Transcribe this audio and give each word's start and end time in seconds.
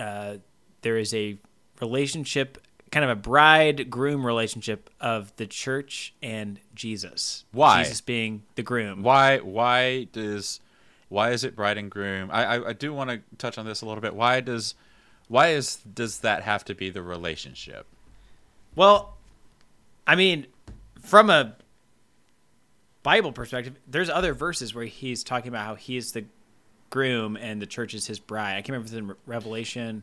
uh, 0.00 0.38
there 0.82 0.96
is 0.96 1.12
a 1.14 1.38
relationship, 1.80 2.58
kind 2.90 3.04
of 3.04 3.10
a 3.10 3.16
bride 3.16 3.90
groom 3.90 4.24
relationship 4.24 4.90
of 5.00 5.34
the 5.36 5.46
church 5.46 6.14
and 6.22 6.58
Jesus. 6.74 7.44
Why? 7.52 7.82
Jesus 7.82 8.00
being 8.00 8.42
the 8.54 8.62
groom. 8.62 9.02
Why 9.02 9.38
why 9.38 10.04
does 10.04 10.60
why 11.08 11.30
is 11.30 11.44
it 11.44 11.54
bride 11.54 11.78
and 11.78 11.90
groom? 11.90 12.30
I 12.32 12.44
I, 12.44 12.68
I 12.68 12.72
do 12.72 12.92
want 12.92 13.10
to 13.10 13.20
touch 13.36 13.58
on 13.58 13.66
this 13.66 13.82
a 13.82 13.86
little 13.86 14.00
bit. 14.00 14.14
Why 14.14 14.40
does 14.40 14.74
why 15.28 15.48
is 15.48 15.76
does 15.76 16.20
that 16.20 16.42
have 16.42 16.64
to 16.64 16.74
be 16.74 16.90
the 16.90 17.02
relationship? 17.02 17.86
Well, 18.74 19.16
I 20.06 20.16
mean, 20.16 20.46
from 21.00 21.30
a 21.30 21.56
Bible 23.02 23.32
perspective, 23.32 23.74
there's 23.86 24.10
other 24.10 24.34
verses 24.34 24.74
where 24.74 24.84
he's 24.84 25.24
talking 25.24 25.48
about 25.48 25.66
how 25.66 25.74
he 25.74 25.96
is 25.96 26.12
the 26.12 26.24
groom 26.90 27.36
and 27.36 27.62
the 27.62 27.66
church 27.66 27.94
is 27.94 28.06
his 28.06 28.18
bride. 28.18 28.52
I 28.52 28.62
can't 28.62 28.70
remember 28.70 28.86
if 28.86 28.92
it's 28.92 28.98
in 28.98 29.06
Re- 29.08 29.14
Revelation. 29.26 30.02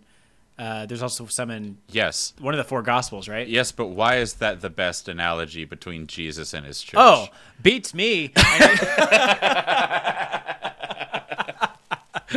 Uh, 0.57 0.85
there's 0.87 1.03
also 1.03 1.27
some 1.27 1.51
in 1.51 1.77
Yes. 1.89 2.33
one 2.39 2.53
of 2.53 2.57
the 2.57 2.63
four 2.63 2.81
Gospels, 2.81 3.27
right? 3.29 3.47
Yes, 3.47 3.71
but 3.71 3.87
why 3.87 4.15
is 4.15 4.35
that 4.35 4.61
the 4.61 4.71
best 4.71 5.07
analogy 5.07 5.65
between 5.65 6.07
Jesus 6.07 6.53
and 6.53 6.65
his 6.65 6.81
church? 6.81 6.95
Oh, 6.99 7.27
beats 7.61 7.93
me. 7.93 8.31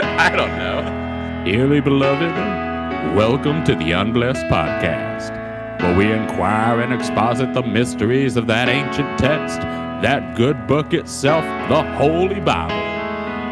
I 0.02 0.32
don't 0.36 0.56
know. 0.58 1.42
Dearly 1.50 1.80
beloved, 1.80 2.34
welcome 3.16 3.64
to 3.64 3.74
the 3.74 3.92
Unblessed 3.92 4.44
Podcast, 4.46 5.30
where 5.80 5.96
we 5.96 6.12
inquire 6.12 6.80
and 6.80 6.92
exposit 6.92 7.54
the 7.54 7.62
mysteries 7.62 8.36
of 8.36 8.46
that 8.48 8.68
ancient 8.68 9.18
text, 9.18 9.60
that 9.60 10.36
good 10.36 10.66
book 10.66 10.92
itself, 10.92 11.44
the 11.70 11.82
Holy 11.96 12.40
Bible. 12.40 12.89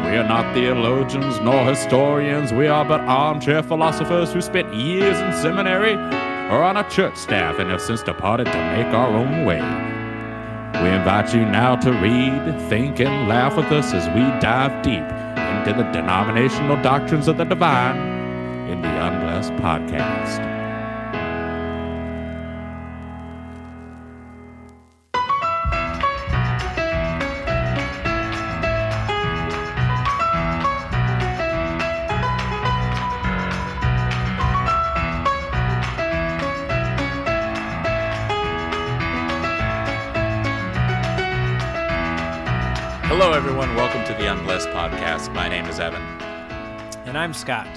We 0.09 0.17
are 0.17 0.27
not 0.27 0.55
theologians 0.55 1.39
nor 1.39 1.63
historians, 1.65 2.51
we 2.51 2.65
are 2.65 2.83
but 2.83 3.01
armchair 3.01 3.61
philosophers 3.61 4.33
who 4.33 4.41
spent 4.41 4.73
years 4.73 5.19
in 5.19 5.33
seminary 5.33 5.93
or 6.49 6.63
on 6.63 6.77
a 6.77 6.89
church 6.89 7.15
staff 7.15 7.59
and 7.59 7.69
have 7.69 7.79
since 7.79 8.01
departed 8.01 8.47
to 8.47 8.75
make 8.75 8.87
our 8.87 9.09
own 9.09 9.45
way. 9.45 9.61
We 10.81 10.89
invite 10.89 11.31
you 11.31 11.41
now 11.41 11.75
to 11.75 11.91
read, 11.91 12.59
think, 12.69 12.99
and 12.99 13.27
laugh 13.27 13.55
with 13.55 13.71
us 13.71 13.93
as 13.93 14.07
we 14.15 14.21
dive 14.39 14.81
deep 14.81 15.03
into 15.03 15.77
the 15.77 15.87
denominational 15.91 16.81
doctrines 16.81 17.27
of 17.27 17.37
the 17.37 17.43
divine 17.43 17.97
in 18.67 18.81
the 18.81 18.87
Unblessed 18.87 19.53
Podcast. 19.57 20.58
Hello, 43.21 43.33
everyone. 43.33 43.75
Welcome 43.75 44.05
to 44.05 44.13
the 44.13 44.31
Unblessed 44.31 44.69
Podcast. 44.69 45.33
My 45.33 45.49
name 45.49 45.65
is 45.65 45.77
Evan, 45.77 46.01
and 47.05 47.17
I'm 47.17 47.33
Scott. 47.33 47.67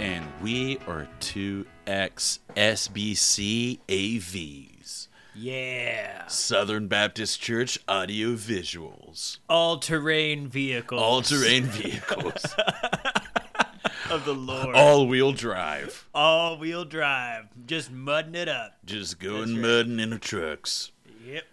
and 0.00 0.24
we 0.42 0.78
are 0.88 1.06
two 1.20 1.64
ex 1.86 2.40
SBC 2.56 3.78
AVs, 3.88 5.06
Yeah. 5.36 6.26
Southern 6.26 6.88
Baptist 6.88 7.40
Church 7.40 7.78
Audio 7.86 8.34
Visuals, 8.34 9.38
All 9.48 9.78
terrain 9.78 10.48
vehicles. 10.48 11.00
all 11.00 11.22
terrain 11.22 11.64
vehicles, 11.66 12.44
of 14.10 14.24
the 14.24 14.34
Lord. 14.34 14.74
all 14.74 15.06
wheel 15.06 15.30
drive, 15.30 16.08
All 16.12 16.58
wheel 16.58 16.84
drive. 16.84 17.44
Just 17.64 17.92
mudding 17.92 18.34
it 18.34 18.48
up. 18.48 18.76
just 18.84 19.20
going 19.20 19.60
mudding 19.60 20.00
in 20.00 20.10
the 20.10 20.18
trucks. 20.18 20.90
Yep. 21.24 21.44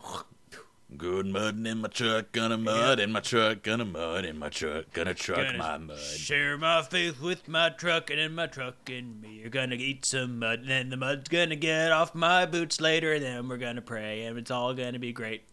Good 0.95 1.25
mudding 1.25 1.65
in 1.65 1.79
my 1.81 1.89
truck, 1.89 2.31
gonna 2.31 2.57
mud 2.57 3.01
in 3.01 3.11
my 3.11 3.19
truck, 3.19 3.61
gonna 3.61 3.83
mud 3.83 4.23
in 4.23 4.39
my 4.39 4.47
truck, 4.47 4.85
gonna 4.93 5.13
truck 5.13 5.45
Gonna 5.47 5.57
my 5.57 5.77
mud. 5.77 5.99
Share 5.99 6.57
my 6.57 6.81
faith 6.81 7.19
with 7.21 7.45
my 7.49 7.69
truck 7.71 8.09
and 8.09 8.17
in 8.21 8.33
my 8.33 8.47
truck 8.47 8.75
and 8.89 9.21
me. 9.21 9.39
You're 9.41 9.49
gonna 9.49 9.75
eat 9.75 10.05
some 10.05 10.39
mud 10.39 10.59
and 10.61 10.69
then 10.69 10.89
the 10.89 10.95
mud's 10.95 11.27
gonna 11.27 11.57
get 11.57 11.91
off 11.91 12.15
my 12.15 12.45
boots 12.45 12.79
later 12.79 13.11
and 13.13 13.21
then 13.21 13.49
we're 13.49 13.57
gonna 13.57 13.81
pray 13.81 14.23
and 14.23 14.37
it's 14.37 14.49
all 14.49 14.73
gonna 14.73 14.97
be 14.97 15.11
great. 15.11 15.43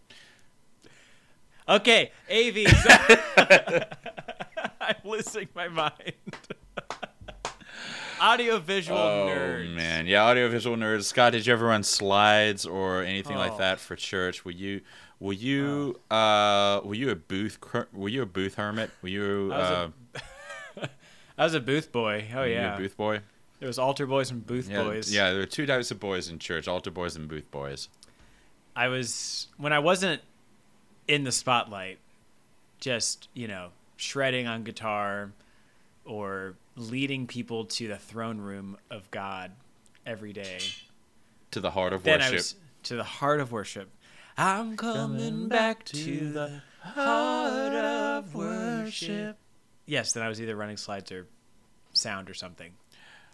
Okay, 1.68 2.12
AVs. 2.30 2.86
I'm 4.80 4.94
losing 5.04 5.48
my 5.56 5.66
mind. 5.66 5.92
Audio 8.20 8.58
visual 8.60 8.96
Oh 8.96 9.26
nerds. 9.28 9.74
man, 9.74 10.06
yeah, 10.06 10.24
audiovisual 10.24 10.76
nerds. 10.76 11.04
Scott, 11.04 11.32
did 11.32 11.44
you 11.44 11.52
ever 11.52 11.66
run 11.66 11.82
slides 11.82 12.64
or 12.64 13.02
anything 13.02 13.34
Oh. 13.36 13.40
like 13.40 13.58
that 13.58 13.80
for 13.80 13.96
church? 13.96 14.44
Were 14.44 14.52
you, 14.52 14.80
were 15.24 15.32
you, 15.32 15.98
uh, 16.10 16.80
were 16.84 16.94
you 16.94 17.08
a 17.10 17.14
booth, 17.16 17.58
were 17.92 18.08
you 18.10 18.22
a 18.22 18.26
booth 18.26 18.56
hermit? 18.56 18.90
Were 19.00 19.08
you, 19.08 19.52
I 19.52 19.58
was 19.58 19.70
a- 19.70 19.92
uh, 20.82 20.86
I 21.38 21.44
was 21.44 21.54
a 21.54 21.60
booth 21.60 21.90
boy. 21.90 22.26
Oh 22.32 22.40
were 22.40 22.46
you 22.46 22.52
yeah. 22.54 22.74
a 22.74 22.78
booth 22.78 22.96
boy? 22.96 23.20
There 23.58 23.66
was 23.66 23.78
altar 23.78 24.06
boys 24.06 24.30
and 24.30 24.46
booth 24.46 24.68
Yeah, 24.68 24.82
boys. 24.82 25.12
yeah. 25.12 25.30
There 25.30 25.40
were 25.40 25.46
two 25.46 25.64
types 25.64 25.90
of 25.90 25.98
boys 25.98 26.28
in 26.28 26.38
church: 26.38 26.68
altar 26.68 26.90
boys 26.90 27.16
and 27.16 27.26
booth 27.26 27.50
boys. 27.50 27.88
I 28.76 28.88
was 28.88 29.46
when 29.56 29.72
I 29.72 29.78
wasn't 29.78 30.20
in 31.08 31.24
the 31.24 31.32
spotlight, 31.32 31.98
just 32.80 33.28
you 33.32 33.48
know, 33.48 33.68
shredding 33.96 34.46
on 34.46 34.62
guitar 34.64 35.32
or 36.04 36.54
leading 36.76 37.26
people 37.26 37.64
to 37.64 37.88
the 37.88 37.96
throne 37.96 38.38
room 38.38 38.76
of 38.90 39.10
God 39.10 39.52
every 40.04 40.34
day. 40.34 40.58
To 41.52 41.60
the 41.60 41.70
heart 41.70 41.92
of 41.94 42.02
Then 42.02 42.20
I 42.20 42.24
worship. 42.24 42.34
was 42.34 42.54
to 42.84 42.96
the 42.96 43.04
heart 43.04 43.40
of 43.40 43.50
worship. 43.52 43.88
I'm 44.36 44.76
coming 44.76 45.48
back 45.48 45.84
to 45.84 46.32
the 46.32 46.62
heart 46.80 47.72
of 47.72 48.34
worship. 48.34 49.38
Yes, 49.86 50.12
then 50.12 50.22
I 50.22 50.28
was 50.28 50.40
either 50.40 50.56
running 50.56 50.76
slides 50.76 51.12
or 51.12 51.28
sound 51.92 52.28
or 52.28 52.34
something. 52.34 52.72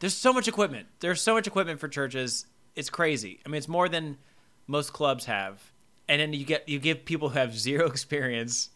There's 0.00 0.14
so 0.14 0.32
much 0.32 0.46
equipment. 0.48 0.88
There's 1.00 1.20
so 1.22 1.34
much 1.34 1.46
equipment 1.46 1.80
for 1.80 1.88
churches. 1.88 2.46
It's 2.76 2.90
crazy. 2.90 3.40
I 3.44 3.48
mean, 3.48 3.58
it's 3.58 3.68
more 3.68 3.88
than 3.88 4.18
most 4.66 4.92
clubs 4.92 5.24
have. 5.24 5.72
And 6.08 6.20
then 6.20 6.32
you 6.32 6.44
get 6.44 6.68
you 6.68 6.78
give 6.78 7.04
people 7.04 7.30
who 7.30 7.38
have 7.38 7.58
zero 7.58 7.86
experience 7.90 8.70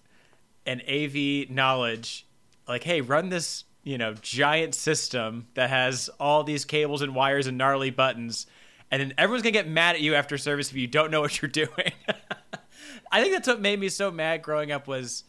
and 0.66 0.82
AV 0.88 1.50
knowledge, 1.50 2.26
like, 2.66 2.84
hey, 2.84 3.02
run 3.02 3.28
this, 3.28 3.64
you 3.82 3.98
know, 3.98 4.14
giant 4.14 4.74
system 4.74 5.48
that 5.54 5.68
has 5.68 6.08
all 6.18 6.42
these 6.42 6.64
cables 6.64 7.02
and 7.02 7.14
wires 7.14 7.46
and 7.46 7.58
gnarly 7.58 7.90
buttons, 7.90 8.46
and 8.94 9.02
then 9.02 9.12
everyone's 9.18 9.42
gonna 9.42 9.50
get 9.50 9.66
mad 9.66 9.96
at 9.96 10.02
you 10.02 10.14
after 10.14 10.38
service 10.38 10.70
if 10.70 10.76
you 10.76 10.86
don't 10.86 11.10
know 11.10 11.20
what 11.20 11.42
you're 11.42 11.50
doing. 11.50 11.68
I 13.10 13.20
think 13.20 13.32
that's 13.32 13.48
what 13.48 13.60
made 13.60 13.80
me 13.80 13.88
so 13.88 14.12
mad 14.12 14.42
growing 14.42 14.70
up 14.70 14.86
was 14.86 15.24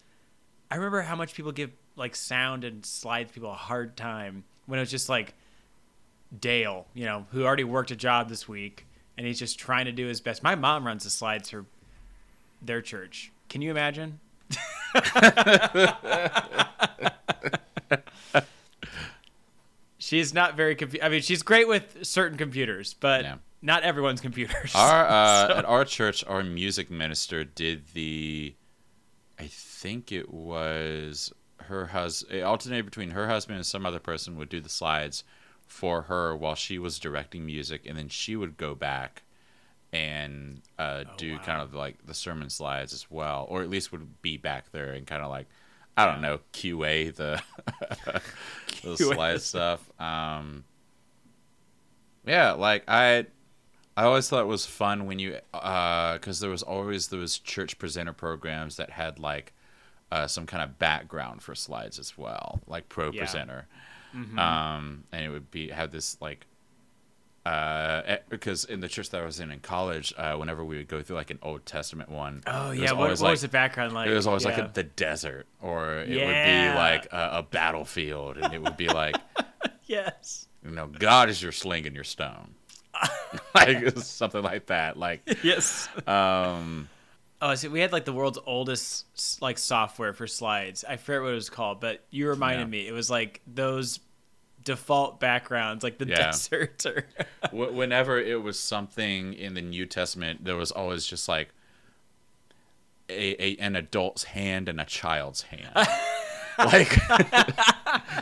I 0.70 0.76
remember 0.76 1.02
how 1.02 1.16
much 1.16 1.34
people 1.34 1.52
give 1.52 1.72
like 1.96 2.16
sound 2.16 2.64
and 2.64 2.86
slides 2.86 3.32
people 3.32 3.50
a 3.50 3.56
hard 3.56 3.98
time 3.98 4.44
when 4.68 4.78
it 4.78 4.84
was 4.84 4.92
just 4.92 5.10
like 5.10 5.34
Dale, 6.40 6.86
you 6.94 7.06
know, 7.06 7.26
who 7.32 7.44
already 7.44 7.64
worked 7.64 7.90
a 7.90 7.96
job 7.96 8.30
this 8.30 8.48
week 8.48 8.86
and 9.18 9.26
he's 9.26 9.40
just 9.40 9.58
trying 9.58 9.86
to 9.86 9.92
do 9.92 10.06
his 10.06 10.22
best. 10.22 10.44
My 10.44 10.54
mom 10.56 10.86
runs 10.86 11.04
the 11.04 11.10
slides 11.10 11.50
for 11.50 11.66
their 12.62 12.84
church. 12.84 13.32
Can 13.50 13.64
you 13.64 13.72
imagine? 13.72 14.20
she's 19.98 20.34
not 20.34 20.56
very 20.56 20.76
compu- 20.76 21.04
I 21.04 21.10
mean, 21.10 21.22
she's 21.22 21.44
great 21.44 21.68
with 21.68 22.06
certain 22.06 22.38
computers, 22.38 22.94
but 22.94 23.24
Yeah. 23.24 23.36
Not 23.62 23.84
everyone's 23.84 24.22
computers. 24.22 24.74
Our 24.76 25.06
uh, 25.08 25.48
So- 25.50 25.58
at 25.58 25.66
our 25.66 25.86
church, 25.86 26.24
our 26.26 26.44
music 26.44 26.90
minister 26.92 27.44
did 27.44 27.88
the, 27.94 28.56
I 29.40 29.48
think 29.48 30.12
it 30.12 30.32
was 30.32 31.34
her 31.62 31.88
husband. 31.88 32.40
It 32.40 32.42
alternated 32.42 32.86
between 32.86 33.12
her 33.12 33.28
husband 33.28 33.58
and 33.58 33.66
some 33.66 33.86
other 33.86 34.00
person 34.00 34.38
would 34.38 34.50
do 34.50 34.62
the 34.62 34.70
slides 34.70 35.24
for 35.66 36.04
her 36.04 36.36
while 36.36 36.56
she 36.56 36.78
was 36.78 37.00
directing 37.00 37.46
music, 37.46 37.86
and 37.86 37.98
then 37.98 38.08
she 38.10 38.36
would 38.36 38.56
go 38.58 38.76
back 38.76 39.24
and 39.92 40.62
uh, 40.78 41.06
do 41.18 41.40
kind 41.40 41.62
of 41.62 41.74
like 41.74 42.06
the 42.06 42.14
sermon 42.14 42.50
slides 42.50 42.94
as 42.94 43.10
well, 43.10 43.46
or 43.50 43.62
at 43.62 43.70
least 43.70 43.92
would 43.92 44.22
be 44.22 44.38
back 44.38 44.72
there 44.72 44.92
and 44.94 45.08
kind 45.08 45.24
of 45.24 45.30
like. 45.30 45.48
I 45.98 46.06
don't 46.12 46.20
know, 46.20 46.40
QA 46.52 47.16
the 47.16 47.42
the 48.84 48.98
slide 48.98 49.42
stuff. 49.42 49.90
Um, 49.98 50.66
yeah, 52.26 52.52
like 52.52 52.84
I 52.90 53.28
I 53.98 54.04
always 54.04 54.28
thought 54.30 54.42
it 54.42 54.48
was 54.48 54.66
fun 54.66 55.06
when 55.06 55.20
you, 55.20 55.38
because 55.54 56.40
there 56.42 56.50
was 56.50 56.64
always 56.64 57.08
those 57.08 57.40
church 57.40 57.78
presenter 57.80 58.12
programs 58.14 58.76
that 58.78 58.90
had 58.90 59.20
like 59.20 59.54
uh, 60.12 60.28
some 60.28 60.46
kind 60.46 60.62
of 60.64 60.78
background 60.78 61.42
for 61.42 61.56
slides 61.56 61.98
as 61.98 62.18
well, 62.18 62.60
like 62.68 62.90
Pro 62.90 63.12
Yeah. 63.12 63.22
Presenter, 63.22 63.68
um, 64.38 65.04
and 65.12 65.26
it 65.26 65.30
would 65.30 65.50
be 65.52 65.70
have 65.70 65.92
this 65.92 66.18
like, 66.22 66.46
uh, 67.46 68.02
eh, 68.06 68.18
because 68.30 68.66
in 68.66 68.80
the 68.80 68.88
church 68.88 69.12
that 69.12 69.22
I 69.22 69.26
was 69.26 69.40
in 69.40 69.52
in 69.52 69.60
college, 69.60 70.14
uh, 70.18 70.36
whenever 70.36 70.64
we 70.66 70.78
would 70.78 70.88
go 70.88 71.02
through 71.02 71.16
like 71.16 71.30
an 71.32 71.40
Old 71.42 71.66
Testament 71.66 72.10
one, 72.10 72.44
Oh 72.48 72.72
yeah, 72.72 72.92
was 72.92 72.92
what, 72.92 73.10
what 73.10 73.20
like- 73.22 73.32
was 73.32 73.42
the 73.44 73.48
background 73.48 73.94
like? 73.94 74.10
it 74.10 74.14
was 74.14 74.28
always 74.28 74.44
like 74.46 74.58
a, 74.58 74.72
the 74.74 74.84
desert, 74.84 75.48
or 75.62 76.00
it 76.00 76.10
would 76.10 76.18
be 76.18 76.76
like 76.76 77.06
a, 77.14 77.30
a 77.40 77.44
battlefield, 77.44 78.38
and 78.38 78.54
it 78.54 78.62
would 78.62 78.78
be 78.78 78.88
like 78.88 79.16
yes. 79.86 80.48
you 80.66 80.72
know, 80.72 80.88
God 80.88 81.30
is 81.30 81.42
your 81.42 81.52
sling 81.52 81.86
and 81.86 81.94
your 81.96 82.04
stone, 82.04 82.56
like 83.56 83.98
something 83.98 84.44
like 84.44 84.68
that. 84.68 84.98
Like, 84.98 85.22
yes. 85.44 85.90
um, 86.08 86.90
Oh, 87.42 87.54
so 87.54 87.70
we 87.70 87.82
had 87.82 87.92
like 87.92 88.06
the 88.06 88.14
world's 88.14 88.40
oldest 88.46 89.42
like 89.42 89.58
software 89.58 90.14
for 90.14 90.26
slides. 90.26 90.84
I 90.88 90.96
forget 90.98 91.22
what 91.22 91.32
it 91.32 91.36
was 91.36 91.50
called, 91.50 91.82
but 91.82 92.04
you 92.10 92.30
reminded 92.30 92.62
Yeah. 92.62 92.66
me. 92.68 92.88
It 92.88 92.94
was 92.94 93.10
like 93.10 93.42
those 93.46 94.00
default 94.64 95.20
backgrounds, 95.20 95.84
like 95.84 95.98
the 95.98 96.08
Yeah. 96.08 96.16
desert. 96.32 96.86
Or 96.86 97.06
whenever 97.52 98.18
it 98.20 98.42
was 98.42 98.58
something 98.58 99.34
in 99.34 99.54
the 99.54 99.62
New 99.62 99.86
Testament, 99.86 100.46
there 100.46 100.56
was 100.56 100.72
always 100.72 101.06
just 101.06 101.28
like 101.28 101.50
a, 103.10 103.44
a 103.44 103.58
an 103.58 103.76
adult's 103.76 104.24
hand 104.24 104.68
and 104.68 104.82
a 104.82 104.86
child's 104.86 105.44
hand, 105.44 105.70
like 106.58 106.92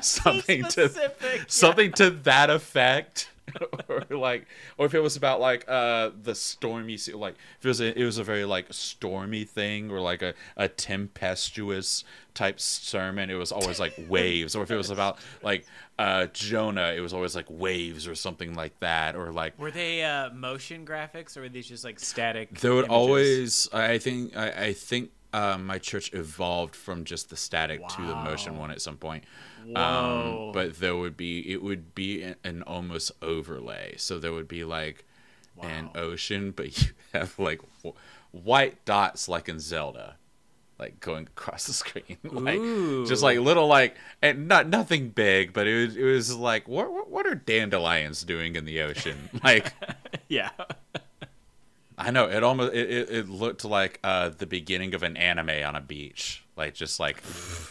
something 0.02 0.64
to 0.66 0.92
yeah. 1.22 1.44
something 1.48 1.92
to 1.94 2.10
that 2.10 2.50
effect. 2.50 3.30
or 3.90 4.04
like, 4.10 4.46
or 4.78 4.86
if 4.86 4.94
it 4.94 5.00
was 5.00 5.16
about 5.16 5.40
like 5.40 5.66
uh 5.68 6.12
the 6.22 6.36
stormy 6.36 6.98
sea, 6.98 7.14
like 7.14 7.36
if 7.60 7.66
it 7.66 7.68
was 7.68 7.82
a, 7.82 8.00
it 8.00 8.06
was 8.06 8.18
a 8.18 8.24
very 8.24 8.46
like 8.46 8.68
stormy 8.72 9.44
thing 9.44 9.92
or 9.92 10.00
like 10.00 10.22
a, 10.22 10.34
a 10.58 10.68
tempestuous 10.68 12.04
type 12.34 12.60
sermon, 12.60 13.30
it 13.30 13.36
was 13.36 13.52
always 13.52 13.80
like 13.80 13.94
waves. 14.10 14.56
Or 14.56 14.64
if 14.64 14.72
it 14.72 14.78
was 14.78 14.90
about 14.90 15.18
like 15.42 15.66
uh 16.00 16.28
Jonah, 16.34 16.94
it 16.96 17.00
was 17.02 17.14
always 17.14 17.36
like 17.36 17.46
waves 17.50 18.08
or 18.08 18.16
something 18.16 18.54
like 18.56 18.80
that. 18.80 19.16
Or 19.16 19.32
like 19.32 19.58
Were 19.60 19.72
they 19.72 20.04
uh, 20.04 20.30
motion 20.32 20.86
graphics 20.86 21.38
or 21.38 21.42
were 21.42 21.50
these 21.50 21.68
just 21.68 21.84
like 21.84 22.00
static? 22.00 22.60
there 22.60 22.74
would 22.74 22.86
images? 22.86 22.90
always 22.90 23.70
I 23.74 23.98
think 23.98 24.36
I, 24.36 24.50
I 24.68 24.74
think 24.74 25.12
uh, 25.34 25.58
my 25.58 25.80
church 25.80 26.14
evolved 26.14 26.76
from 26.76 27.04
just 27.04 27.30
the 27.30 27.36
static 27.36 27.86
to 27.90 28.02
the 28.06 28.16
motion 28.16 28.58
one 28.58 28.72
at 28.72 28.82
some 28.82 28.98
point. 28.98 29.24
Whoa. 29.66 30.48
Um, 30.48 30.52
but 30.54 30.80
there 30.80 30.96
would 30.96 31.18
be 31.18 31.52
it 31.52 31.62
would 31.62 31.96
be 31.96 32.22
an, 32.22 32.36
an 32.44 32.62
almost 32.64 33.12
overlay. 33.22 33.96
So 33.98 34.20
there 34.20 34.32
would 34.32 34.48
be 34.48 34.64
like 34.64 35.06
an 35.62 35.90
ocean, 35.96 36.52
but 36.52 36.78
you 36.82 36.90
have 37.14 37.38
like 37.40 37.62
w- 37.84 37.96
white 38.32 38.84
dots 38.86 39.28
like 39.28 39.50
in 39.50 39.60
Zelda, 39.60 40.18
like 40.80 41.00
going 41.00 41.26
across 41.28 41.66
the 41.66 41.74
screen, 41.74 42.18
like 42.24 42.60
just 43.08 43.24
like 43.24 43.40
little 43.40 43.68
like 43.68 43.96
and 44.22 44.48
not 44.48 44.68
nothing 44.68 45.10
big, 45.10 45.54
but 45.54 45.68
it 45.68 45.88
was 45.88 45.98
it 45.98 46.04
was 46.04 46.36
like 46.36 46.68
what 46.68 46.92
what, 46.92 47.10
what 47.10 47.26
are 47.26 47.36
dandelions 47.36 48.24
doing 48.24 48.56
in 48.56 48.66
the 48.66 48.82
ocean? 48.82 49.30
Like 49.44 49.74
yeah. 50.28 50.52
I 52.04 52.12
know 52.12 52.30
it 52.30 52.44
almost 52.44 52.74
it, 52.74 52.90
it, 52.90 53.10
it 53.10 53.30
looked 53.30 53.64
like 53.64 54.00
uh, 54.04 54.30
the 54.30 54.46
beginning 54.46 54.94
of 54.94 55.04
an 55.04 55.16
anime 55.18 55.64
on 55.66 55.76
a 55.76 55.82
beach, 55.82 56.44
like 56.58 56.74
just 56.74 57.00
like 57.00 57.24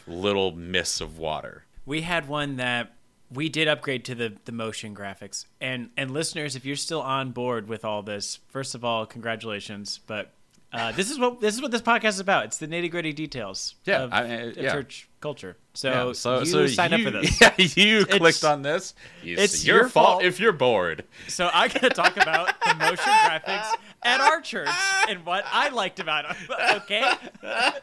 little 0.06 0.52
mists 0.52 1.00
of 1.00 1.18
water. 1.18 1.64
We 1.84 2.02
had 2.02 2.28
one 2.28 2.56
that 2.56 2.94
we 3.30 3.48
did 3.48 3.68
upgrade 3.68 4.04
to 4.06 4.14
the 4.14 4.36
the 4.44 4.52
motion 4.52 4.94
graphics. 4.94 5.46
And 5.60 5.90
and 5.96 6.10
listeners, 6.10 6.56
if 6.56 6.64
you're 6.64 6.76
still 6.76 7.02
on 7.02 7.32
board 7.32 7.68
with 7.68 7.84
all 7.84 8.02
this, 8.02 8.38
first 8.48 8.74
of 8.74 8.84
all, 8.84 9.06
congratulations. 9.06 10.00
But 10.06 10.32
uh, 10.72 10.92
this 10.92 11.10
is 11.10 11.18
what 11.18 11.40
this 11.40 11.54
is 11.54 11.60
what 11.62 11.70
this 11.70 11.82
podcast 11.82 12.08
is 12.10 12.20
about. 12.20 12.46
It's 12.46 12.58
the 12.58 12.66
nitty 12.68 12.90
gritty 12.90 13.12
details 13.12 13.74
Yeah, 13.84 14.02
of, 14.04 14.12
I- 14.12 14.22
uh, 14.22 14.46
of 14.48 14.56
yeah. 14.56 14.72
church 14.72 15.08
culture. 15.20 15.56
So, 15.74 15.90
Yeah, 16.08 16.12
so 16.12 16.38
you 16.40 16.44
so 16.46 16.66
signed 16.66 16.92
you, 16.92 17.06
up 17.06 17.12
for 17.14 17.20
this. 17.20 17.40
Yeah, 17.40 17.52
you 17.58 17.98
It's- 18.00 18.18
clicked 18.18 18.44
on 18.44 18.62
this. 18.62 18.94
You- 19.22 19.36
it's 19.38 19.64
your, 19.64 19.76
your 19.78 19.88
fault, 19.88 20.06
fault. 20.06 20.24
if 20.24 20.40
you're 20.40 20.52
bored. 20.52 21.04
So 21.28 21.48
I 21.52 21.68
gotta 21.68 21.90
talk 21.90 22.16
about 22.16 22.54
the 22.60 22.74
motion 22.74 22.96
graphics 23.12 23.70
at 24.02 24.20
our 24.20 24.40
church 24.40 24.68
and 25.08 25.24
what 25.24 25.44
I 25.50 25.68
liked 25.68 26.00
about 26.00 26.24
them. 26.28 26.36
Okay, 26.82 27.04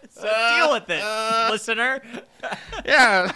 so 0.09 0.23
deal 0.23 0.71
with 0.73 0.89
it, 0.89 1.03
listener. 1.51 2.01
Yeah, 2.85 3.31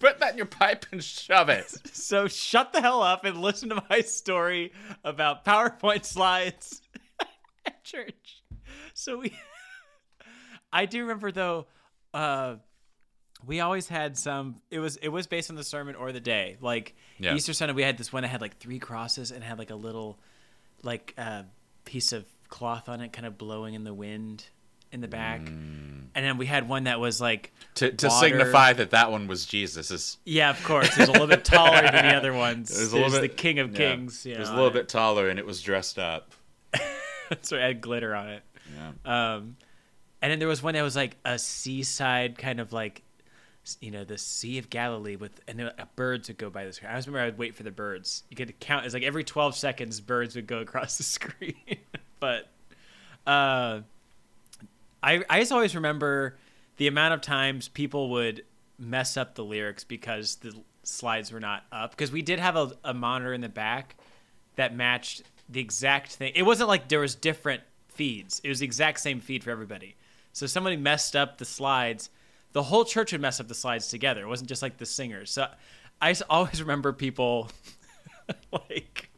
put 0.00 0.18
that 0.20 0.32
in 0.32 0.36
your 0.36 0.46
pipe 0.46 0.86
and 0.92 1.02
shove 1.02 1.48
it. 1.48 1.72
So 1.92 2.28
shut 2.28 2.72
the 2.72 2.80
hell 2.80 3.02
up 3.02 3.24
and 3.24 3.40
listen 3.40 3.68
to 3.70 3.82
my 3.88 4.00
story 4.02 4.72
about 5.04 5.44
PowerPoint 5.44 6.04
slides 6.04 6.82
at 7.66 7.82
church. 7.84 8.37
So 8.98 9.18
we, 9.18 9.32
I 10.72 10.86
do 10.86 11.02
remember 11.02 11.30
though, 11.30 11.66
uh, 12.12 12.56
we 13.46 13.60
always 13.60 13.86
had 13.86 14.18
some. 14.18 14.56
It 14.72 14.80
was 14.80 14.96
it 14.96 15.08
was 15.08 15.28
based 15.28 15.50
on 15.50 15.56
the 15.56 15.62
sermon 15.62 15.94
or 15.94 16.10
the 16.10 16.20
day. 16.20 16.56
Like 16.60 16.96
Yeah. 17.18 17.34
Easter 17.34 17.52
Sunday, 17.52 17.72
we 17.72 17.82
had 17.82 17.96
this 17.96 18.12
one 18.12 18.22
that 18.24 18.28
had 18.28 18.40
like 18.40 18.58
three 18.58 18.80
crosses 18.80 19.30
and 19.30 19.44
had 19.44 19.56
like 19.60 19.70
a 19.70 19.76
little, 19.76 20.18
like 20.82 21.14
uh, 21.16 21.44
piece 21.84 22.12
of 22.12 22.24
cloth 22.48 22.88
on 22.88 23.00
it, 23.00 23.12
kind 23.12 23.26
of 23.26 23.38
blowing 23.38 23.74
in 23.74 23.84
the 23.84 23.94
wind 23.94 24.44
in 24.90 25.00
the 25.00 25.06
back. 25.06 25.46
And 25.46 26.10
then 26.14 26.36
we 26.36 26.46
had 26.46 26.68
one 26.68 26.84
that 26.84 26.98
was 26.98 27.20
like 27.20 27.52
To, 27.76 27.92
to 27.92 28.10
signify 28.10 28.72
that 28.72 28.90
that 28.90 29.12
one 29.12 29.28
was 29.28 29.46
Jesus. 29.46 30.18
Yeah, 30.24 30.50
of 30.50 30.64
course. 30.64 30.88
It 30.96 31.00
was 31.00 31.08
a 31.10 31.12
little 31.12 31.28
bit 31.28 31.44
taller 31.44 31.82
than 31.82 31.92
the 31.92 32.16
other 32.16 32.32
ones. 32.32 32.70
it 32.76 32.80
was 32.80 32.90
There's 32.90 32.92
a 32.92 32.96
little 32.96 33.10
the 33.20 33.28
bit 33.28 33.36
King 33.36 33.60
of 33.60 33.70
yeah, 33.72 33.94
Kings. 33.94 34.26
You 34.26 34.34
It 34.34 34.40
was 34.40 34.48
a 34.48 34.54
little 34.54 34.70
bit 34.70 34.88
taller 34.88 35.28
and 35.28 35.38
it 35.38 35.46
was 35.46 35.62
dressed 35.62 36.00
up. 36.00 36.32
so 37.42 37.56
it 37.56 37.62
had 37.62 37.80
glitter 37.80 38.14
on 38.14 38.28
it. 38.30 38.42
Yeah. 38.78 39.34
Um, 39.34 39.56
and 40.22 40.32
then 40.32 40.38
there 40.38 40.48
was 40.48 40.62
one 40.62 40.74
that 40.74 40.82
was 40.82 40.96
like 40.96 41.16
a 41.24 41.38
seaside 41.38 42.38
kind 42.38 42.60
of 42.60 42.72
like, 42.72 43.02
you 43.80 43.90
know, 43.90 44.04
the 44.04 44.18
Sea 44.18 44.58
of 44.58 44.70
Galilee 44.70 45.16
with, 45.16 45.40
and 45.46 45.58
there, 45.58 45.72
uh, 45.78 45.84
birds 45.96 46.28
would 46.28 46.38
go 46.38 46.50
by 46.50 46.64
the 46.64 46.72
screen. 46.72 46.88
I 46.88 46.92
always 46.92 47.06
remember 47.06 47.22
I 47.22 47.26
would 47.26 47.38
wait 47.38 47.54
for 47.54 47.62
the 47.62 47.70
birds. 47.70 48.22
You 48.30 48.36
could 48.36 48.58
count. 48.60 48.84
It's 48.84 48.94
like 48.94 49.02
every 49.02 49.24
twelve 49.24 49.54
seconds, 49.54 50.00
birds 50.00 50.34
would 50.36 50.46
go 50.46 50.58
across 50.58 50.96
the 50.96 51.02
screen. 51.04 51.54
but, 52.18 52.48
uh, 53.26 53.80
I 55.02 55.22
I 55.28 55.40
just 55.40 55.52
always 55.52 55.74
remember 55.74 56.36
the 56.78 56.86
amount 56.86 57.14
of 57.14 57.20
times 57.20 57.68
people 57.68 58.10
would 58.10 58.44
mess 58.78 59.16
up 59.16 59.34
the 59.34 59.44
lyrics 59.44 59.84
because 59.84 60.36
the 60.36 60.54
slides 60.82 61.30
were 61.32 61.40
not 61.40 61.64
up. 61.70 61.90
Because 61.90 62.10
we 62.10 62.22
did 62.22 62.38
have 62.38 62.56
a, 62.56 62.72
a 62.84 62.94
monitor 62.94 63.34
in 63.34 63.40
the 63.40 63.48
back 63.48 63.96
that 64.56 64.74
matched 64.74 65.22
the 65.48 65.60
exact 65.60 66.12
thing. 66.12 66.32
It 66.34 66.42
wasn't 66.42 66.68
like 66.68 66.88
there 66.88 67.00
was 67.00 67.14
different 67.14 67.62
feeds. 67.98 68.40
It 68.44 68.48
was 68.48 68.60
the 68.60 68.64
exact 68.64 69.00
same 69.00 69.20
feed 69.20 69.42
for 69.42 69.50
everybody. 69.50 69.96
So 70.32 70.46
somebody 70.46 70.76
messed 70.76 71.16
up 71.16 71.38
the 71.38 71.44
slides, 71.44 72.10
the 72.52 72.62
whole 72.62 72.84
church 72.84 73.10
would 73.10 73.20
mess 73.20 73.40
up 73.40 73.48
the 73.48 73.54
slides 73.54 73.88
together. 73.88 74.22
It 74.22 74.28
wasn't 74.28 74.48
just 74.48 74.62
like 74.62 74.78
the 74.78 74.86
singers. 74.86 75.32
So 75.32 75.48
I 76.00 76.14
always 76.30 76.62
remember 76.62 76.92
people 76.92 77.50
like 78.52 79.10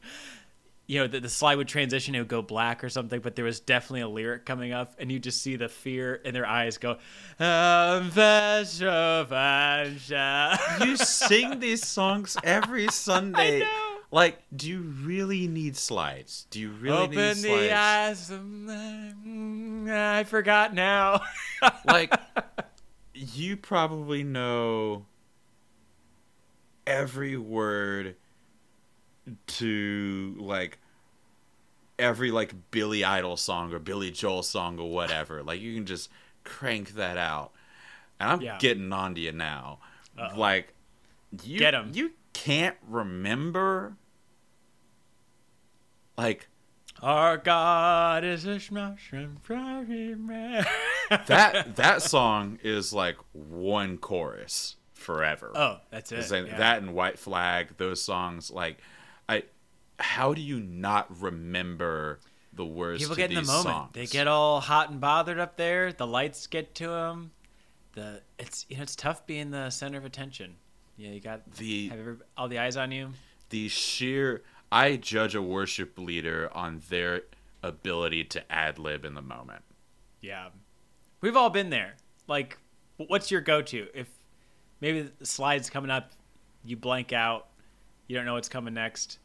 you 0.87 0.99
know, 0.99 1.07
the, 1.07 1.21
the 1.21 1.29
slide 1.29 1.55
would 1.55 1.69
transition, 1.69 2.17
it 2.17 2.19
would 2.19 2.27
go 2.27 2.43
black 2.43 2.83
or 2.83 2.89
something, 2.89 3.21
but 3.21 3.37
there 3.37 3.45
was 3.45 3.61
definitely 3.61 4.01
a 4.01 4.09
lyric 4.09 4.45
coming 4.45 4.73
up, 4.73 4.93
and 4.99 5.13
you 5.13 5.21
just 5.21 5.41
see 5.41 5.55
the 5.55 5.69
fear 5.69 6.17
in 6.17 6.35
their 6.35 6.45
eyes 6.45 6.79
go, 6.79 6.97
"Um, 7.39 8.11
You 10.85 10.97
sing 10.97 11.61
these 11.61 11.87
songs 11.87 12.37
every 12.43 12.89
Sunday. 12.91 13.63
Like, 14.13 14.43
do 14.55 14.69
you 14.69 14.81
really 14.81 15.47
need 15.47 15.77
slides? 15.77 16.47
Do 16.51 16.59
you 16.59 16.71
really 16.71 17.09
need 17.09 17.17
Open 17.19 17.35
slides? 17.37 17.43
the 17.43 17.73
eyes 17.73 18.31
of 18.31 18.45
my... 18.45 19.13
Mm, 19.25 19.89
I 19.91 20.25
forgot 20.25 20.75
now. 20.75 21.21
like 21.87 22.13
you 23.15 23.57
probably 23.57 24.25
know 24.25 25.07
every 26.87 27.37
word 27.37 28.17
to 29.47 30.35
like 30.41 30.79
every 31.99 32.31
like 32.31 32.55
Billy 32.71 33.05
Idol 33.05 33.37
song 33.37 33.73
or 33.73 33.79
Billy 33.79 34.11
Joel 34.11 34.43
song 34.43 34.79
or 34.79 34.91
whatever. 34.91 35.43
like 35.43 35.61
you 35.61 35.75
can 35.75 35.87
just 35.87 36.11
crank 36.45 36.95
that 36.95 37.17
out. 37.17 37.53
And 38.19 38.31
I'm 38.31 38.41
Yeah. 38.41 38.59
getting 38.59 38.93
on 38.93 39.15
to 39.15 39.21
you 39.21 39.33
now. 39.33 39.79
Like 40.37 40.75
you 41.45 41.61
you 41.93 42.13
can't 42.33 42.77
remember 42.89 43.97
like 46.21 46.49
Our 47.03 47.37
God 47.39 48.25
is 48.25 48.45
a 48.45 48.61
smash 48.61 49.11
and 49.13 49.43
fiery 49.43 50.15
man. 50.15 50.67
that 51.27 51.77
that 51.77 52.03
song 52.03 52.59
is 52.63 52.93
like 52.93 53.17
one 53.33 53.97
chorus 53.99 54.77
forever. 54.93 55.51
oh, 55.55 55.79
that's 55.91 56.13
it. 56.13 56.31
yeah. 56.31 56.59
That 56.59 56.83
and 56.83 56.95
White 56.95 57.19
Flag, 57.19 57.77
those 57.79 58.03
songs, 58.03 58.51
like, 58.51 58.79
I, 59.29 59.45
how 59.99 60.35
do 60.35 60.43
you 60.43 60.61
not 60.61 61.21
remember 61.21 62.21
the 62.53 62.67
words? 62.67 63.03
People 63.03 63.17
get 63.17 63.31
in 63.31 63.37
the 63.37 63.43
moment. 63.43 63.65
songs? 63.65 63.91
They 63.95 64.07
get 64.07 64.29
all 64.29 64.61
hot 64.61 64.91
and 64.91 65.01
bothered 65.01 65.39
up 65.39 65.57
there. 65.57 65.93
The 65.93 66.07
lights 66.07 66.47
get 66.47 66.75
to 66.77 66.89
them. 66.89 67.31
The 67.95 68.21
it's 68.39 68.67
you 68.69 68.77
know 68.77 68.83
it's 68.83 68.95
tough 68.95 69.27
being 69.27 69.51
the 69.51 69.71
center 69.71 69.99
of 69.99 70.05
attention. 70.05 70.57
Yeah, 70.97 71.11
you 71.11 71.21
got 71.21 71.51
the 71.53 71.89
have 71.89 71.99
every, 71.99 72.17
all 72.37 72.49
the 72.49 72.59
eyes 72.59 72.77
on 72.77 72.93
you. 72.93 73.11
the 73.49 73.69
sheer. 73.69 74.43
I 74.73 74.97
judge 74.97 75.35
a 75.35 75.43
worship 75.43 75.99
leader 75.99 76.49
on 76.53 76.83
their 76.89 77.23
ability 77.63 78.25
to 78.25 78.53
ad 78.53 78.79
lib 78.79 79.05
in 79.05 79.15
the 79.15 79.23
moment. 79.23 79.63
Yeah, 80.21 80.49
we've 81.21 81.37
all 81.37 81.51
been 81.51 81.71
there. 81.71 81.95
Like, 82.27 82.59
what's 82.97 83.31
your 83.31 83.41
go-to 83.41 83.89
if 83.95 84.09
maybe 84.81 85.03
the 85.19 85.27
slides 85.27 85.69
coming 85.71 85.91
up, 85.91 86.13
you 86.65 86.77
blank 86.77 87.13
out, 87.13 87.49
you 88.07 88.17
don't 88.17 88.25
know 88.25 88.35
what's 88.35 88.49
coming 88.49 88.75
next. 88.75 89.19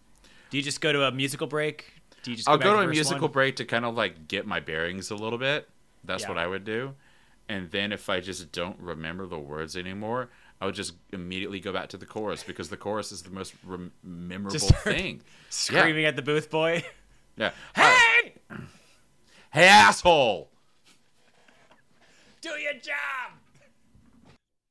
Do 0.50 0.58
you 0.58 0.64
just 0.64 0.82
go 0.82 0.92
to 0.92 1.04
a 1.04 1.12
musical 1.12 1.48
break? 1.48 1.94
Do 2.24 2.32
you 2.32 2.38
just 2.38 2.50
I'll 2.50 2.58
go 2.58 2.74
to 2.74 2.80
a 2.80 2.88
musical 2.88 3.24
one? 3.24 3.32
break 3.32 3.56
to 3.58 3.66
kind 3.66 3.86
of 3.86 3.96
like 3.96 4.28
get 4.28 4.48
my 4.48 4.60
bearings 4.60 5.12
a 5.12 5.16
little 5.16 5.38
bit. 5.40 5.70
That's 6.04 6.24
Yeah. 6.24 6.30
what 6.30 6.38
I 6.38 6.48
would 6.48 6.64
do. 6.64 6.96
And 7.48 7.70
then 7.70 7.92
if 7.92 8.10
I 8.10 8.20
just 8.22 8.52
don't 8.52 8.80
remember 8.80 9.28
the 9.28 9.38
words 9.38 9.78
anymore, 9.78 10.30
I 10.62 10.66
would 10.66 10.76
just 10.76 10.94
immediately 11.12 11.60
go 11.60 11.74
back 11.74 11.90
to 11.90 11.98
the 11.98 12.06
chorus 12.06 12.44
because 12.44 12.70
the 12.70 12.78
chorus 12.78 13.12
is 13.12 13.22
the 13.24 13.30
most 13.30 13.54
rem- 13.66 13.92
memorable 14.04 14.60
thing. 14.60 15.22
Screaming 15.50 16.06
at 16.06 16.16
the 16.16 16.22
booth 16.22 16.50
boy. 16.50 16.84
Yeah. 17.38 17.52
Hey! 17.76 18.36
Hey, 19.52 19.68
asshole! 19.68 20.50
Do 22.42 22.50
your 22.52 22.74
job! 22.74 23.32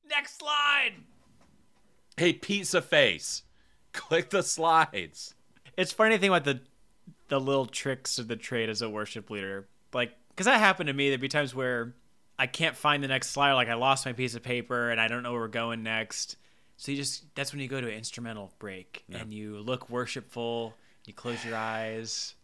Next 0.08 0.38
slide! 0.38 0.92
Hey, 2.16 2.32
pizza 2.32 2.80
face! 2.80 3.42
Click 3.92 4.30
the 4.30 4.42
slides. 4.42 5.34
It's 5.76 5.92
funny 5.92 6.18
thing 6.18 6.30
about 6.30 6.44
the 6.44 6.60
the 7.28 7.40
little 7.40 7.66
tricks 7.66 8.18
of 8.18 8.28
the 8.28 8.36
trade 8.36 8.68
as 8.68 8.82
a 8.82 8.88
worship 8.88 9.30
leader. 9.30 9.66
Like, 9.92 10.12
because 10.30 10.46
that 10.46 10.58
happened 10.58 10.86
to 10.88 10.92
me. 10.92 11.08
There'd 11.08 11.20
be 11.20 11.28
times 11.28 11.54
where 11.54 11.94
I 12.38 12.46
can't 12.46 12.76
find 12.76 13.02
the 13.02 13.08
next 13.08 13.30
slide. 13.30 13.52
Like, 13.52 13.68
I 13.68 13.74
lost 13.74 14.06
my 14.06 14.12
piece 14.12 14.34
of 14.34 14.42
paper 14.42 14.90
and 14.90 15.00
I 15.00 15.08
don't 15.08 15.22
know 15.22 15.32
where 15.32 15.42
we're 15.42 15.48
going 15.48 15.82
next. 15.82 16.36
So 16.76 16.90
you 16.90 16.96
just, 16.98 17.24
that's 17.34 17.52
when 17.52 17.60
you 17.60 17.68
go 17.68 17.80
to 17.80 17.86
an 17.86 17.94
instrumental 17.94 18.52
break 18.58 19.04
and 19.12 19.32
you 19.32 19.58
look 19.58 19.88
worshipful. 19.88 20.74
You 21.06 21.12
close 21.12 21.44
your 21.44 21.56
eyes, 21.56 22.34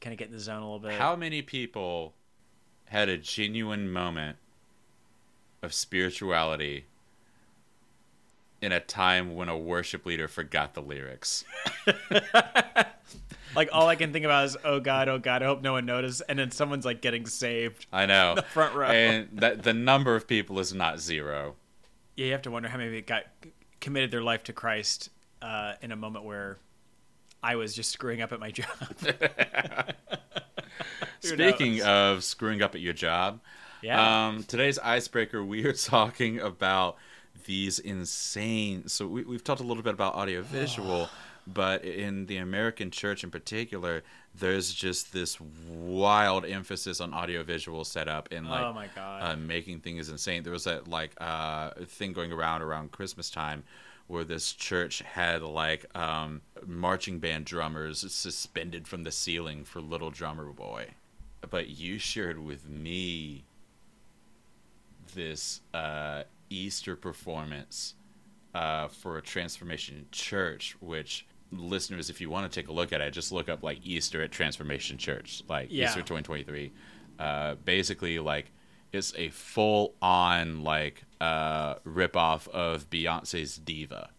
kind 0.00 0.12
of 0.12 0.18
get 0.18 0.28
in 0.28 0.34
the 0.34 0.40
zone 0.40 0.58
a 0.58 0.64
little 0.64 0.78
bit. 0.78 0.92
How 0.92 1.16
many 1.16 1.42
people 1.42 2.12
had 2.84 3.08
a 3.08 3.16
genuine 3.16 3.90
moment 3.90 4.36
of 5.62 5.72
spirituality 5.72 6.84
in 8.62 8.72
a 8.72 8.80
time 8.80 9.34
when 9.34 9.48
a 9.48 9.56
worship 9.56 10.04
leader 10.06 10.28
forgot 10.28 10.74
the 10.74 10.82
lyrics? 10.82 11.44
like, 13.54 13.68
all 13.72 13.88
I 13.88 13.96
can 13.96 14.12
think 14.12 14.24
about 14.24 14.44
is, 14.46 14.56
oh 14.64 14.80
God, 14.80 15.08
oh 15.08 15.18
God, 15.18 15.42
I 15.42 15.46
hope 15.46 15.62
no 15.62 15.72
one 15.72 15.86
noticed. 15.86 16.22
And 16.28 16.38
then 16.38 16.50
someone's 16.50 16.84
like 16.84 17.00
getting 17.00 17.26
saved. 17.26 17.86
I 17.92 18.06
know. 18.06 18.34
The 18.36 18.42
front 18.42 18.74
row. 18.74 18.88
And 18.88 19.28
that 19.40 19.62
the 19.62 19.74
number 19.74 20.14
of 20.14 20.26
people 20.28 20.58
is 20.60 20.72
not 20.74 21.00
zero. 21.00 21.56
Yeah, 22.16 22.26
you 22.26 22.32
have 22.32 22.42
to 22.42 22.50
wonder 22.50 22.68
how 22.68 22.78
many 22.78 23.00
got 23.00 23.24
committed 23.80 24.10
their 24.10 24.22
life 24.22 24.44
to 24.44 24.52
Christ 24.52 25.08
uh, 25.42 25.74
in 25.80 25.90
a 25.92 25.96
moment 25.96 26.24
where 26.24 26.58
I 27.42 27.56
was 27.56 27.74
just 27.74 27.90
screwing 27.90 28.20
up 28.20 28.32
at 28.32 28.40
my 28.40 28.50
job. 28.50 28.66
Speaking 31.20 31.82
of 31.82 32.24
screwing 32.24 32.62
up 32.62 32.74
at 32.74 32.80
your 32.80 32.92
job, 32.92 33.40
Yeah. 33.82 34.28
um, 34.28 34.42
today's 34.44 34.78
icebreaker, 34.78 35.42
we 35.44 35.64
are 35.64 35.72
talking 35.74 36.40
about 36.40 36.96
these 37.50 37.80
insane. 37.80 38.86
So 38.86 39.08
we, 39.08 39.24
we've 39.24 39.42
talked 39.42 39.60
a 39.60 39.64
little 39.64 39.82
bit 39.82 39.92
about 39.92 40.14
audiovisual, 40.14 41.08
but 41.48 41.84
in 41.84 42.26
the 42.26 42.36
American 42.36 42.92
church 42.92 43.24
in 43.24 43.30
particular, 43.32 44.04
there's 44.38 44.72
just 44.72 45.12
this 45.12 45.36
wild 45.68 46.44
emphasis 46.46 47.00
on 47.00 47.12
audiovisual 47.12 47.82
setup 47.84 48.28
and 48.30 48.48
like 48.48 48.62
Oh 48.64 48.72
my 48.72 48.86
God. 48.94 49.22
uh, 49.22 49.36
making 49.36 49.80
things 49.80 50.08
insane. 50.08 50.44
There 50.44 50.52
was 50.52 50.62
that 50.62 50.86
like 50.86 51.10
uh, 51.20 51.70
thing 51.86 52.12
going 52.12 52.30
around 52.30 52.62
around 52.62 52.92
Christmas 52.92 53.30
time 53.30 53.64
where 54.06 54.22
this 54.22 54.52
church 54.52 55.00
had 55.00 55.42
like 55.42 55.86
um, 55.96 56.42
marching 56.64 57.18
band 57.18 57.46
drummers 57.46 57.98
suspended 58.12 58.86
from 58.86 59.02
the 59.02 59.10
ceiling 59.10 59.64
for 59.64 59.80
Little 59.80 60.10
Drummer 60.12 60.44
Boy. 60.52 60.86
But 61.50 61.68
you 61.70 61.98
shared 61.98 62.38
with 62.38 62.68
me 62.68 63.42
this 65.16 65.62
uh, 65.74 66.22
Easter 66.50 66.96
performance 66.96 67.94
uh, 68.54 68.88
for 68.88 69.16
a 69.16 69.22
Transformation 69.22 70.06
Church, 70.12 70.76
which 70.80 71.26
listeners, 71.52 72.10
if 72.10 72.20
you 72.20 72.28
want 72.28 72.50
to 72.50 72.60
take 72.60 72.68
a 72.68 72.72
look 72.72 72.92
at 72.92 73.00
it, 73.00 73.12
just 73.12 73.32
look 73.32 73.48
up 73.48 73.62
like 73.62 73.78
Easter 73.84 74.22
at 74.22 74.30
Transformation 74.32 74.98
Church, 74.98 75.42
like 75.48 75.68
Yeah. 75.70 75.86
Easter 75.86 76.00
2023. 76.00 76.72
Uh, 77.18 77.54
basically, 77.64 78.18
like 78.18 78.50
it's 78.92 79.14
a 79.16 79.28
full 79.30 79.94
on 80.02 80.62
like 80.64 81.04
uh, 81.20 81.76
rip 81.84 82.16
off 82.16 82.48
of 82.48 82.88
Beyonce's 82.90 83.56
Diva, 83.56 84.10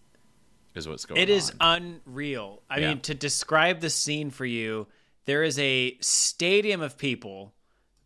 is 0.75 0.87
what's 0.87 1.05
going 1.05 1.19
on. 1.19 1.23
It 1.23 1.29
is 1.29 1.51
unreal. 1.59 2.61
I 2.69 2.79
Yeah. 2.79 2.89
mean, 2.89 3.01
to 3.01 3.13
describe 3.13 3.79
the 3.81 3.89
scene 3.89 4.29
for 4.29 4.45
you, 4.45 4.87
there 5.25 5.43
is 5.43 5.57
a 5.59 5.97
stadium 5.99 6.81
of 6.81 6.97
people, 6.97 7.53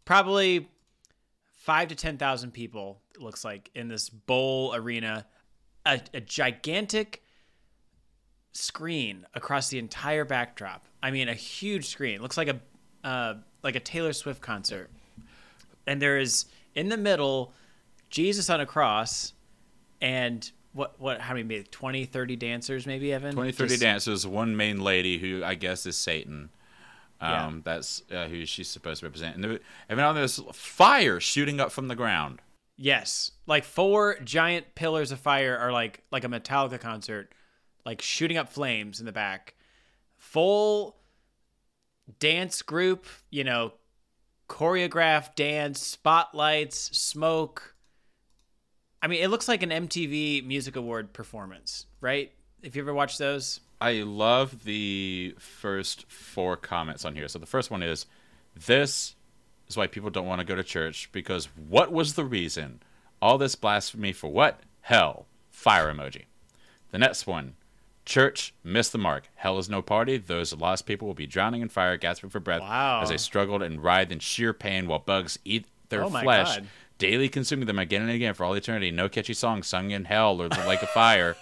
probably 0.06 0.68
five 1.66 1.88
to 1.88 1.96
10,000 1.96 2.52
people, 2.52 3.02
it 3.16 3.22
looks 3.22 3.44
like, 3.44 3.72
in 3.74 3.88
this 3.88 4.08
bowl 4.08 4.76
arena, 4.76 5.26
a, 5.84 6.00
a 6.14 6.22
gigantic 6.22 7.24
screen 8.54 9.26
across 9.34 9.70
the 9.70 9.80
entire 9.80 10.26
backdrop. 10.26 10.86
I 11.02 11.10
mean, 11.10 11.28
a 11.28 11.34
huge 11.34 11.88
screen. 11.88 12.16
It 12.16 12.22
looks 12.22 12.38
like 12.38 12.50
a 12.50 12.60
uh, 13.04 13.36
like 13.64 13.76
a 13.76 13.80
Taylor 13.80 14.14
Swift 14.14 14.42
concert. 14.42 14.90
And 15.88 16.02
there 16.02 16.20
is 16.20 16.46
in 16.76 16.90
the 16.90 16.98
middle 16.98 17.54
Jesus 18.10 18.50
on 18.50 18.62
a 18.62 18.66
cross 18.66 19.34
and 20.02 20.50
what 20.74 21.00
what 21.00 21.20
how 21.20 21.34
many 21.34 21.44
maybe 21.44 21.64
20 21.64 22.06
30 22.06 22.36
dancers 22.36 22.86
maybe 22.86 23.14
Evan 23.14 23.34
20, 23.34 23.52
30 23.52 23.70
Just- 23.70 23.82
dancers, 23.82 24.28
one 24.28 24.56
main 24.56 24.82
lady 24.82 25.18
who 25.18 25.44
I 25.44 25.56
guess 25.56 25.86
is 25.86 25.98
Satan. 25.98 26.50
Um, 27.22 27.32
Yeah. 27.32 27.52
That's 27.64 28.04
uh, 28.12 28.28
who 28.28 28.46
she's 28.46 28.68
supposed 28.68 29.00
to 29.00 29.06
represent. 29.06 29.36
And, 29.36 29.44
there, 29.44 29.60
and 29.90 29.98
now 29.98 30.14
there's 30.14 30.40
fire 30.54 31.20
shooting 31.20 31.60
up 31.60 31.72
from 31.72 31.88
the 31.88 31.96
ground. 31.96 32.42
Yes, 32.78 33.32
like 33.48 33.64
four 33.64 34.18
giant 34.24 34.76
pillars 34.76 35.12
of 35.14 35.20
fire 35.20 35.58
are 35.58 35.72
like 35.72 36.04
like 36.12 36.26
a 36.26 36.28
Metallica 36.28 36.80
concert, 36.80 37.34
like 37.86 38.02
shooting 38.02 38.38
up 38.38 38.50
flames 38.50 39.00
in 39.00 39.06
the 39.06 39.14
back. 39.14 39.56
Full 40.18 40.98
dance 42.20 42.62
group, 42.62 43.06
you 43.30 43.46
know, 43.46 43.74
choreographed 44.50 45.36
dance, 45.36 45.80
spotlights, 45.82 46.98
smoke. 46.98 47.76
I 49.02 49.08
mean, 49.08 49.24
it 49.24 49.30
looks 49.30 49.48
like 49.48 49.64
an 49.64 49.70
MTV 49.70 50.46
Music 50.46 50.76
Award 50.76 51.14
performance, 51.14 51.86
right? 52.02 52.32
If 52.62 52.76
you 52.76 52.82
ever 52.82 52.94
watched 52.94 53.20
those, 53.20 53.60
I 53.82 54.02
love 54.04 54.64
the 54.64 55.36
first 55.38 56.10
four 56.10 56.56
comments 56.58 57.06
on 57.06 57.16
here. 57.16 57.28
So 57.28 57.40
the 57.40 57.46
first 57.46 57.70
one 57.70 57.84
is 57.84 58.06
this 58.56 59.16
is 59.68 59.76
why 59.78 59.88
people 59.88 60.10
don't 60.10 60.26
want 60.28 60.40
to 60.40 60.46
go 60.46 60.56
to 60.56 60.64
church 60.64 61.10
because 61.12 61.46
what 61.56 61.92
was 61.92 62.14
the 62.16 62.24
reason? 62.26 62.82
All 63.22 63.38
this 63.38 63.56
blasphemy 63.56 64.12
for 64.14 64.30
what? 64.30 64.60
Hell. 64.82 65.26
Fire 65.50 65.94
emoji. 65.94 66.24
The 66.92 66.98
next 67.00 67.28
one 67.28 67.56
church 68.06 68.54
missed 68.64 68.92
the 68.92 68.98
mark. 69.00 69.30
Hell 69.36 69.58
is 69.58 69.68
no 69.70 69.82
party. 69.82 70.18
Those 70.18 70.54
lost 70.54 70.86
people 70.86 71.08
will 71.08 71.16
be 71.16 71.26
drowning 71.26 71.62
in 71.62 71.70
fire, 71.70 71.98
gasping 71.98 72.30
for 72.30 72.40
breath 72.40 72.62
Wow. 72.62 73.02
as 73.02 73.10
they 73.10 73.18
struggled 73.18 73.64
and 73.64 73.84
writhed 73.84 74.12
in 74.12 74.20
sheer 74.20 74.54
pain 74.54 74.88
while 74.88 75.00
bugs 75.00 75.40
eat 75.44 75.66
their 75.90 76.04
Oh 76.04 76.10
flesh, 76.10 76.56
God. 76.58 76.68
daily 77.00 77.30
consuming 77.30 77.66
them 77.66 77.80
again 77.80 78.04
and 78.04 78.12
again 78.12 78.36
for 78.36 78.44
all 78.46 78.54
eternity. 78.54 78.92
No 78.92 79.10
catchy 79.10 79.34
song 79.34 79.64
sung 79.64 79.90
in 79.92 80.06
hell 80.06 80.40
or 80.40 80.48
the 80.50 80.66
lake 80.68 80.84
of 80.84 80.90
fire. 80.90 81.36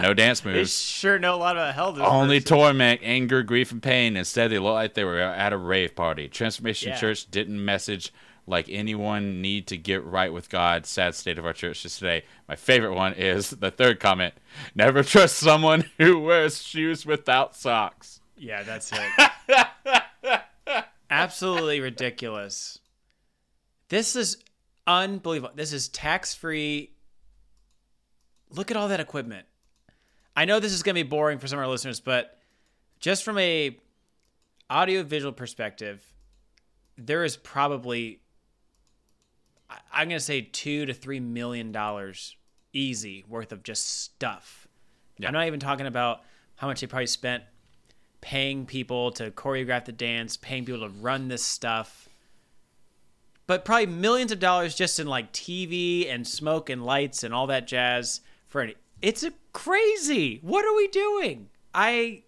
No 0.00 0.14
dance 0.14 0.40
they 0.40 0.52
moves 0.52 0.78
sure 0.78 1.18
know 1.18 1.34
a 1.34 1.36
lot 1.36 1.56
about 1.56 1.74
hell. 1.74 2.00
only 2.00 2.40
torment, 2.40 3.00
anger, 3.02 3.42
grief, 3.42 3.72
and 3.72 3.82
pain. 3.82 4.16
Instead, 4.16 4.50
they 4.50 4.58
look 4.58 4.74
like 4.74 4.94
they 4.94 5.04
were 5.04 5.18
at 5.20 5.52
a 5.52 5.56
rave 5.56 5.94
party. 5.94 6.28
Transformation 6.28 6.90
Yeah. 6.90 6.96
Church 6.98 7.30
didn't 7.30 7.62
message 7.64 8.12
like 8.46 8.66
anyone 8.68 9.40
need 9.40 9.66
to 9.68 9.76
get 9.76 10.04
right 10.04 10.32
with 10.32 10.48
God. 10.48 10.86
Sad 10.86 11.14
state 11.14 11.38
of 11.38 11.46
our 11.46 11.52
churches 11.52 11.96
today. 11.98 12.24
My 12.48 12.56
favorite 12.56 12.94
one 12.94 13.12
is 13.14 13.50
the 13.50 13.70
third 13.70 14.00
comment: 14.00 14.34
Never 14.74 15.02
trust 15.02 15.36
someone 15.36 15.84
who 15.98 16.18
wears 16.20 16.62
shoes 16.62 17.04
without 17.06 17.54
socks. 17.54 18.20
Yeah, 18.36 18.62
that's 18.62 18.90
it. 18.92 19.66
Absolutely 21.10 21.80
ridiculous. 21.80 22.78
This 23.88 24.14
is 24.16 24.38
unbelievable. 24.86 25.52
This 25.54 25.72
is 25.72 25.88
tax 25.88 26.34
free. 26.34 26.92
Look 28.48 28.70
at 28.70 28.76
all 28.76 28.88
that 28.88 29.00
equipment. 29.00 29.46
I 30.40 30.46
know 30.46 30.58
this 30.58 30.72
is 30.72 30.82
going 30.82 30.96
to 30.96 31.04
be 31.04 31.06
boring 31.06 31.38
for 31.38 31.46
some 31.46 31.58
of 31.58 31.66
our 31.66 31.70
listeners, 31.70 32.00
but 32.00 32.38
just 32.98 33.24
from 33.24 33.36
a 33.36 33.76
audio 34.70 35.02
visual 35.02 35.34
perspective, 35.34 36.02
there 36.96 37.24
is 37.24 37.36
probably 37.36 38.22
I'm 39.92 40.08
going 40.08 40.18
to 40.18 40.24
say 40.24 40.40
2 40.40 40.86
to 40.86 40.94
3 40.94 41.20
million 41.20 41.72
dollars 41.72 42.36
easy 42.72 43.22
worth 43.28 43.52
of 43.52 43.62
just 43.62 44.02
stuff. 44.02 44.66
Yeah. 45.18 45.28
I'm 45.28 45.34
not 45.34 45.46
even 45.46 45.60
talking 45.60 45.86
about 45.86 46.22
how 46.56 46.68
much 46.68 46.80
they 46.80 46.86
probably 46.86 47.06
spent 47.06 47.44
paying 48.22 48.64
people 48.64 49.10
to 49.12 49.30
choreograph 49.32 49.84
the 49.84 49.92
dance, 49.92 50.38
paying 50.38 50.64
people 50.64 50.88
to 50.88 50.88
run 50.88 51.28
this 51.28 51.44
stuff. 51.44 52.08
But 53.46 53.66
probably 53.66 53.88
millions 53.88 54.32
of 54.32 54.38
dollars 54.38 54.74
just 54.74 54.98
in 55.00 55.06
like 55.06 55.34
TV 55.34 56.10
and 56.10 56.26
smoke 56.26 56.70
and 56.70 56.82
lights 56.82 57.24
and 57.24 57.34
all 57.34 57.48
that 57.48 57.66
jazz 57.66 58.22
for 58.48 58.62
an 58.62 58.72
it's 59.02 59.22
a 59.22 59.32
crazy. 59.52 60.38
What 60.42 60.64
are 60.64 60.74
we 60.74 60.88
doing? 60.88 61.48
I 61.74 62.24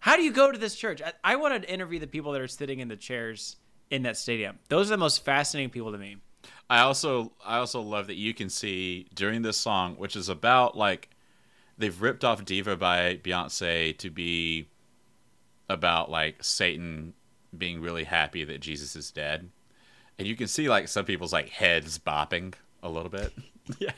how 0.00 0.16
do 0.16 0.22
you 0.22 0.32
go 0.32 0.50
to 0.50 0.58
this 0.58 0.74
church? 0.74 1.02
I, 1.02 1.12
I 1.22 1.36
want 1.36 1.62
to 1.62 1.70
interview 1.70 1.98
the 1.98 2.06
people 2.06 2.32
that 2.32 2.40
are 2.40 2.48
sitting 2.48 2.80
in 2.80 2.88
the 2.88 2.96
chairs 2.96 3.56
in 3.90 4.02
that 4.02 4.16
stadium. 4.16 4.58
Those 4.68 4.88
are 4.88 4.94
the 4.94 4.98
most 4.98 5.24
fascinating 5.24 5.70
people 5.70 5.92
to 5.92 5.98
me. 5.98 6.16
I 6.68 6.80
also 6.80 7.32
I 7.44 7.58
also 7.58 7.80
love 7.80 8.06
that 8.06 8.14
you 8.14 8.32
can 8.32 8.48
see 8.48 9.06
during 9.14 9.42
this 9.42 9.56
song, 9.56 9.96
which 9.96 10.16
is 10.16 10.28
about 10.28 10.76
like 10.76 11.10
they've 11.76 12.00
ripped 12.00 12.24
off 12.24 12.44
Diva 12.44 12.76
by 12.76 13.16
Beyonce 13.16 13.96
to 13.98 14.10
be 14.10 14.68
about 15.68 16.10
like 16.10 16.42
Satan 16.42 17.14
being 17.56 17.80
really 17.80 18.04
happy 18.04 18.44
that 18.44 18.60
Jesus 18.60 18.96
is 18.96 19.10
dead. 19.10 19.50
And 20.18 20.28
you 20.28 20.36
can 20.36 20.46
see 20.46 20.68
like 20.68 20.88
some 20.88 21.04
people's 21.04 21.32
like 21.32 21.48
heads 21.48 21.98
bopping 21.98 22.54
a 22.82 22.88
little 22.88 23.10
bit. 23.10 23.32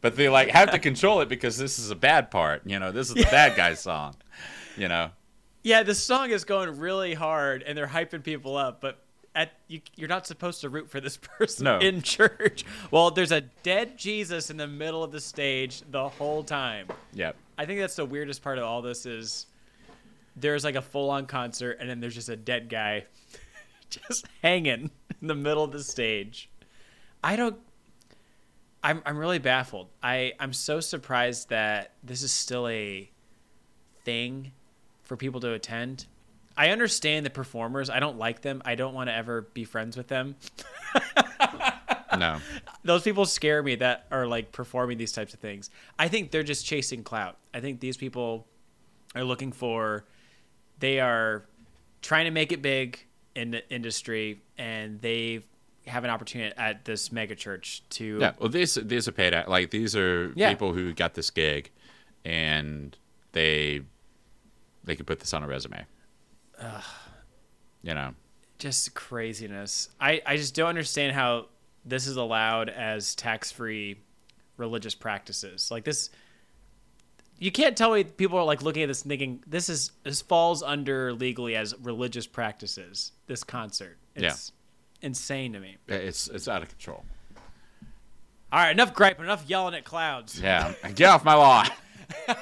but 0.00 0.16
they 0.16 0.28
like 0.28 0.48
have 0.48 0.70
to 0.70 0.78
control 0.78 1.20
it 1.20 1.28
because 1.28 1.58
this 1.58 1.78
is 1.78 1.90
a 1.90 1.96
bad 1.96 2.30
part. 2.30 2.62
You 2.66 2.78
know, 2.78 2.92
this 2.92 3.08
is 3.08 3.14
the 3.14 3.22
bad 3.24 3.56
guy's 3.56 3.80
song. 3.80 4.14
You 4.76 4.88
know. 4.88 5.10
Yeah, 5.62 5.82
the 5.82 5.94
song 5.94 6.30
is 6.30 6.44
going 6.44 6.78
really 6.78 7.12
hard, 7.14 7.62
and 7.62 7.76
they're 7.76 7.86
hyping 7.86 8.24
people 8.24 8.56
up, 8.56 8.80
but 8.80 9.02
at 9.34 9.52
you, 9.68 9.80
you're 9.94 10.08
not 10.08 10.26
supposed 10.26 10.62
to 10.62 10.68
root 10.68 10.90
for 10.90 11.00
this 11.00 11.16
person 11.38 11.64
No. 11.64 11.78
in 11.78 12.02
church. 12.02 12.64
Well, 12.90 13.10
there's 13.10 13.32
a 13.32 13.42
dead 13.42 13.98
Jesus 13.98 14.50
in 14.50 14.56
the 14.56 14.66
middle 14.66 15.04
of 15.04 15.12
the 15.12 15.20
stage 15.20 15.82
the 15.90 16.08
whole 16.08 16.42
time. 16.42 16.88
Yep. 17.12 17.36
I 17.58 17.66
think 17.66 17.80
that's 17.80 17.96
the 17.96 18.06
weirdest 18.06 18.42
part 18.42 18.58
of 18.58 18.64
all 18.64 18.80
this 18.80 19.04
is 19.04 19.46
there's 20.34 20.64
like 20.64 20.76
a 20.76 20.82
full 20.82 21.10
on 21.10 21.26
concert, 21.26 21.76
and 21.80 21.90
then 21.90 22.00
there's 22.00 22.14
just 22.14 22.30
a 22.30 22.36
dead 22.36 22.68
guy 22.68 23.04
just 23.90 24.24
hanging 24.42 24.90
in 25.20 25.28
the 25.28 25.34
middle 25.34 25.64
of 25.64 25.72
the 25.72 25.82
stage. 25.82 26.50
I 27.22 27.36
don't. 27.36 27.56
I'm 28.82 29.02
I'm 29.04 29.18
really 29.18 29.38
baffled. 29.38 29.88
I 30.02 30.32
I'm 30.40 30.52
so 30.52 30.80
surprised 30.80 31.50
that 31.50 31.92
this 32.02 32.22
is 32.22 32.32
still 32.32 32.66
a 32.68 33.10
thing 34.04 34.52
for 35.02 35.16
people 35.16 35.40
to 35.40 35.52
attend. 35.52 36.06
I 36.56 36.70
understand 36.70 37.24
the 37.24 37.30
performers. 37.30 37.90
I 37.90 38.00
don't 38.00 38.18
like 38.18 38.42
them. 38.42 38.62
I 38.64 38.74
don't 38.74 38.94
want 38.94 39.08
to 39.08 39.14
ever 39.14 39.42
be 39.42 39.64
friends 39.64 39.96
with 39.96 40.08
them. 40.08 40.36
No. 42.18 42.38
Those 42.84 43.02
people 43.02 43.24
scare 43.24 43.62
me 43.62 43.76
that 43.76 44.06
are 44.10 44.26
like 44.26 44.52
performing 44.52 44.98
these 44.98 45.12
types 45.12 45.32
of 45.32 45.40
things. 45.40 45.70
I 45.98 46.08
think 46.08 46.30
they're 46.30 46.42
just 46.42 46.66
chasing 46.66 47.02
clout. 47.02 47.36
I 47.54 47.60
think 47.60 47.80
these 47.80 47.96
people 47.96 48.46
are 49.14 49.24
looking 49.24 49.52
for 49.52 50.04
they 50.78 51.00
are 51.00 51.44
trying 52.02 52.24
to 52.24 52.30
make 52.30 52.52
it 52.52 52.62
big 52.62 53.04
in 53.34 53.50
the 53.52 53.68
industry 53.72 54.40
and 54.58 55.00
they 55.00 55.44
have 55.86 56.04
an 56.04 56.10
opportunity 56.10 56.54
at 56.56 56.84
this 56.84 57.10
mega 57.12 57.34
church 57.34 57.82
to 57.90 58.18
Yeah. 58.20 58.32
Well, 58.38 58.48
these 58.48 58.74
these 58.74 59.08
are 59.08 59.12
paid. 59.12 59.32
act- 59.34 59.48
Like 59.48 59.70
these 59.70 59.96
are 59.96 60.32
Yeah. 60.36 60.50
people 60.50 60.72
who 60.72 60.92
got 60.92 61.14
this 61.14 61.30
gig, 61.30 61.70
and 62.24 62.96
they 63.32 63.82
they 64.84 64.96
could 64.96 65.06
put 65.06 65.20
this 65.20 65.32
on 65.34 65.42
a 65.42 65.46
resume. 65.48 65.86
You 67.82 67.94
know. 67.94 68.14
just 68.58 68.94
craziness. 68.94 69.88
I, 69.98 70.20
I 70.26 70.36
just 70.36 70.54
don't 70.54 70.68
understand 70.68 71.14
how 71.14 71.46
this 71.84 72.06
is 72.06 72.16
allowed 72.16 72.68
as 72.68 73.14
tax 73.14 73.50
free 73.50 74.00
religious 74.58 74.94
practices. 74.94 75.70
Like 75.70 75.84
this 75.84 76.10
you 77.40 77.50
can't 77.50 77.76
tell 77.76 77.92
me 77.92 78.04
people 78.04 78.38
are 78.38 78.44
like 78.44 78.62
looking 78.62 78.82
at 78.82 78.86
this 78.86 79.02
and 79.02 79.08
thinking 79.08 79.42
this 79.46 79.68
is 79.68 79.92
this 80.04 80.20
falls 80.20 80.62
under 80.62 81.12
legally 81.14 81.56
as 81.56 81.74
religious 81.80 82.26
practices, 82.26 83.12
this 83.26 83.42
concert. 83.42 83.96
It's 84.14 84.52
insane 85.00 85.54
to 85.54 85.60
me. 85.60 85.78
It's 85.88 86.28
it's 86.28 86.46
out 86.46 86.62
of 86.62 86.68
control. 86.68 87.04
All 88.52 88.58
right, 88.58 88.70
enough 88.70 88.92
griping, 88.92 89.24
enough 89.24 89.44
yelling 89.48 89.74
at 89.74 89.84
clouds. 89.84 90.40
Yeah. 90.40 90.74
Get 90.94 91.08
off 91.08 91.24
my 91.24 91.34
lawn. 91.34 91.68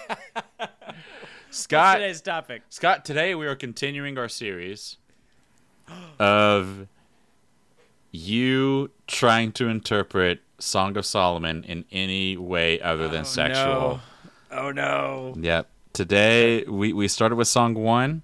Scott 1.50 1.98
Today's 1.98 2.20
topic. 2.20 2.62
Scott, 2.68 3.04
today 3.04 3.34
we 3.34 3.46
are 3.46 3.54
continuing 3.54 4.18
our 4.18 4.28
series 4.28 4.96
of 6.18 6.88
you 8.10 8.90
trying 9.06 9.52
to 9.52 9.68
interpret 9.68 10.40
Song 10.58 10.96
of 10.96 11.06
Solomon 11.06 11.62
in 11.64 11.84
any 11.92 12.36
way 12.36 12.80
other 12.80 13.08
than 13.08 13.20
oh, 13.20 13.24
sexual. 13.24 13.64
No. 13.64 14.00
Oh 14.50 14.70
no. 14.70 15.34
Yep. 15.38 15.68
Today 15.92 16.64
we, 16.64 16.92
we 16.92 17.08
started 17.08 17.36
with 17.36 17.48
song 17.48 17.74
one 17.74 18.22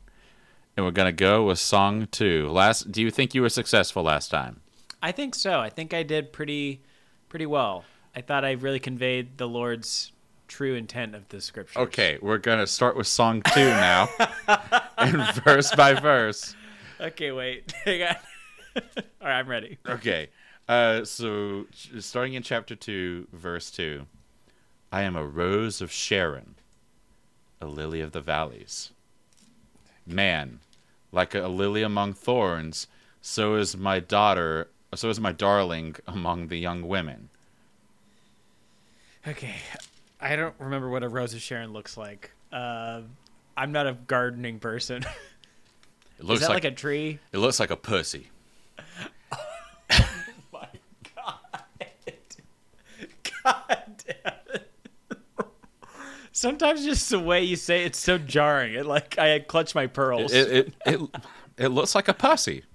and 0.76 0.84
we're 0.86 0.92
gonna 0.92 1.12
go 1.12 1.46
with 1.46 1.58
song 1.58 2.08
two. 2.10 2.48
Last 2.48 2.90
do 2.92 3.02
you 3.02 3.10
think 3.10 3.34
you 3.34 3.42
were 3.42 3.48
successful 3.48 4.02
last 4.02 4.28
time? 4.28 4.60
I 5.02 5.12
think 5.12 5.34
so. 5.34 5.60
I 5.60 5.68
think 5.68 5.92
I 5.92 6.02
did 6.02 6.32
pretty 6.32 6.82
pretty 7.28 7.46
well. 7.46 7.84
I 8.16 8.20
thought 8.20 8.44
I 8.44 8.52
really 8.52 8.80
conveyed 8.80 9.38
the 9.38 9.48
Lord's 9.48 10.12
true 10.48 10.74
intent 10.74 11.14
of 11.14 11.28
the 11.28 11.40
scripture. 11.40 11.80
Okay, 11.80 12.18
we're 12.22 12.38
gonna 12.38 12.66
start 12.66 12.96
with 12.96 13.06
song 13.06 13.42
two 13.54 13.66
now. 13.66 14.08
and 14.98 15.34
verse 15.44 15.74
by 15.74 15.94
verse. 15.94 16.54
Okay, 17.00 17.32
wait. 17.32 17.72
Hang 17.84 18.02
on. 18.02 18.16
All 18.76 18.82
right, 19.22 19.38
I'm 19.38 19.48
ready. 19.48 19.78
Okay. 19.86 20.30
Uh, 20.68 21.04
so 21.04 21.66
starting 21.98 22.34
in 22.34 22.42
chapter 22.42 22.74
2, 22.74 23.28
verse 23.32 23.70
2. 23.70 24.06
I 24.94 25.02
am 25.02 25.16
a 25.16 25.26
rose 25.26 25.80
of 25.80 25.90
Sharon, 25.90 26.54
a 27.60 27.66
lily 27.66 28.00
of 28.00 28.12
the 28.12 28.20
valleys. 28.20 28.92
Man, 30.06 30.60
like 31.10 31.34
a 31.34 31.48
lily 31.48 31.82
among 31.82 32.12
thorns, 32.12 32.86
so 33.20 33.56
is 33.56 33.76
my 33.76 33.98
daughter, 33.98 34.68
so 34.94 35.08
is 35.10 35.18
my 35.18 35.32
darling 35.32 35.96
among 36.06 36.46
the 36.46 36.58
young 36.58 36.86
women. 36.86 37.28
Okay. 39.26 39.56
I 40.20 40.36
don't 40.36 40.54
remember 40.60 40.88
what 40.88 41.02
a 41.02 41.08
rose 41.08 41.34
of 41.34 41.42
Sharon 41.42 41.72
looks 41.72 41.96
like. 41.96 42.30
Uh, 42.52 43.00
I'm 43.56 43.72
not 43.72 43.88
a 43.88 43.94
gardening 43.94 44.60
person. 44.60 45.04
It 46.16 46.22
Is 46.22 46.28
looks 46.28 46.40
that 46.42 46.50
like, 46.50 46.62
like, 46.62 46.72
a 46.72 46.76
tree? 46.76 47.18
it 47.32 47.38
looks 47.38 47.58
like 47.58 47.70
a 47.70 47.76
pussy. 47.76 48.28
My 50.52 50.68
God. 51.16 51.34
God 53.42 53.82
damn 54.06 54.34
it. 54.54 54.70
Sometimes 56.44 56.84
just 56.84 57.08
the 57.08 57.18
way 57.18 57.42
you 57.42 57.56
say 57.56 57.84
it's 57.84 57.98
so 57.98 58.18
jarring. 58.18 58.74
It 58.74 58.84
like 58.84 59.18
I 59.18 59.38
clutch 59.38 59.74
my 59.74 59.86
pearls. 59.86 60.30
It 60.30 60.50
it, 60.50 60.74
it, 60.84 61.00
it 61.56 61.68
looks 61.68 61.94
like 61.94 62.08
a 62.08 62.12
pussy. 62.12 62.64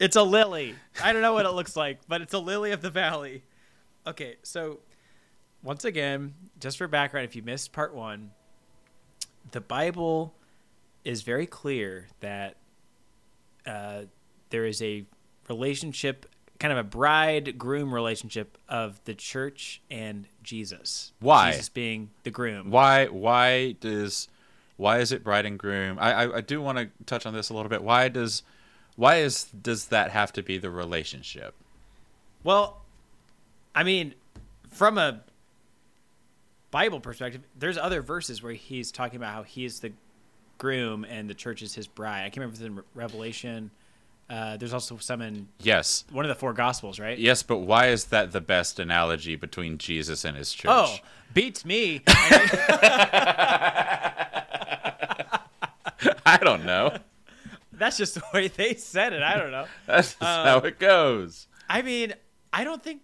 It's 0.00 0.16
a 0.16 0.22
lily. 0.22 0.74
I 1.02 1.12
don't 1.12 1.22
know 1.22 1.34
what 1.34 1.44
it 1.46 1.50
looks 1.50 1.76
like, 1.76 2.00
but 2.08 2.20
it's 2.20 2.34
a 2.34 2.38
lily 2.38 2.72
of 2.72 2.82
the 2.82 2.90
valley. 2.90 3.42
Okay, 4.06 4.36
so 4.42 4.80
once 5.62 5.84
again, 5.84 6.34
just 6.60 6.78
for 6.78 6.86
background, 6.88 7.24
if 7.26 7.34
you 7.34 7.42
missed 7.42 7.72
part 7.72 7.94
one, 7.94 8.30
the 9.50 9.60
Bible 9.60 10.34
is 11.04 11.22
very 11.22 11.46
clear 11.46 12.06
that 12.20 12.56
uh, 13.66 14.02
there 14.50 14.66
is 14.66 14.80
a 14.82 15.04
relationship, 15.48 16.26
kind 16.58 16.72
of 16.72 16.78
a 16.78 16.84
bride 16.84 17.56
groom 17.58 17.92
relationship 17.94 18.58
of 18.68 19.00
the 19.04 19.14
church 19.14 19.80
and 19.90 20.26
Jesus. 20.42 21.12
Why? 21.20 21.52
Jesus 21.52 21.68
being 21.68 22.10
the 22.24 22.30
groom. 22.30 22.70
Why 22.70 23.06
why 23.06 23.72
does 23.72 24.28
why 24.76 24.98
is 24.98 25.12
it 25.12 25.22
bride 25.24 25.46
and 25.46 25.58
groom? 25.58 25.98
I 26.00 26.12
I, 26.12 26.36
I 26.36 26.40
do 26.40 26.60
want 26.60 26.78
to 26.78 26.88
touch 27.06 27.26
on 27.26 27.34
this 27.34 27.50
a 27.50 27.54
little 27.54 27.68
bit. 27.68 27.82
Why 27.82 28.08
does 28.08 28.42
why 28.96 29.16
is 29.16 29.44
does 29.44 29.86
that 29.86 30.10
have 30.10 30.32
to 30.32 30.42
be 30.42 30.58
the 30.58 30.70
relationship? 30.70 31.54
Well, 32.42 32.82
I 33.74 33.84
mean, 33.84 34.14
from 34.70 34.98
a 34.98 35.20
Bible 36.70 37.00
perspective, 37.00 37.42
there's 37.58 37.78
other 37.78 38.02
verses 38.02 38.42
where 38.42 38.52
he's 38.52 38.90
talking 38.92 39.16
about 39.16 39.32
how 39.32 39.42
he 39.42 39.64
is 39.64 39.80
the 39.80 39.92
groom 40.58 41.04
and 41.04 41.30
the 41.30 41.34
church 41.34 41.62
is 41.62 41.74
his 41.74 41.86
bride. 41.86 42.20
I 42.20 42.24
can't 42.24 42.38
remember 42.38 42.54
if 42.54 42.60
it's 42.60 42.66
in 42.66 42.82
Revelation. 42.94 43.70
Uh, 44.30 44.56
there's 44.58 44.74
also 44.74 44.96
some 44.98 45.22
in 45.22 45.48
Yes. 45.60 46.04
one 46.10 46.24
of 46.24 46.28
the 46.28 46.34
four 46.34 46.52
Gospels, 46.52 46.98
right? 47.00 47.18
Yes, 47.18 47.42
but 47.42 47.58
why 47.58 47.86
is 47.88 48.06
that 48.06 48.32
the 48.32 48.40
best 48.42 48.78
analogy 48.78 49.36
between 49.36 49.78
Jesus 49.78 50.24
and 50.24 50.36
his 50.36 50.52
church? 50.52 50.70
Oh, 50.70 50.96
beats 51.32 51.64
me. 51.64 52.02
I 56.26 56.38
don't 56.42 56.64
know. 56.64 56.96
That's 57.72 57.96
just 57.96 58.14
the 58.16 58.22
way 58.34 58.48
they 58.48 58.74
said 58.74 59.12
it. 59.12 59.22
I 59.22 59.36
don't 59.38 59.50
know. 59.50 59.66
That's 59.86 60.14
just 60.14 60.22
how 60.22 60.58
it 60.58 60.78
goes. 60.78 61.46
I 61.68 61.82
mean, 61.82 62.12
I 62.52 62.64
don't 62.64 62.82
think 62.82 63.02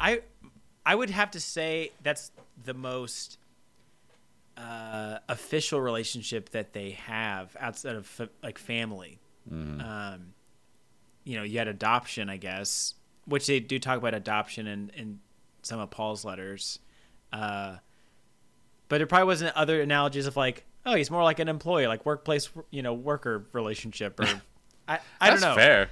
I 0.00 0.22
I 0.86 0.94
would 0.94 1.10
have 1.10 1.30
to 1.32 1.40
say 1.40 1.90
that's 2.02 2.30
the 2.64 2.72
most 2.74 3.36
uh, 4.56 5.18
official 5.28 5.80
relationship 5.80 6.50
that 6.50 6.72
they 6.72 6.92
have 6.92 7.54
outside 7.60 7.96
of 7.96 8.28
like 8.42 8.58
family. 8.58 9.18
Um, 9.50 10.32
you 11.24 11.36
know, 11.36 11.42
you 11.42 11.58
had 11.58 11.68
adoption, 11.68 12.28
I 12.28 12.36
guess, 12.36 12.94
which 13.26 13.46
they 13.46 13.60
do 13.60 13.78
talk 13.78 13.98
about 13.98 14.14
adoption 14.14 14.66
in 14.66 14.90
in 14.96 15.20
some 15.62 15.80
of 15.80 15.90
Paul's 15.90 16.24
letters. 16.24 16.78
Uh, 17.32 17.76
but 18.88 18.98
there 18.98 19.06
probably 19.06 19.26
wasn't 19.26 19.56
other 19.56 19.80
analogies 19.80 20.26
of 20.26 20.36
like, 20.36 20.64
oh, 20.84 20.94
he's 20.94 21.10
more 21.10 21.22
like 21.22 21.38
an 21.38 21.48
employee, 21.48 21.86
like 21.86 22.04
workplace, 22.04 22.50
you 22.70 22.82
know, 22.82 22.92
worker 22.94 23.46
relationship, 23.52 24.18
or 24.18 24.26
I 24.88 24.98
I 25.20 25.30
don't 25.30 25.40
know 25.40 25.54
fair. 25.54 25.90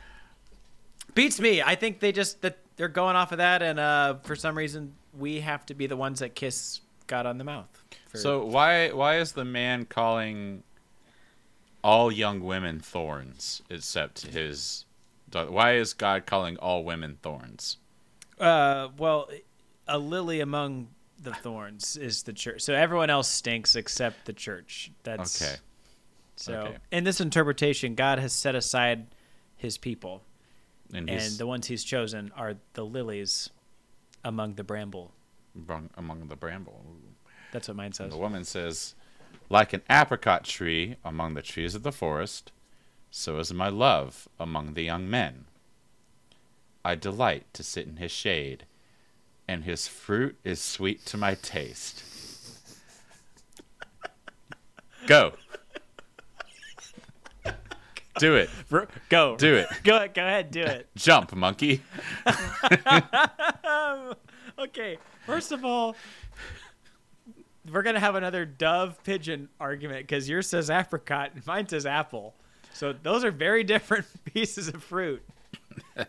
beats 1.14 1.38
me. 1.41 1.62
I 1.62 1.75
think 1.75 2.01
they 2.01 2.12
just 2.12 2.43
that 2.43 2.59
they're 2.77 2.88
going 2.88 3.17
off 3.17 3.33
of 3.33 3.38
that, 3.38 3.62
and 3.62 3.79
uh, 3.79 4.14
for 4.23 4.35
some 4.35 4.57
reason 4.57 4.95
we 5.17 5.41
have 5.41 5.64
to 5.67 5.75
be 5.75 5.87
the 5.87 5.97
ones 5.97 6.21
that 6.21 6.35
kiss 6.35 6.81
God 7.07 7.27
on 7.27 7.38
the 7.38 7.45
mouth. 7.45 7.69
For, 8.09 8.19
So 8.19 8.45
why 8.45 8.91
why 8.91 9.19
is 9.19 9.33
the 9.33 9.45
man 9.45 9.85
calling 9.85 10.62
all 11.85 12.11
young 12.11 12.41
women 12.41 12.81
thorns 12.81 13.62
except 13.71 14.27
his? 14.27 14.85
Why 15.33 15.75
is 15.75 15.95
God 15.95 16.27
calling 16.27 16.57
all 16.59 16.85
women 16.85 17.19
thorns? 17.23 17.79
uh, 18.38 18.88
well, 18.97 19.29
a 19.87 19.99
lily 19.99 20.41
among 20.41 20.88
the 21.21 21.35
thorns 21.35 21.97
is 21.97 22.23
the 22.23 22.33
church. 22.33 22.61
So 22.62 22.75
everyone 22.75 23.11
else 23.11 23.27
stinks 23.29 23.75
except 23.75 24.27
the 24.27 24.33
church. 24.33 24.93
That's 25.03 25.43
Okay. 25.43 25.57
So 26.37 26.55
okay. 26.55 26.77
in 26.93 27.03
this 27.05 27.21
interpretation, 27.21 27.97
God 27.97 28.21
has 28.21 28.33
set 28.33 28.55
aside 28.55 29.07
his 29.57 29.77
people, 29.77 30.23
And, 30.95 31.11
and 31.11 31.33
the 31.33 31.47
ones 31.49 31.67
he's 31.67 31.83
chosen 31.83 32.31
are 32.37 32.55
the 32.75 32.85
lilies 32.87 33.51
among 34.25 34.55
the 34.55 34.62
bramble. 34.62 35.11
among, 35.57 35.91
among 35.97 36.29
the 36.29 36.37
bramble. 36.37 36.85
That's 37.51 37.67
what 37.67 37.77
mine 37.77 37.93
says. 37.93 38.12
The 38.12 38.17
woman 38.19 38.45
says, 38.45 38.95
Like 39.51 39.73
an 39.73 39.83
apricot 39.91 40.45
tree 40.45 40.95
among 41.05 41.35
the 41.35 41.43
trees 41.43 41.75
of 41.75 41.83
the 41.83 41.91
forest, 41.91 42.53
so 43.11 43.38
is 43.38 43.53
my 43.53 43.68
love 43.68 44.29
among 44.38 44.75
the 44.75 44.83
young 44.83 45.09
men. 45.09 45.47
I 46.85 46.94
delight 46.94 47.47
to 47.55 47.62
sit 47.62 47.87
in 47.87 47.97
his 47.97 48.12
shade, 48.12 48.64
and 49.47 49.64
his 49.64 49.88
fruit 49.88 50.37
is 50.44 50.61
sweet 50.61 51.05
to 51.07 51.16
my 51.16 51.35
taste. 51.35 52.05
Go. 55.07 55.33
Do 58.18 58.35
it. 58.35 58.51
Go. 59.09 59.37
Do 59.37 59.55
it. 59.55 59.68
Go, 59.85 60.07
go 60.12 60.23
ahead, 60.23 60.51
do 60.51 60.62
it. 60.62 60.88
Jump, 60.97 61.35
monkey. 61.35 61.83
okay, 64.59 64.99
first 65.25 65.53
of 65.53 65.64
all, 65.64 65.94
we're 67.71 67.83
gonna 67.83 68.01
have 68.01 68.16
another 68.16 68.44
dove 68.44 69.03
pigeon 69.05 69.49
argument 69.61 70.01
because 70.01 70.29
yours 70.29 70.49
says 70.49 70.68
apricot 70.71 71.31
and 71.35 71.47
mine 71.47 71.68
says 71.68 71.87
apple. 71.87 72.35
So 72.73 72.93
those 72.93 73.25
are 73.25 73.31
very 73.31 73.65
different 73.65 74.07
pieces 74.25 74.69
of 74.69 74.83
fruit. 74.83 75.23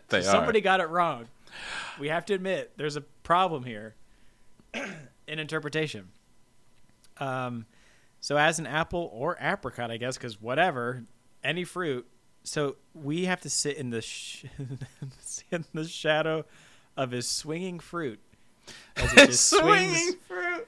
They 0.08 0.18
are 0.18 0.22
Somebody 0.22 0.60
got 0.60 0.80
it 0.80 0.88
wrong. 0.88 1.26
We 1.98 2.08
have 2.08 2.24
to 2.26 2.34
admit 2.34 2.72
there's 2.76 2.96
a 2.96 3.00
problem 3.00 3.64
here 3.64 3.94
in 4.74 5.38
interpretation. 5.38 6.08
Um, 7.18 7.66
so 8.20 8.36
as 8.36 8.58
an 8.58 8.66
apple 8.66 9.10
or 9.12 9.36
apricot, 9.40 9.90
I 9.90 9.96
guess, 9.96 10.16
because 10.16 10.40
whatever, 10.40 11.04
any 11.42 11.64
fruit. 11.64 12.06
So 12.42 12.76
we 12.94 13.24
have 13.26 13.40
to 13.42 13.50
sit 13.50 13.76
in 13.76 13.90
the 13.90 14.00
sh- 14.02 14.44
in 15.50 15.64
the 15.74 15.86
shadow 15.86 16.44
of 16.96 17.10
his 17.10 17.28
swinging 17.28 17.80
fruit. 17.80 18.20
As 18.96 19.12
it 19.12 19.26
just 19.26 19.46
swings 19.50 20.14
fruit. 20.28 20.66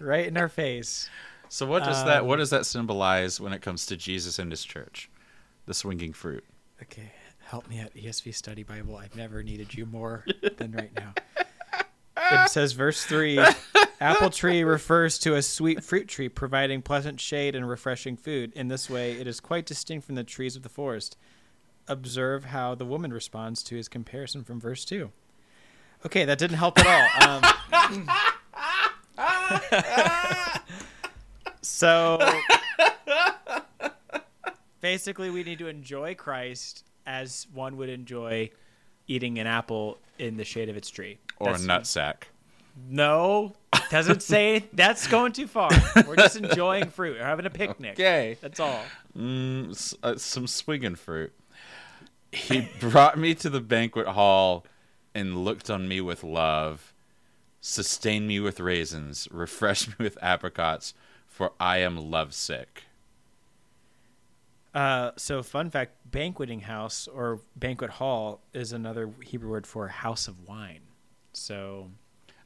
right 0.00 0.26
in 0.26 0.36
our 0.36 0.48
face. 0.48 1.08
So 1.52 1.66
what 1.66 1.84
does 1.84 2.02
that 2.06 2.22
Um, 2.22 2.28
what 2.28 2.36
does 2.36 2.48
that 2.48 2.64
symbolize 2.64 3.38
when 3.38 3.52
it 3.52 3.60
comes 3.60 3.84
to 3.84 3.94
Jesus 3.94 4.38
and 4.38 4.50
his 4.50 4.64
church? 4.64 5.10
The 5.66 5.74
swinging 5.74 6.14
fruit. 6.14 6.46
Okay, 6.80 7.12
help 7.44 7.68
me 7.68 7.78
at 7.78 7.94
ESV 7.94 8.34
Study 8.34 8.62
Bible. 8.62 8.96
I've 8.96 9.14
never 9.14 9.42
needed 9.42 9.74
you 9.74 9.84
more 9.84 10.24
than 10.56 10.72
right 10.72 10.90
now. 10.96 11.12
It 12.16 12.48
says, 12.48 12.72
verse 12.72 13.04
3 13.04 13.38
Apple 14.00 14.30
tree 14.30 14.64
refers 14.64 15.18
to 15.18 15.34
a 15.34 15.42
sweet 15.42 15.84
fruit 15.84 16.08
tree 16.08 16.30
providing 16.30 16.80
pleasant 16.80 17.20
shade 17.20 17.54
and 17.54 17.68
refreshing 17.68 18.16
food. 18.16 18.54
In 18.54 18.68
this 18.68 18.88
way, 18.88 19.12
it 19.12 19.26
is 19.26 19.38
quite 19.38 19.66
distinct 19.66 20.06
from 20.06 20.14
the 20.14 20.24
trees 20.24 20.56
of 20.56 20.62
the 20.62 20.70
forest. 20.70 21.18
Observe 21.86 22.46
how 22.46 22.74
the 22.74 22.86
woman 22.86 23.12
responds 23.12 23.62
to 23.64 23.76
his 23.76 23.88
comparison 23.88 24.42
from 24.42 24.58
verse 24.58 24.86
2. 24.86 25.12
Okay, 26.06 26.24
that 26.24 26.38
didn't 26.38 26.56
help 26.56 26.78
at 26.78 26.86
all. 26.86 27.08
Um, 27.28 27.42
so 31.62 32.18
basically, 34.80 35.30
we 35.30 35.42
need 35.42 35.58
to 35.58 35.68
enjoy 35.68 36.14
Christ 36.14 36.84
as 37.06 37.46
one 37.52 37.76
would 37.76 37.88
enjoy 37.88 38.50
eating 39.08 39.38
an 39.38 39.46
apple 39.46 39.98
in 40.18 40.36
the 40.36 40.44
shade 40.44 40.68
of 40.68 40.76
its 40.76 40.88
tree. 40.90 41.18
Or 41.38 41.52
That's- 41.52 41.64
a 41.64 41.68
nutsack. 41.68 42.14
No, 42.88 43.52
doesn't 43.90 44.22
say 44.22 44.64
that's 44.72 45.06
going 45.06 45.32
too 45.32 45.46
far. 45.46 45.68
We're 46.06 46.16
just 46.16 46.36
enjoying 46.36 46.88
fruit. 46.88 47.18
We're 47.18 47.24
having 47.26 47.44
a 47.44 47.50
picnic. 47.50 47.92
Okay. 47.92 48.38
That's 48.40 48.60
all. 48.60 48.80
Mm, 49.14 49.72
s- 49.72 49.94
uh, 50.02 50.16
some 50.16 50.46
swinging 50.46 50.94
fruit. 50.94 51.34
He 52.32 52.66
brought 52.80 53.18
me 53.18 53.34
to 53.34 53.50
the 53.50 53.60
banquet 53.60 54.06
hall 54.06 54.64
and 55.14 55.44
looked 55.44 55.68
on 55.68 55.86
me 55.86 56.00
with 56.00 56.24
love, 56.24 56.94
sustained 57.60 58.26
me 58.26 58.40
with 58.40 58.58
raisins, 58.58 59.28
refreshed 59.30 59.88
me 59.88 59.94
with 59.98 60.16
apricots, 60.22 60.94
for 61.32 61.52
I 61.58 61.78
am 61.78 61.96
lovesick. 61.96 62.84
Uh, 64.74 65.10
so, 65.16 65.42
fun 65.42 65.70
fact 65.70 65.92
banqueting 66.10 66.60
house 66.60 67.08
or 67.08 67.40
banquet 67.56 67.90
hall 67.90 68.40
is 68.54 68.72
another 68.72 69.10
Hebrew 69.24 69.50
word 69.50 69.66
for 69.66 69.88
house 69.88 70.28
of 70.28 70.46
wine. 70.46 70.80
So, 71.32 71.90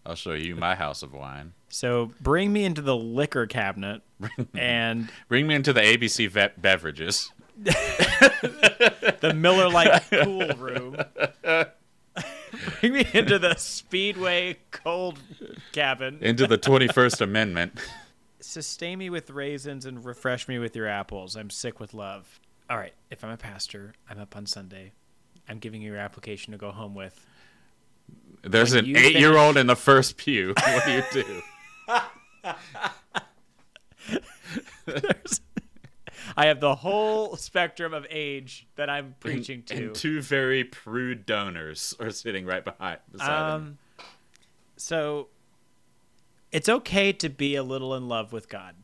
I'll 0.04 0.14
show 0.14 0.32
you 0.32 0.56
my 0.56 0.74
house 0.74 1.02
of 1.02 1.12
wine. 1.12 1.52
so 1.68 2.12
bring 2.20 2.52
me 2.52 2.64
into 2.64 2.80
the 2.80 2.96
liquor 2.96 3.46
cabinet 3.46 4.02
and 4.54 5.08
Bring 5.28 5.46
me 5.46 5.54
into 5.56 5.72
the 5.72 5.80
ABC 5.80 6.28
vet 6.30 6.62
beverages. 6.62 7.32
the 7.58 9.32
Miller 9.34 9.68
Lite 9.68 10.02
cool 10.10 10.48
room. 10.56 10.96
bring 12.80 12.92
me 12.92 13.06
into 13.12 13.38
the 13.38 13.54
Speedway 13.56 14.58
cold 14.70 15.18
cabin. 15.72 16.18
Into 16.20 16.46
the 16.46 16.58
21st 16.58 17.20
Amendment. 17.20 17.80
Sustain 18.46 18.98
me 18.98 19.10
with 19.10 19.30
raisins 19.30 19.86
and 19.86 20.04
refresh 20.04 20.48
me 20.48 20.58
with 20.58 20.76
your 20.76 20.86
apples. 20.86 21.36
I'm 21.36 21.50
sick 21.50 21.80
with 21.80 21.94
love. 21.94 22.40
All 22.70 22.76
right, 22.76 22.94
if 23.10 23.24
I'm 23.24 23.30
a 23.30 23.36
pastor, 23.36 23.94
I'm 24.08 24.18
up 24.18 24.36
on 24.36 24.46
Sunday. 24.46 24.92
I'm 25.48 25.58
giving 25.58 25.82
you 25.82 25.92
your 25.92 26.00
application 26.00 26.52
to 26.52 26.58
go 26.58 26.70
home 26.70 26.94
with. 26.94 27.26
There's 28.42 28.74
When 28.74 28.84
an 28.84 28.96
eight 28.96 29.16
year 29.16 29.36
old 29.36 29.56
in 29.56 29.66
the 29.66 29.76
first 29.76 30.16
pew. 30.16 30.54
What 30.56 30.84
do 30.84 30.92
you 30.92 31.02
do? 31.12 31.42
I 36.36 36.46
have 36.46 36.60
the 36.60 36.74
whole 36.74 37.36
spectrum 37.36 37.94
of 37.94 38.06
age 38.10 38.66
that 38.76 38.90
I'm 38.90 39.14
preaching 39.20 39.58
and, 39.58 39.66
to. 39.68 39.86
and 39.86 39.94
two 39.94 40.20
very 40.20 40.64
prude 40.64 41.24
donors 41.24 41.94
are 41.98 42.10
sitting 42.10 42.46
right 42.46 42.64
behind 42.64 42.98
beside 43.10 43.54
him. 43.54 43.54
um, 43.54 43.78
so 44.76 45.28
it's 46.56 46.70
okay 46.70 47.12
to 47.12 47.28
be 47.28 47.54
a 47.56 47.62
little 47.62 47.94
in 47.94 48.08
love 48.08 48.32
with 48.32 48.48
God, 48.48 48.74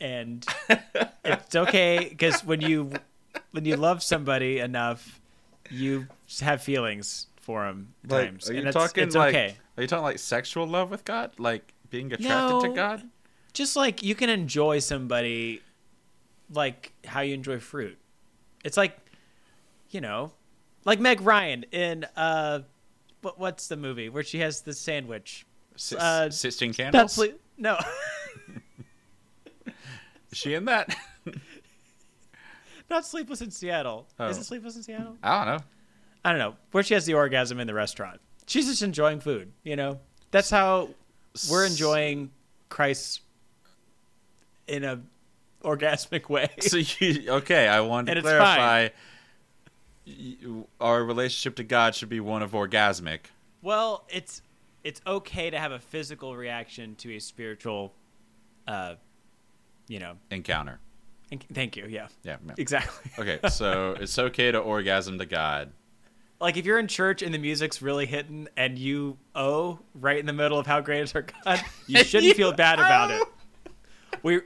and 0.00 0.46
it's 1.24 1.54
okay 1.54 2.06
because 2.08 2.42
when 2.42 2.62
you 2.62 2.92
when 3.50 3.66
you 3.66 3.76
love 3.76 4.02
somebody 4.02 4.58
enough, 4.58 5.20
you 5.70 6.06
have 6.40 6.62
feelings 6.62 7.26
for 7.36 7.66
them 7.66 7.92
times. 8.08 8.48
are 8.48 8.54
you 8.54 8.60
and 8.60 8.68
it's, 8.68 8.74
talking 8.74 9.04
it's 9.04 9.14
like 9.14 9.34
okay. 9.34 9.54
are 9.76 9.82
you 9.82 9.86
talking 9.86 10.02
like 10.02 10.18
sexual 10.18 10.66
love 10.66 10.90
with 10.90 11.04
God, 11.04 11.32
like 11.38 11.74
being 11.90 12.06
attracted 12.10 12.60
to 12.62 12.68
No. 12.68 12.74
God? 12.74 13.02
just 13.52 13.76
like 13.76 14.02
you 14.02 14.14
can 14.14 14.30
enjoy 14.30 14.78
somebody 14.78 15.60
like 16.50 16.92
how 17.04 17.20
you 17.20 17.34
enjoy 17.34 17.58
fruit. 17.58 17.98
It's 18.64 18.78
like, 18.78 18.96
you 19.90 20.00
know, 20.00 20.32
like 20.86 21.00
Meg 21.00 21.20
Ryan 21.20 21.64
in 21.70 22.06
uh, 22.16 22.60
what 23.20 23.38
what's 23.38 23.68
the 23.68 23.76
movie 23.76 24.08
where 24.08 24.22
she 24.22 24.38
has 24.38 24.62
the 24.62 24.72
sandwich? 24.72 25.44
Si- 25.80 25.96
Uh, 25.98 26.28
Sixteen 26.30 26.74
Candles. 26.74 27.18
No, 27.56 27.78
Is 30.30 30.38
she 30.38 30.54
in 30.54 30.66
that? 30.66 30.94
not 32.90 33.04
Sleepless 33.06 33.40
in 33.40 33.50
Seattle. 33.50 34.06
Is 34.20 34.36
Oh. 34.36 34.40
it 34.40 34.44
Sleepless 34.44 34.76
in 34.76 34.82
Seattle? 34.82 35.16
I 35.22 35.44
don't 35.44 35.56
know. 35.56 35.64
I 36.24 36.30
don't 36.30 36.38
know. 36.38 36.56
Where 36.72 36.82
she 36.82 36.94
has 36.94 37.06
the 37.06 37.14
orgasm 37.14 37.58
in 37.60 37.66
the 37.66 37.74
restaurant. 37.74 38.20
She's 38.46 38.66
just 38.66 38.82
enjoying 38.82 39.20
food. 39.20 39.52
You 39.64 39.76
know, 39.76 40.00
that's 40.30 40.50
how 40.50 40.90
we're 41.50 41.66
enjoying 41.66 42.30
Christ 42.68 43.22
in 44.66 44.84
a 44.84 45.00
orgasmic 45.64 46.28
way. 46.28 46.48
So 46.60 46.76
you 46.76 47.30
okay? 47.30 47.68
I 47.68 47.80
wanted 47.80 48.14
to 48.16 48.22
clarify. 48.22 48.88
y- 50.06 50.36
Our 50.80 51.04
relationship 51.04 51.56
to 51.56 51.64
God 51.64 51.94
should 51.94 52.08
be 52.10 52.20
one 52.20 52.42
of 52.42 52.52
orgasmic. 52.52 53.20
Well, 53.62 54.04
it's 54.08 54.42
it's 54.84 55.00
okay 55.06 55.50
to 55.50 55.58
have 55.58 55.72
a 55.72 55.78
physical 55.78 56.36
reaction 56.36 56.94
to 56.96 57.14
a 57.14 57.18
spiritual, 57.20 57.94
uh, 58.66 58.94
you 59.88 59.98
know. 59.98 60.14
encounter. 60.30 60.80
And, 61.32 61.44
thank 61.52 61.76
you. 61.76 61.86
Yeah, 61.88 62.08
Yeah. 62.24 62.36
yeah. 62.46 62.54
exactly. 62.58 63.10
Okay, 63.18 63.48
so 63.50 63.92
it's 64.00 64.18
okay 64.18 64.50
to 64.50 64.58
orgasm 64.58 65.18
to 65.18 65.26
God. 65.26 65.72
like 66.40 66.56
if 66.56 66.64
you're 66.66 66.78
in 66.78 66.88
church 66.88 67.22
and 67.22 67.32
the 67.34 67.38
music's 67.38 67.80
really 67.82 68.06
hitting 68.06 68.48
and 68.56 68.78
you 68.78 69.16
oh 69.34 69.78
right 69.94 70.18
in 70.18 70.26
the 70.26 70.32
middle 70.32 70.58
of 70.58 70.66
how 70.66 70.80
great 70.80 71.02
is 71.02 71.14
our 71.14 71.22
God, 71.44 71.60
you 71.86 72.02
shouldn't 72.04 72.34
feel 72.36 72.52
bad 72.52 72.78
about 72.80 73.10
it. 73.10 73.22
We're 74.22 74.44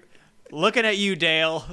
looking 0.53 0.85
at 0.85 0.99
you, 0.99 1.16
Dale. 1.16 1.64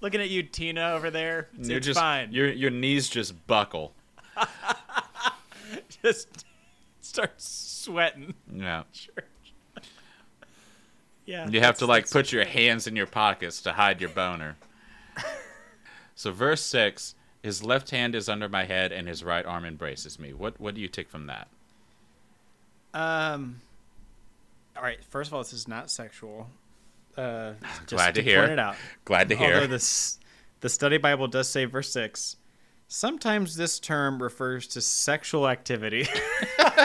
looking 0.00 0.20
at 0.20 0.30
you, 0.30 0.42
Tina, 0.42 0.92
over 0.92 1.10
there. 1.10 1.48
It's, 1.58 1.68
You're 1.68 1.78
it's 1.78 1.86
just 1.86 1.98
fine. 2.00 2.32
your 2.32 2.50
your 2.52 2.70
knees 2.70 3.08
just 3.08 3.46
buckle. 3.46 3.94
Just 6.04 6.44
start 7.00 7.32
sweating. 7.40 8.34
Yeah. 8.52 8.84
Church. 8.92 9.24
Yeah. 11.26 11.48
You 11.48 11.60
have 11.60 11.78
to 11.78 11.86
like 11.86 12.10
put 12.10 12.32
your 12.32 12.44
hands 12.44 12.86
in 12.86 12.94
your 12.94 13.06
pockets 13.06 13.62
to 13.62 13.72
hide 13.72 14.00
your 14.00 14.10
boner. 14.10 14.56
so 16.14 16.30
verse 16.32 16.60
six, 16.60 17.14
his 17.42 17.64
left 17.64 17.90
hand 17.90 18.14
is 18.14 18.28
under 18.28 18.48
my 18.48 18.64
head 18.64 18.92
and 18.92 19.08
his 19.08 19.24
right 19.24 19.44
arm 19.46 19.64
embraces 19.64 20.18
me. 20.18 20.32
What 20.34 20.60
what 20.60 20.74
do 20.74 20.80
you 20.80 20.88
take 20.88 21.08
from 21.08 21.26
that? 21.26 21.48
Um. 22.92 23.60
All 24.76 24.82
right. 24.82 25.02
First 25.04 25.28
of 25.28 25.34
all, 25.34 25.42
this 25.42 25.52
is 25.52 25.66
not 25.66 25.90
sexual. 25.90 26.48
Uh, 27.16 27.52
just 27.86 27.90
Glad 27.90 28.14
to 28.16 28.22
hear. 28.22 28.40
Point 28.40 28.52
it 28.52 28.58
out. 28.58 28.76
Glad 29.04 29.28
to 29.28 29.36
hear. 29.36 29.54
Although 29.54 29.66
this, 29.68 30.18
The 30.60 30.68
study 30.68 30.98
Bible 30.98 31.28
does 31.28 31.48
say, 31.48 31.64
verse 31.64 31.90
6 31.92 32.36
sometimes 32.88 33.56
this 33.56 33.78
term 33.78 34.22
refers 34.22 34.66
to 34.68 34.80
sexual 34.80 35.48
activity. 35.48 36.06
but 36.58 36.78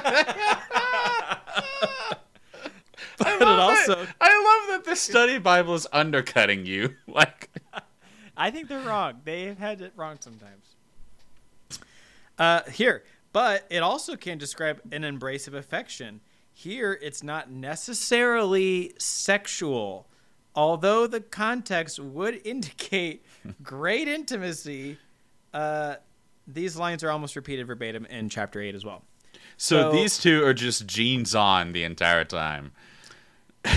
it 3.17 3.43
also, 3.43 4.05
I 4.21 4.67
love 4.69 4.69
that 4.69 4.85
the 4.85 4.95
study 4.95 5.38
Bible 5.38 5.75
is 5.75 5.88
undercutting 5.91 6.65
you. 6.65 6.95
Like, 7.07 7.49
I 8.38 8.51
think 8.51 8.69
they're 8.69 8.79
wrong. 8.79 9.21
They've 9.25 9.57
had 9.57 9.81
it 9.81 9.91
wrong 9.95 10.17
sometimes. 10.19 10.75
Uh, 12.38 12.62
here, 12.71 13.03
but 13.33 13.65
it 13.69 13.79
also 13.79 14.15
can 14.15 14.38
describe 14.38 14.81
an 14.91 15.03
embrace 15.03 15.47
of 15.47 15.53
affection. 15.53 16.21
Here, 16.53 16.97
it's 17.01 17.21
not 17.21 17.51
necessarily 17.51 18.93
sexual, 18.97 20.07
although 20.55 21.07
the 21.07 21.19
context 21.19 21.99
would 21.99 22.39
indicate 22.45 23.25
great 23.62 24.07
intimacy. 24.07 24.97
Uh, 25.53 25.95
these 26.47 26.75
lines 26.75 27.03
are 27.03 27.12
almost 27.12 27.35
repeated 27.35 27.67
verbatim 27.67 28.05
in 28.05 28.29
chapter 28.29 28.62
8 28.62 28.75
as 28.75 28.83
well. 28.85 29.03
so, 29.57 29.83
So- 29.83 29.91
these 29.91 30.17
two 30.17 30.43
are 30.45 30.53
just 30.53 30.88
jeans 30.88 31.35
on 31.35 31.73
the 31.73 31.83
entire 31.83 32.25
time. 32.25 32.71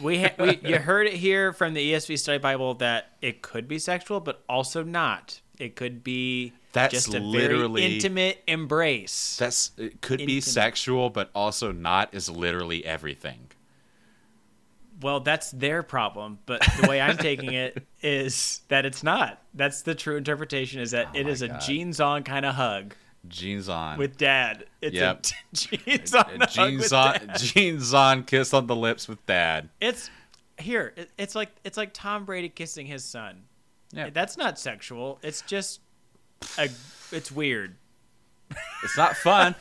We, 0.00 0.22
ha- 0.22 0.34
we 0.40 0.58
you 0.64 0.78
heard 0.78 1.06
it 1.06 1.12
here 1.12 1.52
from 1.52 1.72
the 1.72 1.92
ESV 1.92 2.18
Study 2.18 2.38
Bible 2.38 2.74
that 2.74 3.12
it 3.22 3.42
could 3.42 3.68
be 3.68 3.78
sexual, 3.78 4.18
but 4.18 4.42
also 4.48 4.82
not. 4.82 5.40
It 5.60 5.76
could 5.76 6.02
be 6.02 6.52
That's 6.72 6.92
just 6.92 7.14
a 7.14 7.20
literally- 7.20 7.82
very 7.82 7.94
intimate 7.94 8.42
embrace. 8.48 9.36
That's 9.36 9.70
it 9.76 10.00
could 10.00 10.18
be 10.26 10.40
sexual, 10.40 11.10
but 11.10 11.30
also 11.32 11.70
not 11.70 12.12
is 12.12 12.28
literally 12.28 12.84
everything. 12.84 13.47
Well, 15.00 15.20
that's 15.20 15.50
their 15.52 15.82
problem, 15.82 16.38
but 16.46 16.60
the 16.80 16.88
way 16.88 17.00
I'm 17.00 17.16
taking 17.16 17.52
it 17.52 17.86
is 18.02 18.62
that 18.68 18.84
it's 18.84 19.02
not. 19.02 19.40
That's 19.54 19.82
the 19.82 19.94
true 19.94 20.16
interpretation 20.16 20.80
is 20.80 20.90
that 20.90 21.14
it 21.14 21.24
my 21.24 21.30
is 21.30 21.42
a 21.42 21.58
jeans 21.60 22.00
on 22.00 22.24
kind 22.24 22.44
of 22.44 22.54
hug 22.56 22.94
Jeans 23.28 23.68
on. 23.68 23.98
with 23.98 24.16
dad. 24.16 24.64
It's 24.80 24.94
Yep. 24.96 25.26
a 25.52 25.56
jeans 25.56 26.14
on 26.14 26.24
Uh, 26.42 26.46
hug 26.46 26.48
jeans 26.50 26.92
on. 26.92 27.12
dad. 27.14 27.38
Jeans 27.38 27.94
on. 27.94 28.24
Kiss 28.24 28.52
on 28.54 28.66
the 28.66 28.76
lips 28.76 29.06
with 29.08 29.24
dad. 29.26 29.68
It's 29.80 30.10
here. 30.58 30.92
it- 30.96 31.10
It's 31.18 31.34
like 31.34 31.50
it's 31.64 31.76
like 31.76 31.90
Tom 31.92 32.24
Brady 32.24 32.48
kissing 32.48 32.86
his 32.86 33.04
son. 33.04 33.42
Yeah. 33.92 34.10
That's 34.10 34.36
not 34.36 34.58
sexual. 34.58 35.18
It's 35.22 35.42
just 35.42 35.80
a 36.58 36.68
it's 37.12 37.30
weird. 37.30 37.76
It's 38.82 38.96
not 38.96 39.16
fun. 39.16 39.54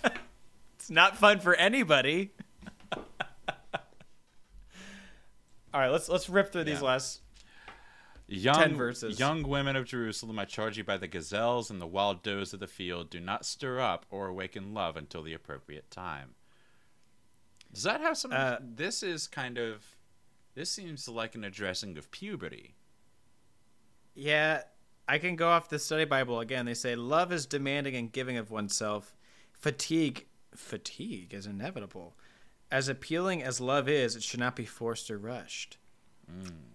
It's 0.76 0.90
not 0.90 1.18
fun 1.18 1.40
for 1.40 1.54
anybody. 1.56 2.32
All 5.78 5.84
right, 5.84 5.92
let's 5.92 6.10
let's 6.10 6.28
rip 6.28 6.52
through 6.52 6.64
these 6.64 6.80
Yeah. 6.80 6.88
last 6.88 7.22
Young, 8.26 8.74
verses. 8.76 9.20
young 9.20 9.44
women 9.44 9.76
of 9.76 9.86
Jerusalem, 9.86 10.40
I 10.40 10.46
charge 10.46 10.76
you 10.76 10.84
by 10.84 10.98
the 10.98 11.08
gazelles 11.08 11.70
and 11.70 11.80
the 11.80 11.86
wild 11.86 12.24
does 12.24 12.52
of 12.52 12.60
the 12.60 12.66
field, 12.66 13.12
do 13.12 13.20
not 13.20 13.46
stir 13.46 13.80
up 13.80 14.08
or 14.10 14.26
awaken 14.26 14.74
love 14.74 14.98
until 14.98 15.22
the 15.22 15.36
appropriate 15.36 15.92
time. 15.92 16.34
Does 17.72 17.84
that 17.84 18.02
have 18.02 18.18
some? 18.18 18.32
Uh, 18.34 18.56
this 18.60 19.04
is 19.04 19.28
kind 19.28 19.60
of. 19.60 19.86
This 20.56 20.72
seems 20.72 21.08
like 21.08 21.36
an 21.36 21.44
addressing 21.44 21.96
of 22.00 22.10
puberty. 22.10 22.74
Yeah, 24.16 24.64
I 25.08 25.20
can 25.20 25.36
go 25.36 25.48
off 25.50 25.70
the 25.70 25.78
study 25.78 26.06
Bible 26.06 26.40
again. 26.40 26.66
They 26.66 26.74
say 26.74 26.96
love 26.96 27.32
is 27.32 27.46
demanding 27.46 27.96
and 27.96 28.12
giving 28.12 28.38
of 28.38 28.50
oneself. 28.50 29.16
Fatigue, 29.54 30.26
fatigue 30.56 31.36
is 31.36 31.46
inevitable. 31.46 32.18
As 32.72 32.90
appealing 32.90 33.42
as 33.42 33.62
love 33.62 33.88
is, 33.88 34.16
it 34.16 34.24
should 34.24 34.40
not 34.40 34.56
be 34.56 34.66
forced 34.66 35.10
or 35.10 35.18
rushed. 35.18 35.78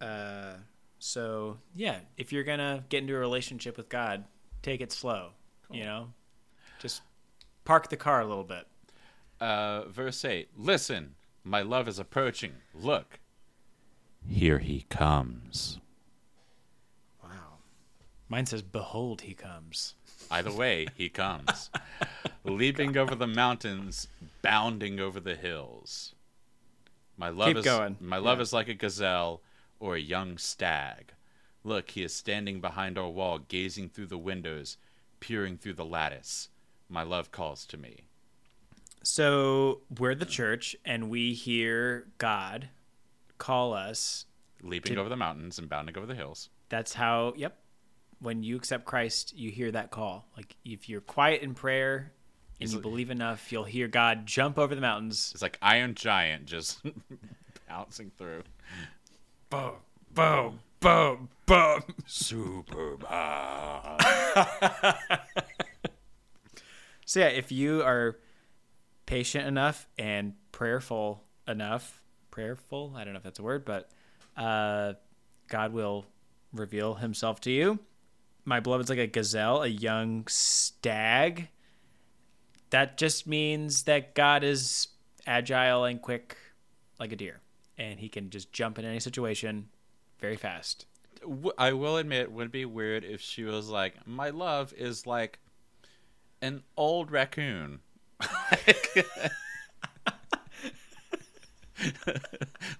Uh, 0.00 0.55
so 0.98 1.59
yeah, 1.74 1.98
if 2.16 2.33
you're 2.33 2.44
gonna 2.44 2.85
get 2.88 3.02
into 3.02 3.14
a 3.14 3.18
relationship 3.18 3.76
with 3.76 3.88
God, 3.88 4.24
take 4.62 4.81
it 4.81 4.92
slow. 4.92 5.31
You 5.70 5.85
know, 5.85 6.12
just 6.81 7.02
park 7.64 7.88
the 7.88 7.96
car 7.96 8.20
a 8.20 8.26
little 8.26 8.44
bit. 8.44 8.66
Uh, 9.40 9.85
verse 9.88 10.24
8 10.24 10.48
Listen, 10.57 11.14
my 11.44 11.62
love 11.62 11.88
is 11.88 11.98
approaching. 11.98 12.52
Look. 12.74 13.18
Here 14.28 14.61
he 14.61 14.87
comes. 14.88 15.81
Mine 18.33 18.47
says, 18.47 18.62
"Behold, 18.62 19.21
he 19.21 19.35
comes." 19.35 19.95
Either 20.31 20.51
way, 20.51 20.87
he 20.97 21.11
comes. 21.11 21.68
Leaping 22.45 22.97
over 22.97 23.14
the 23.14 23.27
mountains, 23.27 24.09
bounding 24.40 24.99
over 24.99 25.21
the 25.21 25.35
hills. 25.37 26.14
My 27.18 27.29
love 27.29 27.49
Keep 27.49 27.57
is 27.59 27.64
going. 27.66 27.99
my 28.01 28.16
love 28.16 28.38
Yeah. 28.38 28.42
is 28.42 28.53
like 28.55 28.68
a 28.68 28.75
gazelle 28.75 29.42
or 29.79 29.97
a 29.97 30.01
young 30.01 30.38
stag. 30.38 31.12
Look, 31.62 31.90
he 31.90 32.03
is 32.03 32.14
standing 32.14 32.62
behind 32.62 32.97
our 32.97 33.11
wall, 33.11 33.38
gazing 33.38 33.90
through 33.90 34.07
the 34.07 34.16
windows, 34.16 34.79
peering 35.21 35.59
through 35.59 35.75
the 35.75 35.85
lattice. 35.85 36.49
My 36.88 37.03
love 37.03 37.33
calls 37.33 37.66
to 37.66 37.77
me. 37.77 38.05
So 39.03 39.83
we're 39.99 40.14
the 40.14 40.25
church, 40.25 40.75
and 40.87 41.11
we 41.11 41.35
hear 41.35 42.09
God 42.16 42.71
call 43.37 43.75
us 43.75 44.25
Leaping 44.62 44.92
Did- 44.95 44.99
over 44.99 45.11
the 45.11 45.16
mountains 45.16 45.59
and 45.59 45.68
bounding 45.68 45.99
over 45.99 46.07
the 46.07 46.14
hills. 46.14 46.49
that's 46.71 46.95
how 46.95 47.35
yep 47.37 47.59
when 48.22 48.42
you 48.42 48.56
accept 48.56 48.85
christ 48.85 49.37
you 49.37 49.50
hear 49.50 49.70
that 49.72 49.90
call. 49.90 50.26
Like 50.37 50.56
if 50.64 50.88
you're 50.88 51.00
quiet 51.00 51.42
in 51.42 51.54
prayer 51.54 52.12
and 52.61 52.68
Is 52.68 52.74
you 52.74 52.80
believe 52.80 53.11
enough 53.11 53.50
you'll 53.50 53.64
hear 53.64 53.88
god 53.88 54.26
jump 54.26 54.58
over 54.58 54.74
the 54.74 54.80
mountains. 54.80 55.30
It's 55.35 55.42
like 55.42 55.58
Iron 55.61 55.94
Giant 55.94 56.46
just 56.46 56.80
bouncing 57.68 58.12
through. 58.16 58.44
boom 59.50 59.72
boom 60.14 60.61
boom 60.80 61.28
boom. 61.46 61.82
Super 62.06 62.96
so 67.04 67.20
yeah 67.20 67.26
if 67.26 67.50
you 67.50 67.82
are 67.82 68.18
patient 69.06 69.46
enough 69.46 69.88
and 69.98 70.35
prayerful 70.52 71.24
enough 71.48 72.00
prayerful? 72.30 72.94
I 72.96 73.04
don't 73.04 73.14
know 73.14 73.18
if 73.18 73.24
that's 73.24 73.40
a 73.40 73.42
word 73.42 73.64
but 73.64 73.90
uh, 74.37 74.92
god 75.48 75.72
will 75.72 76.06
reveal 76.52 76.94
himself 76.94 77.40
to 77.40 77.50
you 77.50 77.78
my 78.44 78.61
beloved's 78.61 78.90
like 78.90 78.98
a 78.98 79.07
gazelle 79.07 79.62
a 79.62 79.68
young 79.68 80.26
stag 80.28 81.48
that 82.70 82.96
just 82.96 83.26
means 83.26 83.85
that 83.85 84.14
god 84.14 84.42
is 84.42 84.88
agile 85.26 85.85
and 85.85 86.02
quick 86.02 86.37
like 86.98 87.12
a 87.12 87.16
deer 87.16 87.40
and 87.78 88.00
he 88.00 88.09
can 88.09 88.31
just 88.31 88.52
jump 88.52 88.78
in 88.78 88.85
any 88.85 89.00
situation 89.00 89.68
very 90.20 90.37
fast 90.37 90.87
I 91.59 91.72
will 91.72 91.96
admit, 91.98 92.22
it 92.22 92.33
would 92.33 92.50
be 92.50 92.64
weird 92.64 93.05
if 93.05 93.20
she 93.20 93.44
was 93.44 93.68
like, 93.68 94.07
"My 94.07 94.31
love 94.31 94.72
is 94.76 95.07
like 95.07 95.38
an 96.40 96.62
old 96.76 97.11
raccoon." 97.11 97.81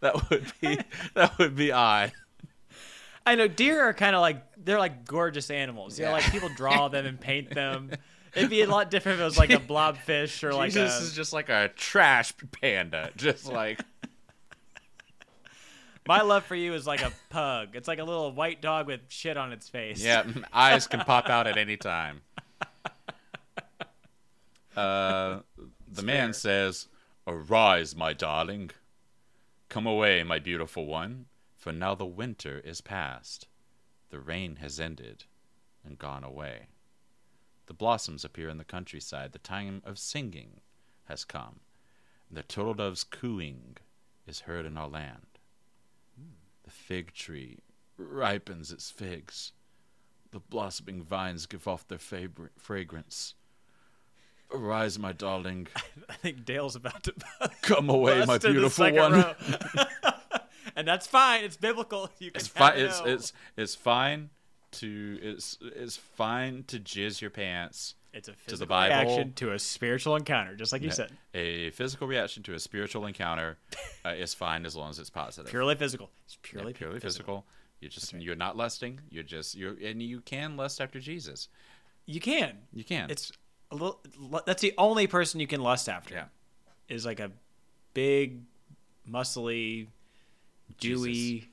that 0.01 0.31
would 0.31 0.53
be 0.61 0.79
that 1.14 1.38
would 1.38 1.57
be 1.57 1.72
odd. 1.72 2.12
I 3.24 3.35
know 3.37 3.46
deer 3.48 3.82
are 3.88 3.94
kind 3.94 4.14
of 4.16 4.20
like 4.20 4.42
they're 4.64 4.78
like 4.78 5.04
gorgeous 5.04 5.50
animals. 5.50 5.98
You 5.98 6.04
know, 6.04 6.11
Yeah. 6.11 6.16
like 6.16 6.30
people 6.32 6.48
draw 6.50 6.88
them 6.90 7.06
and 7.06 7.20
paint 7.20 7.50
them. 7.50 7.90
It'd 8.35 8.50
be 8.50 8.62
a 8.62 8.66
lot 8.66 8.90
different 8.90 9.16
if 9.16 9.22
it 9.22 9.24
was 9.24 9.38
like 9.38 9.50
a 9.50 9.56
blobfish 9.58 10.42
or 10.42 10.52
like 10.54 10.72
this 10.72 10.98
a. 11.00 11.02
is 11.04 11.14
just 11.14 11.32
like 11.32 11.48
a 11.50 11.68
trash 11.76 12.32
panda, 12.61 13.11
just 13.16 13.46
like 13.52 13.80
My 16.06 16.22
love 16.22 16.44
for 16.44 16.56
you 16.56 16.74
is 16.74 16.87
like 16.87 17.02
a 17.02 17.12
pug. 17.30 17.70
It's 17.74 17.87
like 17.87 17.98
a 18.00 18.04
little 18.04 18.32
white 18.32 18.61
dog 18.61 18.87
with 18.88 19.00
shit 19.08 19.37
on 19.37 19.52
its 19.52 19.68
face. 19.68 20.02
yeah, 20.02 20.24
eyes 20.52 20.87
can 20.88 21.00
pop 21.00 21.28
out 21.28 21.46
at 21.46 21.56
any 21.56 21.76
time. 21.76 22.22
Uh, 24.76 25.40
the 25.87 26.02
man 26.02 26.32
says, 26.32 26.88
"Arise, 27.26 27.94
my 27.94 28.12
darling. 28.14 28.70
Come 29.68 29.87
away, 29.87 30.22
my 30.22 30.38
beautiful 30.38 30.87
one, 30.87 31.26
for 31.62 31.72
now 31.72 31.94
the 31.94 32.05
winter 32.05 32.61
is 32.64 32.81
past. 32.81 33.46
The 34.11 34.18
rain 34.18 34.57
has 34.57 34.81
ended 34.81 35.27
and 35.85 35.96
gone 35.96 36.25
away. 36.25 36.66
The 37.66 37.72
blossoms 37.72 38.25
appear 38.25 38.48
in 38.48 38.59
the 38.59 38.64
countryside. 38.64 39.31
The 39.31 39.38
time 39.38 39.81
of 39.85 39.96
singing 39.96 40.59
has 41.05 41.25
come. 41.25 41.61
And 42.29 42.37
the 42.37 42.42
turtle 42.42 42.75
dove's 42.75 43.05
cooing 43.05 43.77
is 44.27 44.40
heard 44.40 44.66
in 44.66 44.77
our 44.77 44.88
land. 44.88 45.38
The 46.64 46.72
fig 46.72 47.14
tree 47.14 47.61
ripens 47.96 48.72
its 48.72 48.90
figs. 48.90 49.53
The 50.33 50.40
blossoming 50.40 51.01
vines 51.01 51.46
give 51.46 51.68
off 51.68 51.87
their 51.87 51.98
fabr- 51.98 52.51
fragrance. 52.59 53.35
Arise, 54.53 54.98
my 54.98 55.12
darling. 55.12 55.68
I 56.11 56.14
think 56.14 56.44
Dale's 56.44 56.75
about 56.75 57.05
to. 57.05 57.14
Come 57.62 57.88
away, 57.88 58.18
my 58.18 58.27
bust 58.27 58.44
in 58.46 58.55
the 58.55 58.61
beautiful 58.61 58.92
one. 58.92 59.25
and 60.76 60.87
that's 60.87 61.06
fine. 61.06 61.44
It's 61.44 61.56
biblical. 61.56 62.11
You 62.18 62.30
can 62.30 62.40
It's 62.40 62.48
fine. 62.48 62.78
It's 62.78 63.00
it's 63.04 63.32
it's 63.56 63.74
fine 63.74 64.30
to 64.72 65.18
it's 65.22 65.58
it's 65.61 65.96
fine 65.96 66.64
to 66.68 66.78
jizz 66.78 67.20
your 67.20 67.30
pants. 67.30 67.94
It's 68.14 68.28
a 68.28 68.32
the 68.32 68.37
physical 68.37 68.66
Bible. 68.66 68.94
reaction 68.94 69.32
to 69.35 69.52
a 69.52 69.58
spiritual 69.58 70.16
encounter, 70.16 70.54
just 70.54 70.70
like 70.70 70.82
you 70.82 70.90
said. 70.90 71.12
A 71.32 71.70
physical 71.70 72.06
reaction 72.06 72.42
to 72.42 72.54
a 72.54 72.58
spiritual 72.61 73.06
encounter 73.06 73.56
uh, 74.04 74.11
is 74.11 74.35
fine 74.35 74.66
as 74.66 74.76
long 74.76 74.90
as 74.90 74.98
it's 74.98 75.08
positive. 75.08 75.50
Purely 75.50 75.74
physical. 75.76 76.11
It's 76.26 76.35
Yeah, 76.35 76.50
purely 76.50 76.72
purely 76.74 77.00
physical. 77.00 77.37
physical. 77.38 77.46
You're 77.80 77.90
just 77.90 78.12
you're 78.12 78.37
not 78.37 78.56
lusting. 78.56 79.00
You're 79.11 79.24
just 79.24 79.54
you're 79.56 79.76
and 79.82 80.02
you 80.02 80.20
can 80.20 80.56
lust 80.56 80.80
after 80.80 81.00
Jesus. 81.00 81.48
You 82.06 82.20
can. 82.20 82.58
You 82.72 82.85
can. 82.85 83.11
It's 83.11 83.32
a 83.70 83.74
little. 83.74 84.00
That's 84.44 84.61
the 84.62 84.74
only 84.76 85.06
person 85.06 85.40
you 85.40 85.46
can 85.46 85.62
lust 85.62 85.88
after. 85.88 86.14
Yeah. 86.14 86.24
Is 86.88 87.06
like 87.06 87.20
a 87.20 87.30
big, 87.94 88.42
muscly, 89.11 89.87
dewy, 90.81 91.48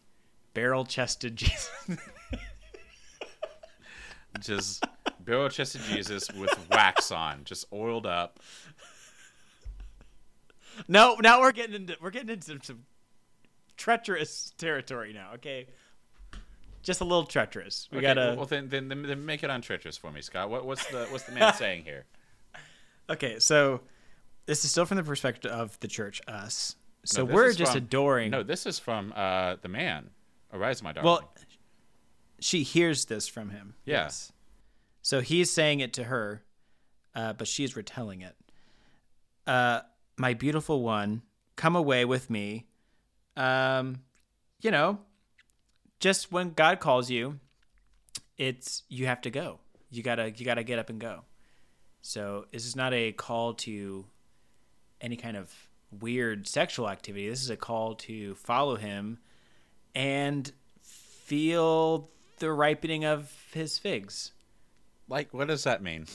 barrel-chested 0.53 1.35
Jesus. 1.35 1.69
just 4.39 4.85
barrel 5.25 5.49
chested 5.49 5.81
Jesus 5.89 6.29
with 6.31 6.51
wax 6.71 7.11
on, 7.11 7.43
just 7.43 7.65
oiled 7.73 8.05
up. 8.05 8.39
no, 10.87 11.15
now 11.21 11.39
we're 11.41 11.51
getting 11.51 11.75
into 11.75 11.97
we're 12.01 12.09
getting 12.09 12.29
into 12.29 12.59
some 12.63 12.85
treacherous 13.77 14.53
territory 14.57 15.13
now. 15.13 15.31
Okay. 15.35 15.67
Just 16.81 17.01
a 17.01 17.03
little 17.03 17.25
treacherous. 17.25 17.89
We 17.91 17.97
Okay, 17.97 18.07
gotta. 18.07 18.35
well 18.37 18.45
then, 18.45 18.69
then 18.69 18.87
then 18.87 19.25
make 19.25 19.43
it 19.43 19.49
on 19.49 19.61
treacherous 19.61 19.97
for 19.97 20.11
me, 20.11 20.21
Scott. 20.21 20.49
What, 20.49 20.65
what's 20.65 20.85
the 20.87 21.07
what's 21.11 21.25
the 21.25 21.33
man 21.33 21.53
saying 21.57 21.83
here? 21.83 22.05
Okay, 23.09 23.39
so 23.39 23.81
this 24.45 24.63
is 24.63 24.71
still 24.71 24.85
from 24.85 24.97
the 24.97 25.03
perspective 25.03 25.51
of 25.51 25.79
the 25.81 25.87
church, 25.87 26.21
us. 26.27 26.75
So 27.09 27.25
No, 27.25 27.33
we're 27.33 27.53
just 27.53 27.71
from- 27.71 27.77
adoring. 27.83 28.31
No, 28.31 28.43
this 28.43 28.65
is 28.65 28.77
from 28.79 29.13
uh, 29.15 29.55
the 29.61 29.67
man. 29.67 30.09
Arise, 30.53 30.81
my 30.83 30.91
darling. 30.93 31.05
well, 31.09 31.33
she 32.39 32.63
hears 32.63 33.05
this 33.05 33.27
from 33.27 33.49
him. 33.49 33.73
Yeah. 33.85 34.03
Yes. 34.03 34.31
So 35.01 35.21
he's 35.21 35.51
saying 35.51 35.79
it 35.79 35.93
to 35.93 36.03
her, 36.05 36.43
uh, 37.15 37.33
but 37.33 37.47
she's 37.47 37.75
retelling 37.75 38.21
it. 38.21 38.35
Uh, 39.47 39.81
my 40.17 40.33
beautiful 40.33 40.81
one, 40.83 41.21
come 41.55 41.75
away 41.75 42.05
with 42.05 42.29
me. 42.29 42.65
Um, 43.35 44.01
you 44.61 44.69
know, 44.71 44.99
just 45.99 46.31
when 46.31 46.51
God 46.51 46.79
calls 46.79 47.09
you, 47.09 47.39
it's 48.37 48.83
you 48.89 49.05
have 49.07 49.21
to 49.21 49.29
go. 49.31 49.59
You 49.89 50.03
gotta 50.03 50.31
you 50.31 50.45
gotta 50.45 50.63
get 50.63 50.77
up 50.79 50.89
and 50.89 50.99
go. 50.99 51.23
So 52.01 52.45
this 52.51 52.65
is 52.65 52.75
not 52.75 52.93
a 52.93 53.11
call 53.11 53.53
to 53.55 54.05
any 55.01 55.15
kind 55.15 55.35
of 55.37 55.51
weird 55.91 56.47
sexual 56.47 56.89
activity. 56.89 57.29
This 57.29 57.41
is 57.41 57.49
a 57.49 57.57
call 57.57 57.95
to 57.95 58.35
follow 58.35 58.75
him 58.75 59.19
and 59.95 60.51
feel 60.81 62.09
the 62.37 62.51
ripening 62.51 63.05
of 63.05 63.33
his 63.53 63.77
figs. 63.77 64.31
like, 65.07 65.33
what 65.33 65.47
does 65.47 65.63
that 65.63 65.81
mean? 65.81 66.05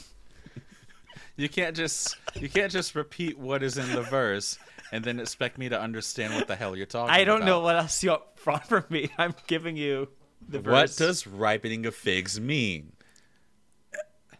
you 1.36 1.48
can't 1.48 1.76
just 1.76 2.16
you 2.34 2.48
can't 2.48 2.70
just 2.70 2.94
repeat 2.94 3.38
what 3.38 3.62
is 3.62 3.76
in 3.76 3.90
the 3.92 4.02
verse 4.02 4.58
and 4.92 5.04
then 5.04 5.18
expect 5.18 5.58
me 5.58 5.68
to 5.68 5.80
understand 5.80 6.34
what 6.34 6.46
the 6.46 6.54
hell 6.54 6.76
you're 6.76 6.86
talking 6.86 7.08
about. 7.08 7.20
I 7.20 7.24
don't 7.24 7.44
know 7.44 7.60
what 7.60 7.76
else 7.76 8.02
you 8.02 8.16
want 8.46 8.66
from 8.66 8.84
me. 8.90 9.10
I'm 9.18 9.34
giving 9.46 9.76
you 9.76 10.08
the 10.48 10.60
verse. 10.60 10.72
What 10.72 10.96
does 10.96 11.26
ripening 11.26 11.86
of 11.86 11.94
figs 11.94 12.40
mean? 12.40 12.92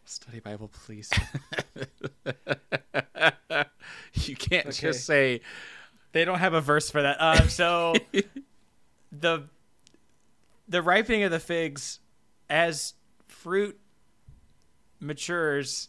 study 0.06 0.40
Bible, 0.40 0.68
please? 0.68 1.10
You 4.28 4.36
can't 4.36 4.66
Okay. 4.66 4.80
just 4.88 5.04
say 5.04 5.40
they 6.12 6.24
don't 6.24 6.38
have 6.38 6.54
a 6.54 6.60
verse 6.60 6.90
for 6.90 7.02
that. 7.02 7.20
Um, 7.20 7.48
so 7.48 7.94
the 9.12 9.44
the 10.68 10.82
ripening 10.82 11.24
of 11.24 11.30
the 11.30 11.40
figs 11.40 12.00
as 12.48 12.94
fruit 13.28 13.78
matures 15.00 15.88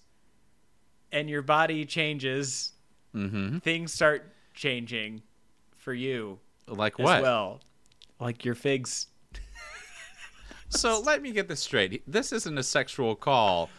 and 1.12 1.30
your 1.30 1.42
body 1.42 1.86
changes, 1.86 2.74
mm-hmm. 3.16 3.60
things 3.60 3.94
start 3.94 4.34
changing 4.54 5.22
for 5.78 5.94
you 5.94 6.40
like 6.68 7.00
as 7.00 7.04
what? 7.04 7.22
well. 7.22 7.62
Like 8.20 8.44
your 8.46 8.56
figs. 8.56 9.08
So 10.70 11.00
let 11.00 11.22
me 11.22 11.32
get 11.32 11.48
this 11.48 11.62
straight. 11.62 12.02
This 12.12 12.34
isn't 12.34 12.58
a 12.58 12.64
sexual 12.64 13.16
call, 13.16 13.70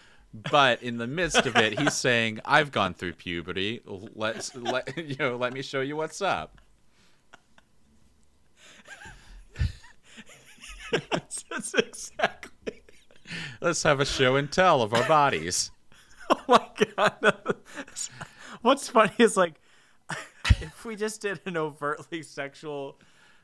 but 0.50 0.82
in 0.82 0.98
the 0.98 1.06
midst 1.06 1.46
of 1.46 1.56
it, 1.56 1.78
he's 1.78 1.94
saying, 2.06 2.40
"I've 2.44 2.72
gone 2.72 2.94
through 2.94 3.14
puberty. 3.14 3.80
Let's 4.14 4.54
let 4.54 4.96
you 5.08 5.16
know. 5.16 5.36
Let 5.36 5.52
me 5.52 5.62
show 5.62 5.80
you 5.80 5.96
what's 5.96 6.20
up." 6.22 6.60
That's 11.10 11.74
exactly. 11.74 12.82
Let's 13.60 13.82
have 13.82 14.00
a 14.00 14.04
show 14.04 14.36
and 14.36 14.50
tell 14.50 14.82
of 14.82 14.94
our 14.94 15.06
bodies. 15.08 15.70
Oh 16.30 16.40
my 16.48 16.66
god. 16.96 17.34
What's 18.62 18.88
funny 18.88 19.14
is 19.18 19.36
like 19.36 19.54
if 20.60 20.84
we 20.84 20.96
just 20.96 21.20
did 21.20 21.40
an 21.46 21.56
overtly 21.56 22.22
sexual 22.22 22.98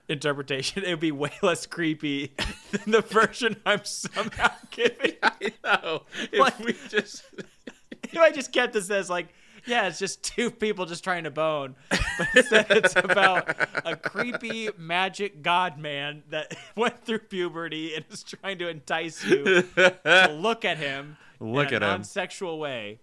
interpretation, 0.08 0.84
it 0.84 0.90
would 0.90 1.00
be 1.00 1.12
way 1.12 1.32
less 1.42 1.66
creepy 1.66 2.34
than 2.70 2.90
the 2.92 3.00
version 3.02 3.56
I'm 3.64 3.84
somehow 3.84 4.50
giving. 4.70 5.12
I 5.22 5.52
know. 5.64 6.02
If 6.32 6.38
Like- 6.38 6.58
we 6.60 6.74
just 6.88 7.24
If 8.04 8.18
I 8.18 8.30
just 8.30 8.52
kept 8.52 8.74
this 8.74 8.90
as 8.90 9.08
like, 9.08 9.28
yeah, 9.64 9.86
it's 9.86 9.98
just 9.98 10.22
two 10.24 10.50
people 10.50 10.84
just 10.86 11.02
trying 11.04 11.24
to 11.24 11.30
bone, 11.30 11.76
but 11.88 12.26
instead 12.34 12.66
it's 12.70 12.94
about 12.96 13.56
a 13.86 13.94
creepy 13.96 14.68
magic 14.76 15.40
god 15.40 15.78
man 15.78 16.24
that 16.30 16.54
went 16.76 17.04
through 17.04 17.20
puberty 17.20 17.94
and 17.94 18.04
is 18.10 18.22
trying 18.24 18.58
to 18.58 18.68
entice 18.68 19.24
you 19.24 19.62
to 19.62 20.36
look 20.36 20.64
at 20.64 20.78
him, 20.78 21.16
Look 21.40 21.68
in 21.68 21.76
at 21.76 21.82
a 21.82 21.86
him. 21.86 21.90
non-sexual 21.92 22.58
way. 22.58 22.98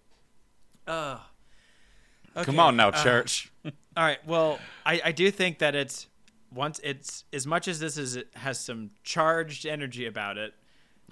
Ugh. 0.85 1.19
come 2.35 2.59
on 2.59 2.75
now, 2.75 2.89
uh, 2.89 3.03
church. 3.03 3.51
All 3.65 3.71
right. 4.03 4.19
Well, 4.27 4.59
I, 4.85 5.01
I 5.05 5.12
do 5.13 5.31
think 5.31 5.59
that 5.59 5.75
it's 5.75 6.07
once 6.53 6.79
it's 6.83 7.23
as 7.33 7.45
much 7.45 7.67
as 7.67 7.79
this 7.79 7.97
is 7.97 8.15
it 8.15 8.29
has 8.35 8.59
some 8.59 8.91
charged 9.03 9.65
energy 9.65 10.05
about 10.05 10.38
it. 10.38 10.53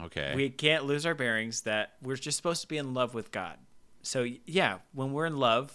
Okay. 0.02 0.34
We 0.36 0.50
can't 0.50 0.86
lose 0.86 1.06
our 1.06 1.15
bearings 1.15 1.62
that 1.62 1.93
we're 2.02 2.15
just 2.15 2.38
supposed 2.38 2.62
to 2.62 2.67
be 2.67 2.78
in 2.78 2.93
love 2.93 3.13
with 3.13 3.32
God. 3.32 3.58
So 4.02 4.26
yeah, 4.45 4.78
when 4.93 5.12
we're 5.12 5.26
in 5.26 5.38
love, 5.38 5.73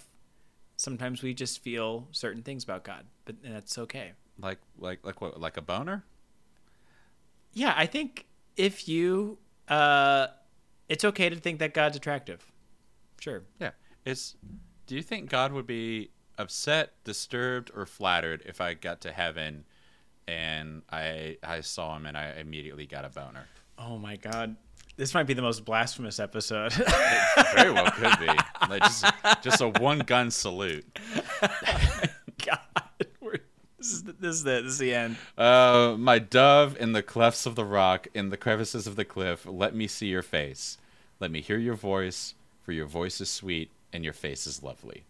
sometimes 0.75 1.21
we 1.21 1.33
just 1.33 1.61
feel 1.61 2.07
certain 2.11 2.41
things 2.41 2.63
about 2.63 2.83
God, 2.83 3.05
but 3.25 3.35
that's 3.43 3.77
okay. 3.77 4.13
like 4.39 4.59
like 4.77 4.99
like 5.03 5.21
what? 5.21 5.39
Like 5.39 5.57
a 5.57 5.61
boner? 5.61 6.03
Yeah, 7.53 7.73
I 7.75 7.85
think 7.85 8.25
if 8.55 8.87
you 8.87 9.37
uh 9.67 10.27
it's 10.89 11.03
okay 11.05 11.29
to 11.29 11.35
think 11.35 11.59
that 11.59 11.73
God's 11.73 11.97
attractive. 11.97 12.51
Sure. 13.19 13.43
Yeah. 13.59 13.71
It's. 14.05 14.35
Do 14.85 14.95
you 14.95 15.01
think 15.01 15.29
God 15.29 15.53
would 15.53 15.65
be 15.65 16.09
upset, 16.37 16.93
disturbed, 17.03 17.71
or 17.75 17.85
flattered 17.85 18.43
if 18.45 18.61
I 18.61 18.73
got 18.73 19.01
to 19.01 19.11
heaven 19.11 19.65
and 20.27 20.83
I 20.91 21.37
I 21.43 21.61
saw 21.61 21.95
him 21.95 22.05
and 22.05 22.17
I 22.17 22.33
immediately 22.39 22.85
got 22.85 23.05
a 23.05 23.09
boner? 23.09 23.45
Oh 23.77 23.97
my 23.97 24.15
god. 24.15 24.55
This 24.95 25.13
might 25.15 25.23
be 25.23 25.33
the 25.33 25.41
most 25.41 25.65
blasphemous 25.65 26.19
episode. 26.19 26.71
Very 27.55 27.71
well 27.71 27.89
could 27.89 28.19
be. 28.19 28.27
Like 28.69 28.83
just, 28.83 29.05
just 29.41 29.61
a 29.61 29.69
one 29.69 29.99
gun 29.99 30.29
salute. 30.29 30.85
God. 32.45 32.59
This 33.83 33.91
is 33.91 34.03
the, 34.03 34.13
this 34.13 34.35
is 34.35 34.43
the 34.43 34.61
this 34.61 34.71
is 34.71 34.77
the 34.77 34.93
end. 34.93 35.17
Uh, 35.37 35.95
my 35.97 36.17
dove 36.17 36.77
in 36.79 36.93
the 36.93 37.03
clefts 37.03 37.45
of 37.45 37.55
the 37.55 37.65
rock, 37.65 38.07
in 38.13 38.29
the 38.29 38.37
crevices 38.37 38.87
of 38.87 38.95
the 38.95 39.03
cliff, 39.03 39.45
let 39.45 39.75
me 39.75 39.87
see 39.87 40.07
your 40.07 40.21
face. 40.21 40.77
Let 41.19 41.31
me 41.31 41.41
hear 41.41 41.57
your 41.57 41.75
voice, 41.75 42.33
for 42.61 42.71
your 42.71 42.85
voice 42.85 43.19
is 43.19 43.29
sweet 43.29 43.71
and 43.91 44.05
your 44.05 44.13
face 44.13 44.47
is 44.47 44.63
lovely. 44.63 45.03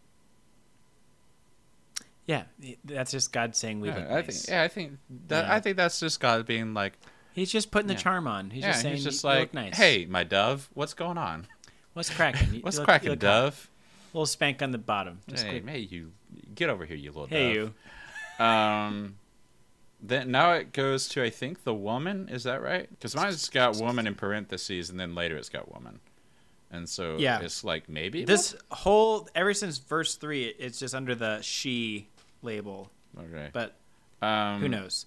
Yeah, 2.25 2.43
that's 2.85 3.11
just 3.11 3.33
God 3.33 3.55
saying 3.55 3.81
we 3.81 3.89
look 3.89 3.97
Yeah, 3.99 4.07
I 4.07 4.21
nice. 4.21 4.25
think. 4.45 4.47
Yeah, 4.49 4.63
I 4.63 4.67
think 4.69 4.97
that. 5.27 5.45
Yeah. 5.45 5.53
I 5.55 5.59
think 5.59 5.77
that's 5.77 5.99
just 5.99 6.19
God 6.19 6.45
being 6.45 6.73
like. 6.73 6.93
He's 7.33 7.51
just 7.51 7.71
putting 7.71 7.87
the 7.87 7.93
Yeah. 7.95 7.99
charm 7.99 8.27
on. 8.27 8.49
He's 8.51 8.63
just 8.63 8.81
saying 8.81 8.95
he's 8.95 9.03
just 9.03 9.23
like, 9.23 9.39
look 9.39 9.53
nice. 9.55 9.75
hey, 9.77 10.05
my 10.05 10.23
dove, 10.23 10.69
what's 10.73 10.93
going 10.93 11.17
on? 11.17 11.47
what's 11.93 12.09
cracking? 12.09 12.59
What's 12.61 12.77
look- 12.77 12.85
cracking, 12.85 13.09
look 13.09 13.21
hot. 13.23 13.27
dove? 13.41 13.69
little 14.13 14.25
spank 14.27 14.61
on 14.61 14.71
the 14.71 14.77
bottom. 14.77 15.19
Just 15.27 15.43
Hey, 15.43 15.61
hey, 15.65 15.79
you, 15.79 16.11
get 16.53 16.69
over 16.69 16.85
here, 16.85 16.95
you 16.95 17.09
little 17.11 17.25
Hey, 17.25 17.55
dove. 17.55 17.73
you. 18.39 18.45
Um, 18.45 19.15
then 20.01 20.31
now 20.31 20.53
it 20.53 20.71
goes 20.73 21.07
to 21.09 21.23
I 21.23 21.29
think 21.29 21.63
the 21.63 21.73
woman. 21.73 22.29
Is 22.29 22.43
that 22.43 22.61
right? 22.61 22.89
Because 22.89 23.15
mine's 23.15 23.49
got 23.49 23.77
woman 23.77 24.05
in 24.07 24.15
parentheses, 24.15 24.89
and 24.89 24.99
then 24.99 25.15
later 25.15 25.35
it's 25.37 25.49
got 25.49 25.71
woman, 25.73 25.99
and 26.71 26.87
so 26.87 27.17
Yeah. 27.17 27.39
it's 27.41 27.63
like 27.63 27.89
maybe 27.89 28.23
This 28.25 28.55
whole 28.71 29.27
ever 29.33 29.53
since 29.53 29.77
verse 29.79 30.15
three, 30.15 30.45
it's 30.59 30.77
just 30.79 30.93
under 30.93 31.15
the 31.15 31.41
she 31.41 32.07
label. 32.43 32.91
Okay, 33.17 33.49
But 33.53 33.75
um, 34.21 34.59
who 34.61 34.69
knows? 34.69 35.05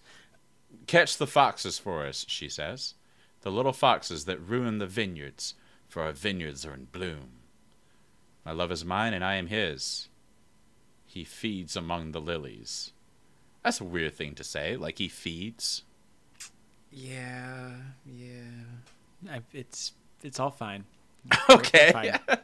Catch 0.86 1.16
the 1.18 1.26
foxes 1.26 1.78
for 1.78 2.06
us, 2.06 2.24
she 2.28 2.48
says. 2.48 2.94
The 3.42 3.50
little 3.50 3.72
foxes 3.72 4.24
that 4.24 4.40
ruin 4.40 4.78
the 4.78 4.86
vineyards, 4.86 5.54
for 5.88 6.02
our 6.02 6.12
vineyards 6.12 6.64
are 6.66 6.74
in 6.74 6.86
bloom. 6.92 7.30
My 8.44 8.52
love 8.52 8.70
is 8.72 8.84
mine 8.84 9.12
and 9.14 9.24
I 9.24 9.34
am 9.36 9.48
his. 9.48 10.08
He 11.06 11.24
feeds 11.24 11.76
among 11.76 12.12
the 12.12 12.20
lilies. 12.20 12.92
That's 13.62 13.80
a 13.80 13.84
weird 13.84 14.14
thing 14.14 14.34
to 14.36 14.44
say, 14.44 14.76
like 14.76 14.98
he 14.98 15.08
feeds. 15.08 15.82
Yeah, 16.92 17.70
yeah. 18.04 19.30
I, 19.30 19.40
it's 19.52 19.92
it's 20.22 20.38
all 20.38 20.50
fine. 20.50 20.84
Okay. 21.50 21.90
fine. 21.92 22.20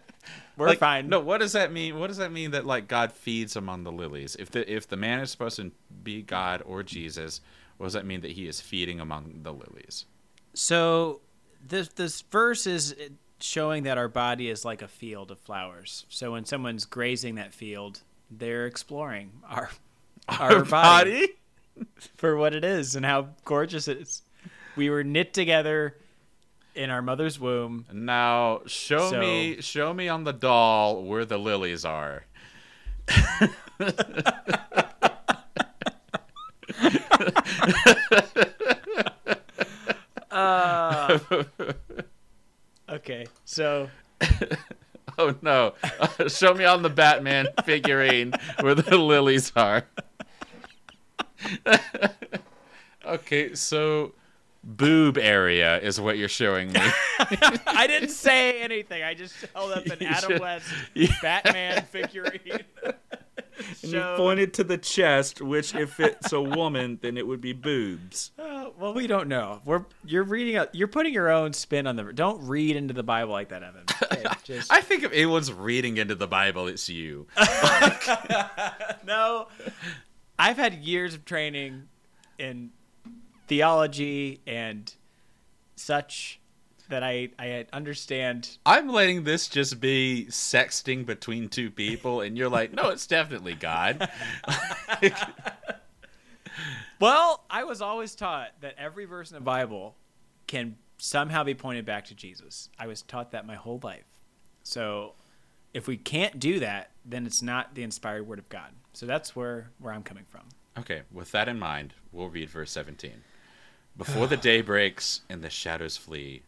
We're 0.57 0.69
Like, 0.69 0.79
fine. 0.79 1.09
No, 1.09 1.21
what 1.21 1.39
does 1.39 1.53
that 1.53 1.73
mean? 1.73 1.99
What 1.99 2.09
does 2.09 2.19
that 2.19 2.33
mean 2.33 2.51
that 2.53 2.67
like 2.67 2.89
God 2.89 3.13
feeds 3.13 3.57
among 3.57 3.85
the 3.85 3.93
lilies? 3.93 4.37
If 4.39 4.51
the 4.51 4.71
if 4.71 4.89
the 4.89 4.97
man 4.97 5.21
is 5.21 5.31
supposed 5.31 5.57
to 5.57 5.73
be 6.03 6.23
God 6.23 6.63
or 6.65 6.83
Jesus, 6.83 7.41
what 7.77 7.87
does 7.87 7.95
that 7.95 8.07
mean 8.07 8.21
that 8.21 8.33
he 8.33 8.47
is 8.47 8.61
feeding 8.61 9.01
among 9.01 9.41
the 9.43 9.53
lilies? 9.53 10.05
So 10.55 11.21
this 11.67 11.89
this 11.89 12.21
verse 12.23 12.67
is 12.67 12.95
showing 13.41 13.83
that 13.85 13.99
our 13.99 14.09
body 14.09 14.49
is 14.49 14.65
like 14.65 14.83
a 14.83 14.89
field 14.89 15.31
of 15.31 15.39
flowers. 15.41 16.07
So 16.09 16.33
when 16.33 16.45
someone's 16.45 16.85
grazing 16.85 17.37
that 17.37 17.53
field, 17.53 18.03
they're 18.31 18.67
exploring 18.67 19.33
our 19.49 19.71
our, 20.29 20.53
Our 20.53 20.65
body, 20.65 21.29
for 22.17 22.37
what 22.37 22.55
it 22.55 22.65
is 22.65 22.95
and 22.95 23.05
how 23.05 23.31
gorgeous 23.45 23.89
it 23.89 23.99
is. 23.99 24.23
We 24.77 24.89
were 24.89 25.03
knit 25.03 25.35
together 25.35 25.97
in 26.75 26.91
our 26.91 27.03
mother's 27.03 27.39
womb. 27.39 27.87
Now 27.93 28.63
show 28.67 29.11
So- 29.11 29.21
me 29.21 29.61
show 29.61 29.93
me 29.95 30.09
on 30.09 30.25
the 30.25 30.33
doll 30.33 31.03
where 31.05 31.25
the 31.25 31.39
lilies 31.39 31.85
are. 31.85 32.25
Uh, 40.31 41.19
okay, 42.89 43.27
so 43.45 43.89
Oh 45.19 45.35
no. 45.43 45.75
show 46.29 46.55
me 46.55 46.65
on 46.65 46.83
the 46.83 46.89
Batman 46.89 47.47
figurine 47.65 48.33
where 48.61 48.75
the 48.75 48.97
lilies 48.97 49.53
are. 49.57 49.85
okay, 53.07 53.55
so 53.55 54.15
boob 54.65 55.19
area 55.19 55.79
is 55.81 56.01
what 56.01 56.19
you're 56.19 56.29
showing 56.29 56.71
me. 56.73 56.81
I 57.19 57.87
didn't 57.89 58.11
say 58.11 58.63
anything. 58.63 59.03
I 59.03 59.15
just 59.15 59.35
held 59.55 59.73
up 59.73 59.87
an 59.87 59.99
You 60.01 60.07
Adam 60.07 60.31
should- 60.33 60.41
West 60.41 60.67
you- 60.95 61.09
Batman 61.21 61.85
figurine. 61.85 62.41
And 63.83 63.93
you 63.93 64.01
pointed 64.17 64.55
to 64.55 64.65
the 64.65 64.79
chest, 64.79 65.41
which 65.43 65.75
if 65.75 66.01
it's 66.01 66.33
a 66.33 66.41
woman, 66.41 66.99
then 67.03 67.17
it 67.19 67.27
would 67.27 67.41
be 67.41 67.53
boobs. 67.53 68.31
Uh, 68.39 68.71
well, 68.79 68.95
we 68.95 69.07
don't 69.07 69.29
know. 69.29 69.61
We're 69.67 69.85
you're 70.05 70.25
reading. 70.25 70.57
A, 70.57 70.69
you're 70.73 70.89
putting 70.89 71.13
your 71.13 71.31
own 71.31 71.53
spin 71.53 71.87
on 71.87 71.95
the. 71.97 72.13
Don't 72.13 72.49
read 72.49 72.77
into 72.77 72.95
the 72.95 73.03
Bible 73.03 73.31
like 73.33 73.51
that, 73.51 73.63
Evan. 73.63 73.85
Okay, 74.05 74.25
just 74.43 74.73
I 74.73 74.81
think 74.81 75.05
if 75.05 75.13
anyone's 75.13 75.53
reading 75.53 75.99
into 75.99 76.15
the 76.15 76.27
Bible, 76.27 76.67
it's 76.67 76.89
you. 76.89 77.27
no. 79.07 79.49
I've 80.39 80.57
had 80.57 80.75
years 80.75 81.15
of 81.15 81.25
training 81.25 81.89
in 82.39 82.71
theology 83.53 84.41
and 84.47 84.95
such 85.77 86.41
that 86.89 87.03
I 87.03 87.29
I 87.39 87.67
understand. 87.71 88.57
I'm 88.65 88.89
letting 88.89 89.25
this 89.25 89.47
just 89.47 89.79
be 89.79 90.27
sexting 90.31 91.05
between 91.05 91.51
two 91.51 91.71
people, 91.71 92.23
and 92.23 92.39
you're 92.39 92.49
like, 92.49 92.73
no, 92.73 92.89
it's 92.89 93.07
definitely 93.07 93.55
God. 93.55 94.09
Well, 97.01 97.43
I 97.51 97.65
was 97.65 97.83
always 97.83 98.15
taught 98.15 98.51
that 98.61 98.77
every 98.79 99.07
verse 99.07 99.33
in 99.33 99.35
the 99.35 99.41
Bible 99.41 99.97
can 100.47 100.77
somehow 100.99 101.43
be 101.43 101.53
pointed 101.53 101.85
back 101.85 102.05
to 102.05 102.15
Jesus. 102.15 102.69
I 102.79 102.87
was 102.87 103.03
taught 103.03 103.33
that 103.33 103.45
my 103.45 103.57
whole 103.57 103.81
life. 103.83 104.07
So 104.63 105.15
if 105.75 105.89
we 105.89 105.97
can't 105.97 106.39
do 106.39 106.61
that, 106.61 106.93
then 107.05 107.27
it's 107.27 107.43
not 107.43 107.75
the 107.75 107.83
inspired 107.83 108.29
word 108.29 108.39
of 108.39 108.49
God. 108.49 108.71
So 108.93 109.07
that's 109.07 109.35
where 109.35 109.73
where 109.81 109.93
I'm 109.93 110.05
coming 110.05 110.27
from. 110.31 110.43
Okay, 110.79 111.03
with 111.11 111.33
that 111.33 111.49
in 111.49 111.59
mind, 111.59 111.93
we'll 112.13 112.29
read 112.29 112.49
verse 112.49 112.71
17. 112.71 113.13
Before 113.97 114.27
the 114.27 114.37
day 114.37 114.63
breaks 114.63 115.21
and 115.29 115.43
the 115.43 115.51
shadows 115.51 115.97
flee, 115.97 116.43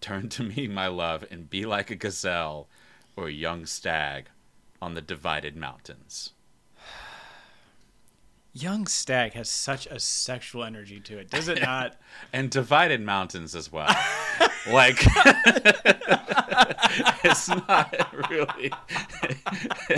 turn 0.00 0.28
to 0.30 0.42
me, 0.42 0.66
my 0.66 0.88
love, 0.88 1.24
and 1.30 1.48
be 1.48 1.64
like 1.64 1.90
a 1.90 1.96
gazelle 1.96 2.66
or 3.16 3.28
a 3.28 3.32
young 3.32 3.66
stag 3.66 4.26
on 4.82 4.94
the 4.94 5.00
divided 5.00 5.56
mountains. 5.56 6.32
Young 8.52 8.86
Stag 8.86 9.34
has 9.34 9.50
such 9.50 9.86
a 9.86 10.00
sexual 10.00 10.64
energy 10.64 10.98
to 11.00 11.18
it, 11.18 11.30
does 11.30 11.46
it 11.48 11.60
not? 11.62 11.96
And 12.32 12.50
divided 12.50 13.02
mountains 13.02 13.54
as 13.54 13.70
well. 13.70 13.94
like, 14.70 14.98
it's 17.24 17.48
not 17.48 17.94
really. 18.30 18.70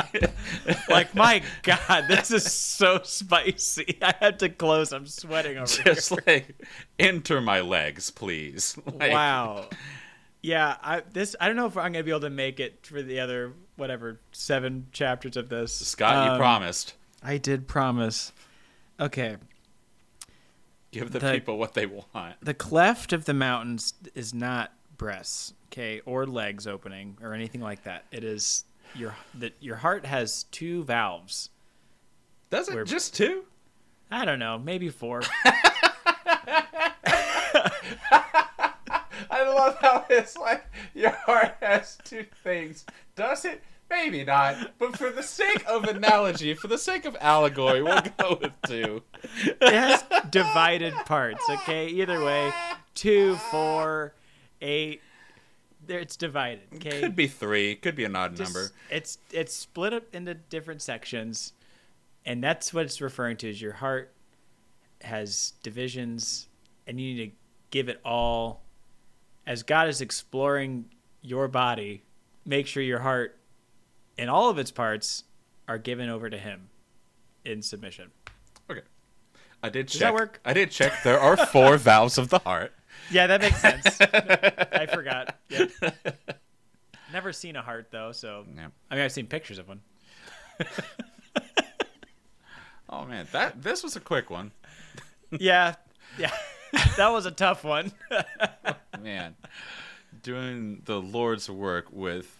like 0.88 1.14
my 1.14 1.42
God, 1.62 2.06
this 2.08 2.30
is 2.30 2.50
so 2.52 3.00
spicy. 3.02 3.98
I 4.02 4.14
had 4.20 4.38
to 4.40 4.48
close. 4.48 4.92
I'm 4.92 5.06
sweating 5.06 5.56
over 5.58 5.66
Just 5.66 6.10
here. 6.10 6.18
like, 6.26 6.54
enter 6.98 7.40
my 7.40 7.60
legs, 7.60 8.10
please. 8.10 8.76
Like, 8.86 9.12
wow. 9.12 9.66
Yeah, 10.42 10.76
I 10.82 11.02
this 11.12 11.34
I 11.40 11.46
don't 11.46 11.56
know 11.56 11.66
if 11.66 11.76
I'm 11.76 11.92
gonna 11.92 12.04
be 12.04 12.10
able 12.10 12.20
to 12.20 12.30
make 12.30 12.60
it 12.60 12.86
for 12.86 13.02
the 13.02 13.20
other 13.20 13.52
whatever 13.76 14.20
seven 14.32 14.86
chapters 14.92 15.36
of 15.36 15.48
this. 15.48 15.74
Scott, 15.74 16.26
you 16.26 16.32
Um, 16.32 16.38
promised. 16.38 16.94
I 17.22 17.38
did 17.38 17.66
promise. 17.66 18.32
Okay. 19.00 19.36
Give 20.90 21.10
the, 21.10 21.18
the- 21.18 21.32
people 21.32 21.58
what 21.58 21.74
they 21.74 21.86
want. 21.86 22.36
The 22.42 22.54
cleft 22.54 23.12
of 23.12 23.24
the 23.26 23.34
mountains 23.34 23.94
is 24.14 24.32
not 24.32 24.72
breasts, 24.96 25.52
okay, 25.66 26.00
or 26.06 26.26
legs 26.26 26.66
opening 26.66 27.18
or 27.22 27.34
anything 27.34 27.60
like 27.60 27.84
that. 27.84 28.04
It 28.10 28.24
is 28.24 28.64
your 28.94 29.14
that 29.34 29.54
your 29.60 29.76
heart 29.76 30.06
has 30.06 30.44
two 30.44 30.84
valves. 30.84 31.50
Does 32.50 32.68
it 32.68 32.74
We're- 32.74 32.86
just 32.86 33.14
two? 33.14 33.44
I 34.10 34.24
don't 34.24 34.38
know, 34.38 34.58
maybe 34.58 34.88
four. 34.88 35.20
I 39.30 39.42
love 39.44 39.76
how 39.80 40.04
it's 40.08 40.36
like 40.36 40.64
your 40.94 41.10
heart 41.10 41.56
has 41.60 41.98
two 42.04 42.24
things. 42.42 42.84
Does 43.16 43.44
it? 43.44 43.62
Maybe 43.90 44.24
not. 44.24 44.78
But 44.78 44.96
for 44.96 45.10
the 45.10 45.22
sake 45.22 45.64
of 45.66 45.84
analogy, 45.84 46.54
for 46.54 46.68
the 46.68 46.78
sake 46.78 47.04
of 47.04 47.16
allegory, 47.20 47.82
we'll 47.82 48.02
go 48.18 48.38
with 48.40 48.52
two. 48.66 49.02
it 49.44 49.72
has 49.72 50.04
divided 50.30 50.92
parts, 51.06 51.42
okay? 51.50 51.88
Either 51.88 52.22
way, 52.22 52.52
two, 52.94 53.36
four, 53.50 54.14
eight. 54.60 55.00
There, 55.86 56.00
it's 56.00 56.16
divided. 56.16 56.60
Okay, 56.74 57.00
Could 57.00 57.16
be 57.16 57.28
three. 57.28 57.74
Could 57.76 57.94
be 57.96 58.04
an 58.04 58.14
odd 58.14 58.36
Just- 58.36 58.52
number. 58.52 58.70
It's 58.90 59.18
it's 59.32 59.54
split 59.54 59.94
up 59.94 60.14
into 60.14 60.34
different 60.34 60.82
sections, 60.82 61.54
and 62.26 62.44
that's 62.44 62.74
what 62.74 62.84
it's 62.84 63.00
referring 63.00 63.38
to. 63.38 63.48
Is 63.48 63.62
your 63.62 63.72
heart 63.72 64.12
has 65.00 65.54
divisions, 65.62 66.48
and 66.86 67.00
you 67.00 67.14
need 67.14 67.30
to 67.30 67.36
give 67.70 67.88
it 67.88 68.00
all. 68.04 68.62
As 69.46 69.62
God 69.62 69.88
is 69.88 70.02
exploring 70.02 70.90
your 71.22 71.48
body, 71.48 72.02
make 72.44 72.66
sure 72.66 72.82
your 72.82 72.98
heart 72.98 73.37
and 74.18 74.28
all 74.28 74.50
of 74.50 74.58
its 74.58 74.70
parts 74.70 75.24
are 75.66 75.78
given 75.78 76.08
over 76.10 76.28
to 76.28 76.36
Him 76.36 76.68
in 77.44 77.62
submission. 77.62 78.10
Okay. 78.70 78.82
I 79.62 79.70
did 79.70 79.88
check. 79.88 80.00
that 80.00 80.14
work? 80.14 80.40
I 80.44 80.52
did 80.52 80.70
check. 80.70 80.92
There 81.02 81.18
are 81.18 81.36
four 81.36 81.76
valves 81.78 82.18
of 82.18 82.28
the 82.28 82.38
heart. 82.40 82.72
Yeah, 83.10 83.26
that 83.28 83.40
makes 83.40 83.60
sense. 83.60 84.00
I 84.00 84.86
forgot. 84.92 85.36
Yep. 85.48 85.70
Never 87.12 87.32
seen 87.32 87.56
a 87.56 87.62
heart 87.62 87.88
though, 87.90 88.12
so 88.12 88.44
Yeah. 88.54 88.68
I 88.90 88.94
mean 88.94 89.04
I've 89.04 89.12
seen 89.12 89.26
pictures 89.26 89.58
of 89.58 89.68
one. 89.68 89.80
Oh 92.90 93.04
man, 93.04 93.26
that 93.32 93.62
this 93.62 93.82
was 93.82 93.96
a 93.96 94.00
quick 94.00 94.30
one. 94.30 94.50
Yeah, 95.30 95.74
yeah, 96.18 96.32
that 96.96 97.08
was 97.08 97.26
a 97.26 97.30
tough 97.30 97.62
one. 97.62 97.92
Man, 98.98 99.36
doing 100.22 100.80
the 100.86 100.98
Lord's 100.98 101.50
work 101.50 101.88
with 101.92 102.37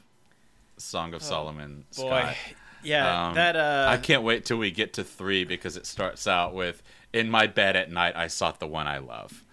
Song 0.81 1.14
of 1.14 1.22
Solomon. 1.22 1.85
Oh, 1.99 2.03
Boy, 2.03 2.20
Scott. 2.22 2.37
yeah, 2.83 3.29
Um, 3.29 3.35
that 3.35 3.57
uh, 3.57 3.87
I 3.89 3.97
can't 3.97 4.22
wait 4.22 4.45
till 4.45 4.57
we 4.59 4.70
get 4.70 4.95
to 4.95 5.05
three 5.05 5.45
because 5.45 5.76
it 5.76 5.87
starts 5.87 6.26
out 6.26 6.55
with 6.55 6.83
"In 7.12 7.31
my 7.31 7.47
bed 7.47 7.76
at 7.76 7.91
night, 7.91 8.14
I 8.16 8.26
sought 8.29 8.61
the 8.61 8.66
one 8.66 8.87
I 8.87 8.99
love," 8.99 9.45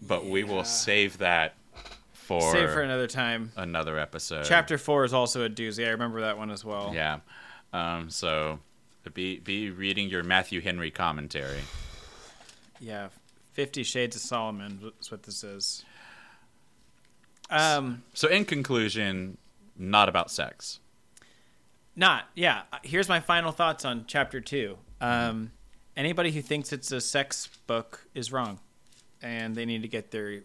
but 0.00 0.26
we 0.26 0.44
will 0.44 0.64
save 0.64 1.18
that 1.18 1.54
for, 2.12 2.40
save 2.52 2.70
for 2.70 2.80
another 2.82 3.06
time. 3.06 3.52
another 3.56 3.98
episode. 3.98 4.44
Chapter 4.44 4.78
four 4.78 5.04
is 5.04 5.12
also 5.12 5.44
a 5.44 5.48
doozy. 5.50 5.86
I 5.86 5.90
remember 5.90 6.20
that 6.22 6.38
one 6.38 6.50
as 6.50 6.64
well. 6.64 6.92
Yeah. 6.94 7.20
Um, 7.72 8.08
so 8.10 8.58
be 9.14 9.38
be 9.38 9.70
reading 9.70 10.08
your 10.08 10.22
Matthew 10.22 10.60
Henry 10.60 10.90
commentary. 10.90 11.60
yeah. 12.80 13.08
Fifty 13.52 13.82
Shades 13.82 14.14
of 14.16 14.22
Solomon 14.22 14.92
is 15.00 15.10
what 15.10 15.24
this 15.24 15.42
is. 15.44 15.84
Um, 17.50 18.02
So 18.14 18.28
in 18.28 18.44
conclusion, 18.44 19.36
not 19.80 20.08
about 20.08 20.30
sex. 20.30 20.78
not 21.96 22.24
yeah. 22.34 22.62
Here's 22.82 23.08
my 23.08 23.20
final 23.20 23.50
thoughts 23.52 23.84
on 23.84 24.04
chapter 24.06 24.40
two. 24.40 24.76
Um, 25.00 25.52
anybody 25.96 26.30
who 26.30 26.42
thinks 26.42 26.72
it's 26.72 26.92
a 26.92 27.00
sex 27.00 27.48
book 27.66 28.06
is 28.14 28.30
wrong, 28.30 28.60
and 29.22 29.54
they 29.54 29.64
need 29.64 29.82
to 29.82 29.88
get 29.88 30.10
their 30.10 30.42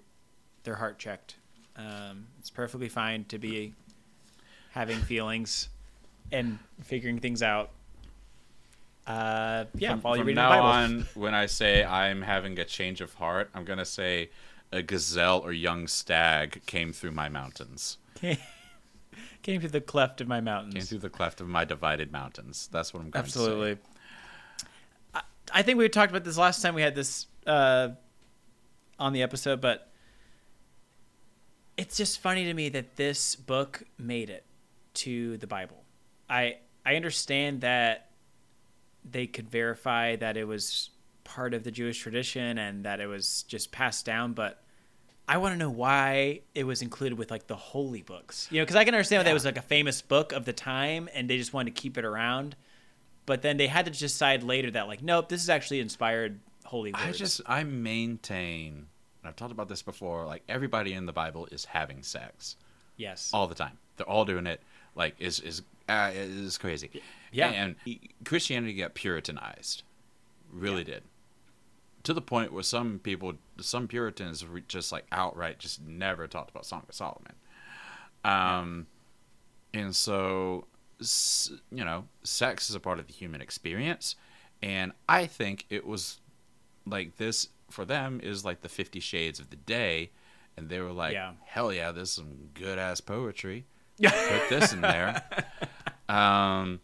their 0.63 0.75
heart 0.75 0.97
checked. 0.97 1.36
Um, 1.75 2.27
it's 2.39 2.49
perfectly 2.49 2.88
fine 2.89 3.25
to 3.25 3.38
be 3.38 3.73
having 4.71 4.97
feelings 4.99 5.69
and 6.31 6.57
figuring 6.83 7.19
things 7.19 7.43
out. 7.43 7.71
Uh, 9.05 9.65
yeah, 9.75 9.91
From, 9.91 10.01
while 10.01 10.15
you're 10.15 10.25
reading 10.25 10.36
now 10.41 10.49
the 10.49 10.55
Bible. 10.55 10.67
on, 10.67 11.05
when 11.13 11.33
I 11.36 11.45
say 11.45 11.83
I'm 11.83 12.21
having 12.23 12.57
a 12.57 12.65
change 12.65 13.01
of 13.01 13.13
heart, 13.15 13.49
I'm 13.53 13.63
gonna 13.65 13.86
say 13.86 14.29
a 14.71 14.81
gazelle 14.81 15.39
or 15.41 15.51
young 15.51 15.88
stag 15.88 16.61
came 16.65 16.91
through 16.93 17.11
my 17.11 17.29
mountains. 17.29 17.97
Came 19.41 19.59
through 19.59 19.70
the 19.70 19.82
cleft 19.82 20.22
of 20.22 20.28
my 20.28 20.41
mountains. 20.41 20.74
Came 20.74 20.84
through 20.84 20.99
the 20.99 21.09
cleft 21.09 21.41
of 21.41 21.47
my 21.47 21.66
divided 21.66 22.11
mountains. 22.11 22.70
That's 22.72 22.93
what 22.93 23.01
I'm 23.01 23.09
going 23.09 23.26
to 23.26 23.32
say. 23.32 23.39
Absolutely. 23.39 23.78
I, 25.13 25.22
I 25.53 25.61
think 25.61 25.78
we 25.78 25.88
talked 25.89 26.11
about 26.11 26.24
this 26.24 26.38
last 26.38 26.61
time 26.61 26.76
we 26.76 26.82
had 26.82 26.95
this 26.95 27.28
uh, 27.45 27.89
on 28.99 29.13
the 29.13 29.22
episode, 29.22 29.61
but 29.61 29.91
it's 31.78 31.97
just 31.97 32.20
funny 32.20 32.45
to 32.45 32.53
me 32.53 32.70
that 32.70 32.95
this 32.95 33.36
book 33.36 33.84
made 33.97 34.30
it 34.30 34.45
to 34.95 35.38
the 35.38 35.47
Bible. 35.47 35.84
I 36.30 36.57
I 36.86 36.95
understand 36.95 37.61
that 37.61 38.09
they 39.03 39.28
could 39.28 39.49
verify 39.49 40.16
that 40.16 40.38
it 40.38 40.45
was 40.45 40.89
part 41.24 41.53
of 41.53 41.63
the 41.63 41.72
Jewish 41.72 41.99
tradition 41.99 42.57
and 42.57 42.86
that 42.86 42.99
it 42.99 43.07
was 43.07 43.43
just 43.43 43.72
passed 43.72 44.05
down, 44.05 44.34
but 44.34 44.63
I 45.28 45.38
want 45.38 45.53
to 45.53 45.57
know 45.57 45.69
why 45.69 46.41
it 46.53 46.65
was 46.65 46.82
included 46.82 47.17
with 47.17 47.32
like 47.32 47.47
the 47.47 47.55
holy 47.55 48.03
books. 48.03 48.47
You 48.51 48.59
know, 48.59 48.63
because 48.63 48.76
I 48.76 48.84
can 48.84 48.93
understand 48.93 49.26
that 49.26 49.30
it 49.30 49.34
was 49.34 49.45
like 49.45 49.57
a 49.57 49.63
famous 49.63 50.01
book 50.01 50.34
of 50.34 50.45
the 50.45 50.53
time 50.53 51.09
and 51.13 51.30
they 51.30 51.38
just 51.38 51.53
wanted 51.53 51.76
to 51.76 51.82
keep 51.82 51.97
it 51.97 52.05
around. 52.05 52.55
But 53.26 53.41
then 53.41 53.57
they 53.57 53.67
had 53.67 53.86
to 53.86 53.91
decide 53.91 54.43
later 54.43 54.69
that 54.71 54.88
like, 54.88 55.01
nope, 55.01 55.30
this 55.30 55.41
is 55.41 55.49
actually 55.49 55.80
inspired 55.80 56.39
holy 56.63 56.91
words. 56.91 57.03
I 57.03 57.11
just 57.11 57.41
I 57.47 57.63
maintain. 57.63 58.73
and 59.21 59.30
I've 59.30 59.36
talked 59.36 59.51
about 59.51 59.67
this 59.67 59.82
before. 59.82 60.26
Like 60.26 60.43
everybody 60.47 60.93
in 60.93 61.07
the 61.07 61.13
Bible 61.13 61.47
is 61.51 61.65
having 61.65 62.03
sex 62.03 62.55
yes. 62.97 63.32
all 63.34 63.47
the 63.47 63.55
time. 63.55 63.78
They're 63.97 64.07
all 64.07 64.26
doing 64.26 64.45
it. 64.45 64.61
Like 64.95 65.15
is 65.19 65.39
is 65.39 65.63
uh, 65.89 66.11
is 66.13 66.57
crazy. 66.57 66.89
Yeah. 67.32 67.49
And 67.49 67.76
Christianity 68.23 68.73
got 68.76 68.93
Puritanized, 68.93 69.84
really 70.51 70.84
did, 70.84 71.03
to 72.05 72.13
the 72.13 72.21
point 72.21 72.53
where 72.53 72.63
some 72.63 72.99
people, 72.99 73.33
some 73.59 73.87
Puritans, 73.87 74.43
just 74.67 74.91
like 74.91 75.05
outright 75.11 75.59
just 75.59 75.81
never 75.85 76.27
talked 76.27 76.49
about 76.51 76.65
Song 76.65 76.83
of 76.87 76.95
Solomon. 76.95 77.33
Um, 78.23 78.87
and 79.73 79.95
so 79.95 80.67
you 81.71 81.83
know, 81.83 82.05
sex 82.23 82.69
is 82.69 82.75
a 82.75 82.79
part 82.79 82.99
of 82.99 83.07
the 83.07 83.13
human 83.13 83.41
experience, 83.41 84.15
and 84.63 84.93
I 85.09 85.25
think 85.25 85.65
it 85.69 85.85
was 85.85 86.21
like 86.87 87.17
this 87.17 87.49
for 87.69 87.83
them 87.83 88.19
is 88.23 88.45
like 88.45 88.61
the 88.61 88.69
Fifty 88.69 88.99
Shades 88.99 89.39
of 89.39 89.49
the 89.49 89.55
day, 89.57 90.11
and 90.55 90.69
they 90.69 90.79
were 90.79 90.91
like, 90.93 91.13
Yeah. 91.13 91.33
hell 91.43 91.73
yeah, 91.73 91.91
this 91.91 92.09
is 92.09 92.15
some 92.15 92.49
good 92.53 92.79
ass 92.79 93.01
poetry. 93.01 93.65
Put 94.01 94.49
this 94.49 94.73
in 94.73 94.81
there. 94.81 95.23
Um, 96.09 96.79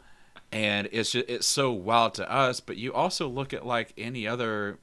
and 0.52 0.90
it's 0.92 1.12
just, 1.12 1.30
it's 1.30 1.48
so 1.48 1.72
wild 1.72 2.14
to 2.16 2.30
us, 2.32 2.60
but 2.60 2.78
you 2.78 2.94
also 2.94 3.28
look 3.30 3.54
at 3.54 3.66
like 3.66 3.94
any 3.98 4.28
other 4.28 4.80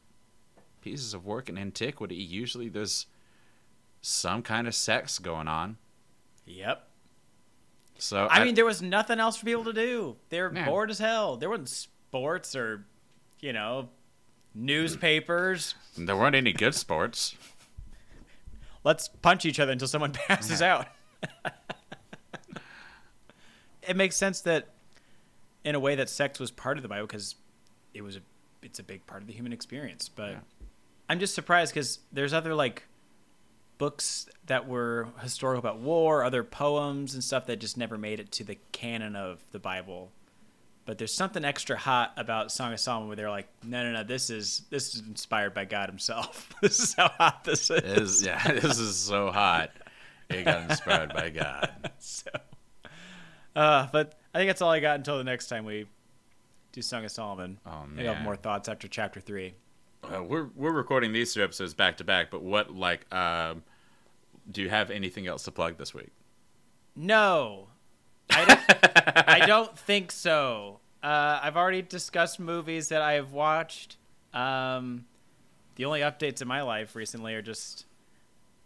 pieces 0.91 1.13
of 1.15 1.25
work 1.27 1.49
in 1.49 1.59
antiquity. 1.59 2.15
Usually, 2.17 2.69
there's 2.69 3.07
some 4.01 4.43
kind 4.43 4.67
of 4.67 4.75
sex 4.75 5.19
going 5.19 5.49
on. 5.49 5.77
Yep. 6.47 6.85
So 7.99 8.27
I 8.31 8.45
mean, 8.45 8.55
there 8.55 8.65
was 8.65 8.81
nothing 8.81 9.19
else 9.21 9.37
for 9.37 9.45
people 9.45 9.65
to 9.65 9.73
do. 9.73 10.17
They 10.31 10.41
were 10.41 10.53
Yeah. 10.55 10.67
bored 10.67 10.91
as 10.91 10.99
hell. 10.99 11.37
There 11.37 11.51
wasn't 11.51 11.69
sports 11.69 12.55
or, 12.57 12.87
you 13.41 13.53
know, 13.53 13.91
newspapers. 14.55 15.75
there 15.97 16.17
weren't 16.17 16.37
any 16.37 16.53
good 16.53 16.75
sports. 16.75 17.35
Let's 18.85 19.09
punch 19.09 19.45
each 19.45 19.59
other 19.61 19.73
until 19.73 19.89
someone 19.89 20.13
passes 20.29 20.63
out. 20.63 20.87
it 23.87 23.97
makes 23.97 24.17
sense 24.17 24.41
that, 24.43 24.69
in 25.65 25.75
a 25.75 25.81
way, 25.81 25.97
that 25.97 26.09
sex 26.09 26.39
was 26.39 26.51
part 26.51 26.77
of 26.79 26.83
the 26.83 26.89
Bible 26.89 27.07
because 27.07 27.35
it 27.93 28.03
was 28.03 28.17
a, 28.17 28.21
it's 28.63 28.79
a 28.79 28.83
big 28.85 29.07
part 29.07 29.23
of 29.23 29.27
the 29.27 29.33
human 29.35 29.53
experience. 29.53 30.09
But 30.09 30.31
Yeah. 30.31 30.39
I'm 31.09 31.19
just 31.19 31.35
surprised 31.35 31.73
because 31.73 32.01
there's 32.13 32.33
other 32.33 32.55
like 32.55 32.85
books 33.79 34.29
that 34.47 34.69
were 34.69 35.09
historical 35.23 35.59
about 35.59 35.79
war, 35.79 36.25
other 36.25 36.45
poems 36.45 37.15
and 37.15 37.23
stuff 37.23 37.47
that 37.47 37.61
just 37.61 37.77
never 37.77 37.97
made 37.97 38.21
it 38.21 38.31
to 38.33 38.45
the 38.45 38.59
canon 38.73 39.17
of 39.17 39.43
the 39.53 39.59
Bible. 39.59 40.11
But 40.85 40.99
there's 40.99 41.13
something 41.13 41.45
extra 41.45 41.77
hot 41.77 42.13
about 42.17 42.51
Song 42.51 42.73
of 42.73 42.81
Solomon 42.81 43.09
where 43.09 43.17
they're 43.17 43.31
like, 43.31 43.49
no, 43.63 43.85
no, 43.85 43.93
no, 43.93 44.05
this 44.05 44.31
is 44.31 44.63
this 44.71 44.95
is 44.95 45.03
inspired 45.07 45.55
by 45.55 45.65
God 45.65 45.89
Himself. 45.89 46.53
this 46.63 46.81
is 46.81 46.95
how 46.95 47.09
hot 47.09 47.45
this 47.45 47.71
is. 47.71 47.79
It 47.79 47.85
is, 47.85 48.25
yeah, 48.25 48.53
this 48.53 48.79
is 48.79 48.97
so 48.97 49.31
hot. 49.31 49.71
It 50.29 50.45
got 50.45 50.71
inspired 50.71 51.13
by 51.15 51.31
God. 51.31 51.91
so, 51.99 52.31
uh, 53.55 53.87
but 53.93 54.15
I 54.35 54.39
think 54.39 54.49
that's 54.49 54.63
all 54.63 54.71
I 54.71 54.81
got 54.81 54.97
until 54.97 55.19
the 55.19 55.25
next 55.25 55.49
time 55.49 55.65
we 55.65 55.87
do 56.73 56.83
Song 56.83 57.05
of 57.05 57.11
Solomon. 57.11 57.59
Oh, 57.67 57.85
man, 57.87 58.07
I 58.07 58.15
have 58.15 58.23
more 58.23 58.37
thoughts 58.37 58.69
after 58.69 58.89
chapter 58.89 59.21
three. 59.21 59.55
Uh, 60.03 60.23
we're 60.23 60.49
we're 60.55 60.73
recording 60.73 61.13
these 61.13 61.35
two 61.35 61.43
episodes 61.43 61.75
back 61.75 61.97
to 61.99 62.05
back, 62.05 62.31
but 62.31 62.43
what 62.43 62.75
like 62.75 63.13
um, 63.13 63.63
do 64.51 64.63
you 64.63 64.69
have 64.71 64.91
anything 64.91 65.27
else 65.27 65.45
to 65.45 65.51
plug 65.51 65.77
this 65.77 65.93
week? 65.93 66.11
No, 66.97 67.69
I 68.31 68.45
don't. 68.45 68.61
I 69.29 69.47
don't 69.47 69.77
think 69.79 70.13
so. 70.13 70.81
Uh, 71.03 71.41
I've 71.43 71.57
already 71.57 71.83
discussed 71.83 72.41
movies 72.41 72.89
that 72.89 73.03
I 73.03 73.15
have 73.15 73.33
watched. 73.33 73.97
Um, 74.33 75.05
the 75.77 75.85
only 75.85 76.01
updates 76.01 76.43
in 76.43 76.49
my 76.49 76.63
life 76.63 76.95
recently 76.97 77.35
are 77.35 77.43
just 77.43 77.85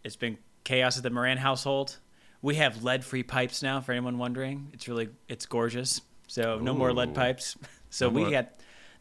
it's 0.03 0.15
been 0.15 0.37
chaos 0.63 0.97
at 0.97 1.03
the 1.03 1.09
Moran 1.09 1.37
household. 1.37 1.97
We 2.41 2.55
have 2.55 2.83
lead-free 2.83 3.23
pipes 3.23 3.63
now. 3.63 3.79
For 3.81 3.91
anyone 3.91 4.17
wondering, 4.17 4.69
it's 4.73 4.87
really 4.87 5.09
it's 5.27 5.45
gorgeous. 5.45 6.01
So 6.27 6.59
no 6.59 6.73
more 6.73 6.93
lead 6.93 7.13
pipes. 7.15 7.57
So 7.89 8.07
No 8.09 8.15
we 8.15 8.21
more- 8.23 8.31
had 8.31 8.49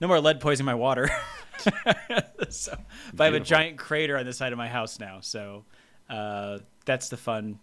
no 0.02 0.06
more 0.08 0.20
lead 0.20 0.38
poisoning 0.40 0.66
my 0.66 0.74
water. 0.74 1.08
so 2.48 2.76
but 3.14 3.22
I 3.22 3.26
have 3.26 3.34
a 3.34 3.40
giant 3.40 3.78
crater 3.78 4.16
on 4.16 4.26
the 4.26 4.32
side 4.32 4.52
of 4.52 4.58
my 4.58 4.68
house 4.68 4.98
now. 4.98 5.18
So 5.20 5.64
uh, 6.08 6.58
that's 6.84 7.08
the 7.08 7.16
fun 7.16 7.58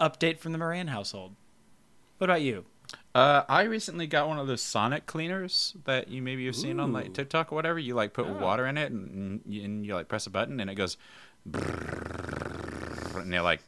update 0.00 0.38
from 0.38 0.52
the 0.52 0.58
Moran 0.58 0.88
household. 0.88 1.34
What 2.18 2.30
about 2.30 2.42
you? 2.42 2.64
Uh, 3.14 3.44
I 3.48 3.62
recently 3.62 4.06
got 4.06 4.28
one 4.28 4.38
of 4.38 4.46
those 4.46 4.60
Sonic 4.60 5.06
cleaners 5.06 5.74
that 5.84 6.08
you 6.08 6.20
maybe 6.20 6.46
have 6.46 6.56
seen 6.56 6.80
on 6.80 6.92
like 6.92 7.14
TikTok 7.14 7.52
or 7.52 7.54
whatever. 7.54 7.78
You 7.78 7.94
like 7.94 8.12
put 8.12 8.26
Oh. 8.26 8.32
water 8.34 8.66
in 8.66 8.76
it 8.76 8.90
and, 8.92 9.40
and, 9.46 9.86
you, 9.86 9.94
like 9.94 10.08
press 10.08 10.26
a 10.26 10.30
button 10.30 10.58
and 10.60 10.68
it 10.68 10.74
goes, 10.74 10.96
and 11.44 13.32
it 13.34 13.42
like 13.42 13.62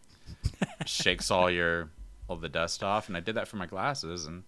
shakes 0.85 1.31
all 1.31 1.51
your 1.51 1.91
all 2.29 2.37
the 2.37 2.49
dust 2.49 2.83
off. 2.83 3.09
And 3.09 3.17
I 3.17 3.21
did 3.21 3.37
that 3.37 3.47
for 3.49 3.57
my 3.57 3.67
glasses 3.67 4.27
and 4.27 4.43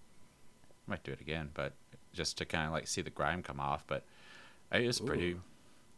I 0.86 0.90
might 0.92 1.04
do 1.04 1.12
it 1.12 1.20
again, 1.20 1.50
but 1.54 1.74
just 2.12 2.36
to 2.38 2.44
kind 2.44 2.66
of 2.66 2.72
like 2.72 2.88
see 2.88 3.02
the 3.02 3.10
grime 3.10 3.42
come 3.42 3.60
off. 3.60 3.84
But 3.86 4.04
it 4.72 4.82
is 4.82 5.00
pretty 5.00 5.36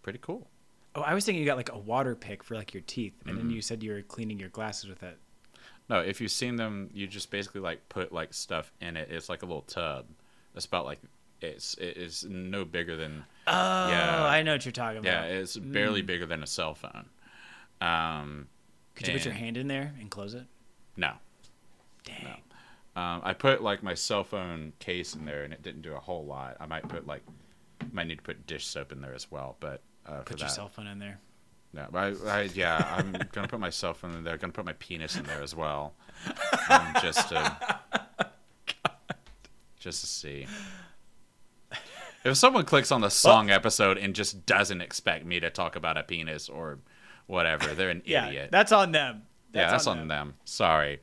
pretty 0.03 0.18
cool. 0.23 0.47
Oh, 0.95 1.03
I 1.03 1.14
was 1.14 1.25
thinking 1.25 1.41
you 1.41 1.47
got 1.47 1.57
like 1.57 1.73
a 1.73 1.79
water 1.79 2.14
pick 2.16 2.43
for 2.43 2.55
like 2.57 2.75
your 2.75 2.83
teeth, 2.87 3.14
and 3.27 3.39
then 3.39 3.51
you 3.51 3.62
said 3.62 3.83
you 3.83 3.93
were 3.93 4.03
cleaning 4.03 4.39
your 4.41 4.49
glasses 4.49 4.89
with 4.89 5.03
it. 5.03 5.16
No, 5.89 6.01
if 6.01 6.21
you've 6.21 6.31
seen 6.31 6.57
them, 6.57 6.89
you 6.93 7.07
just 7.07 7.31
basically 7.31 7.61
like 7.61 7.89
put 7.89 8.12
like 8.12 8.33
stuff 8.35 8.73
in 8.81 8.97
it. 8.97 9.09
It's 9.11 9.29
like 9.29 9.43
a 9.43 9.47
little 9.47 9.62
tub. 9.62 10.07
It's 10.55 10.66
about 10.66 10.85
like 10.85 10.99
it's 11.41 11.75
it 11.75 11.97
is 11.97 12.25
no 12.29 12.64
bigger 12.64 12.97
than 12.97 13.25
Oh, 13.47 13.89
Yeah. 13.89 14.25
I 14.25 14.43
know 14.43 14.53
what 14.53 14.64
you're 14.64 14.73
talking 14.73 15.03
yeah, 15.05 15.21
about. 15.21 15.31
Yeah, 15.31 15.37
it's 15.39 15.57
barely 15.57 16.03
bigger 16.03 16.27
than 16.27 16.43
a 16.43 16.47
cell 16.47 16.75
phone. 16.75 17.07
Um, 17.81 18.49
Could 18.95 19.09
you 19.09 19.14
put 19.14 19.25
your 19.25 19.35
hand 19.35 19.57
in 19.57 19.66
there 19.68 19.95
and 20.01 20.11
close 20.11 20.35
it? 20.35 20.45
no, 20.97 21.12
Dang. 22.05 22.27
um, 22.97 23.21
I 23.25 23.33
put 23.33 23.62
like 23.62 23.83
my 23.83 23.95
cell 23.95 24.23
phone 24.25 24.73
case 24.81 25.14
in 25.14 25.25
there, 25.25 25.45
and 25.45 25.53
it 25.53 25.62
didn't 25.62 25.83
do 25.83 25.95
a 25.95 26.01
whole 26.01 26.25
lot. 26.25 26.57
I 26.61 26.66
might 26.66 26.87
put 26.89 27.07
like 27.07 27.23
might 27.93 28.07
need 28.07 28.16
to 28.18 28.22
put 28.22 28.47
dish 28.47 28.66
soap 28.66 28.93
in 28.93 29.01
there 29.01 29.14
as 29.14 29.31
well, 29.31 29.57
but 29.61 29.83
uh, 30.07 30.18
Put 30.18 30.39
that, 30.39 30.41
your 30.41 30.49
cell 30.49 30.68
phone 30.68 30.87
in 30.87 30.99
there. 30.99 31.18
no, 31.72 31.87
but 31.91 32.16
I, 32.26 32.41
I 32.41 32.43
yeah, 32.55 32.95
I'm 32.97 33.12
gonna 33.33 33.49
put 33.49 33.61
my 33.61 33.70
cell 33.70 33.95
phone 33.95 34.14
in 34.14 34.24
there. 34.24 34.37
Gonna 34.37 34.53
put 34.53 34.64
my 34.64 34.72
penis 34.74 35.16
in 35.16 35.24
there 35.24 35.43
as 35.43 35.55
well, 35.55 35.95
um, 36.68 36.95
just 37.03 37.28
to 37.31 37.78
just 39.78 40.01
to 40.03 40.07
see. 40.07 40.47
If 42.22 42.37
someone 42.37 42.64
clicks 42.66 42.93
on 42.93 43.01
the 43.01 43.09
song 43.09 43.49
episode 43.49 43.97
and 43.97 44.14
just 44.14 44.45
doesn't 44.45 44.83
expect 44.83 45.24
me 45.24 45.41
to 45.41 45.49
talk 45.49 45.74
about 45.74 45.97
a 45.97 46.03
penis 46.03 46.51
or 46.51 46.78
whatever, 47.26 47.74
they're 47.74 47.89
an 47.91 48.03
Yeah, 48.07 48.28
idiot. 48.28 48.51
that's 48.53 48.72
on 48.72 48.93
them. 48.93 49.22
yeah, 49.55 49.70
that's 49.70 49.87
on 49.87 50.07
them. 50.07 50.35
Sorry. 50.45 51.01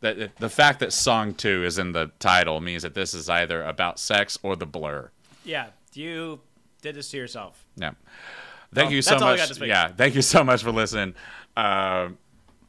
The, 0.00 0.30
the 0.38 0.48
fact 0.48 0.80
that 0.80 0.92
song 0.92 1.34
two 1.34 1.64
is 1.64 1.78
in 1.78 1.92
the 1.92 2.10
title 2.18 2.60
means 2.60 2.82
that 2.82 2.94
this 2.94 3.14
is 3.14 3.28
either 3.28 3.62
about 3.62 3.98
sex 4.00 4.36
or 4.42 4.56
the 4.56 4.66
Blur. 4.66 5.10
Yeah, 5.44 5.68
you 5.98 6.40
did 6.80 6.94
this 6.94 7.10
to 7.10 7.16
yourself. 7.16 7.64
Yeah. 7.76 7.92
Thank 8.72 8.86
Well, 8.86 8.92
you 8.94 9.02
so 9.02 9.10
that's 9.10 9.22
all 9.22 9.28
I 9.28 9.32
much. 9.32 9.40
got 9.40 9.48
this 9.48 9.60
week. 9.60 9.68
Yeah, 9.68 9.88
thank 9.88 10.14
you 10.14 10.22
so 10.22 10.44
much 10.44 10.62
for 10.62 10.70
listening. 10.72 11.14
Um 11.56 12.18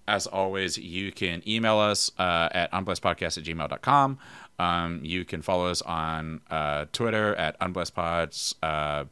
as 0.08 0.26
always, 0.26 0.76
you 0.76 1.12
can 1.12 1.44
email 1.48 1.78
us 1.78 2.12
uh, 2.18 2.50
at 2.52 2.72
unblessedpodcast 2.72 3.38
at 3.38 3.44
gmail.com. 3.44 4.18
Um, 4.58 5.02
you 5.04 5.24
can 5.24 5.44
follow 5.44 5.68
us 5.68 5.84
on 5.84 6.42
uh, 6.50 6.86
Twitter 6.92 7.36
at 7.36 7.60
unblessedpods, 7.60 8.56
uh, 8.64 9.06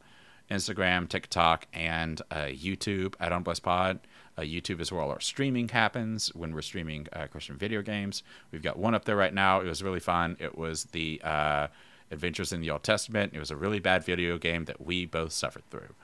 Instagram, 0.50 1.08
TikTok, 1.08 1.68
and 1.72 2.20
uh, 2.32 2.46
YouTube 2.46 3.14
at 3.20 3.30
unblessedpod. 3.30 4.00
Uh, 4.36 4.42
YouTube 4.42 4.80
is 4.80 4.90
where 4.90 5.00
all 5.00 5.10
our 5.12 5.20
streaming 5.20 5.68
happens 5.68 6.34
when 6.34 6.52
we're 6.52 6.62
streaming 6.62 7.06
uh, 7.12 7.28
Christian 7.28 7.56
video 7.56 7.80
games. 7.80 8.24
We've 8.50 8.60
got 8.62 8.76
one 8.76 8.96
up 8.96 9.04
there 9.04 9.16
right 9.16 9.32
now. 9.32 9.60
It 9.60 9.66
was 9.66 9.84
really 9.84 10.00
fun. 10.00 10.36
It 10.40 10.58
was 10.58 10.86
the 10.86 11.20
uh, 11.22 11.68
Adventures 12.10 12.52
in 12.52 12.60
the 12.60 12.70
Old 12.70 12.82
Testament. 12.82 13.32
It 13.34 13.38
was 13.38 13.50
a 13.50 13.56
really 13.56 13.78
bad 13.78 14.04
video 14.04 14.38
game 14.38 14.64
that 14.66 14.80
we 14.84 15.06
both 15.06 15.32
suffered 15.32 15.68
through. 15.70 15.94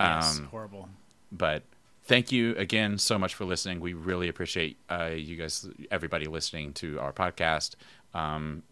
Yes, 0.00 0.38
Um, 0.38 0.46
horrible. 0.46 0.88
but 1.32 1.62
thank 2.04 2.30
you 2.32 2.54
again 2.56 2.98
so 2.98 3.18
much 3.18 3.34
for 3.34 3.44
listening. 3.44 3.80
We 3.80 3.94
really 3.94 4.28
appreciate 4.28 4.76
uh, 4.90 5.10
you 5.16 5.36
guys, 5.36 5.68
everybody 5.90 6.26
listening 6.26 6.72
to 6.74 6.98
our 7.00 7.12
podcast. 7.12 7.74
Um, 8.14 8.62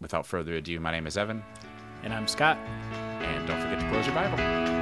without 0.00 0.26
further 0.26 0.54
ado, 0.54 0.78
my 0.80 0.92
name 0.92 1.06
is 1.06 1.16
Evan, 1.16 1.42
And 2.04 2.12
I'm 2.14 2.28
Scott. 2.28 2.56
and 2.58 3.46
don't 3.48 3.60
forget 3.60 3.80
to 3.80 3.88
close 3.88 4.06
your 4.06 4.14
Bible. 4.14 4.77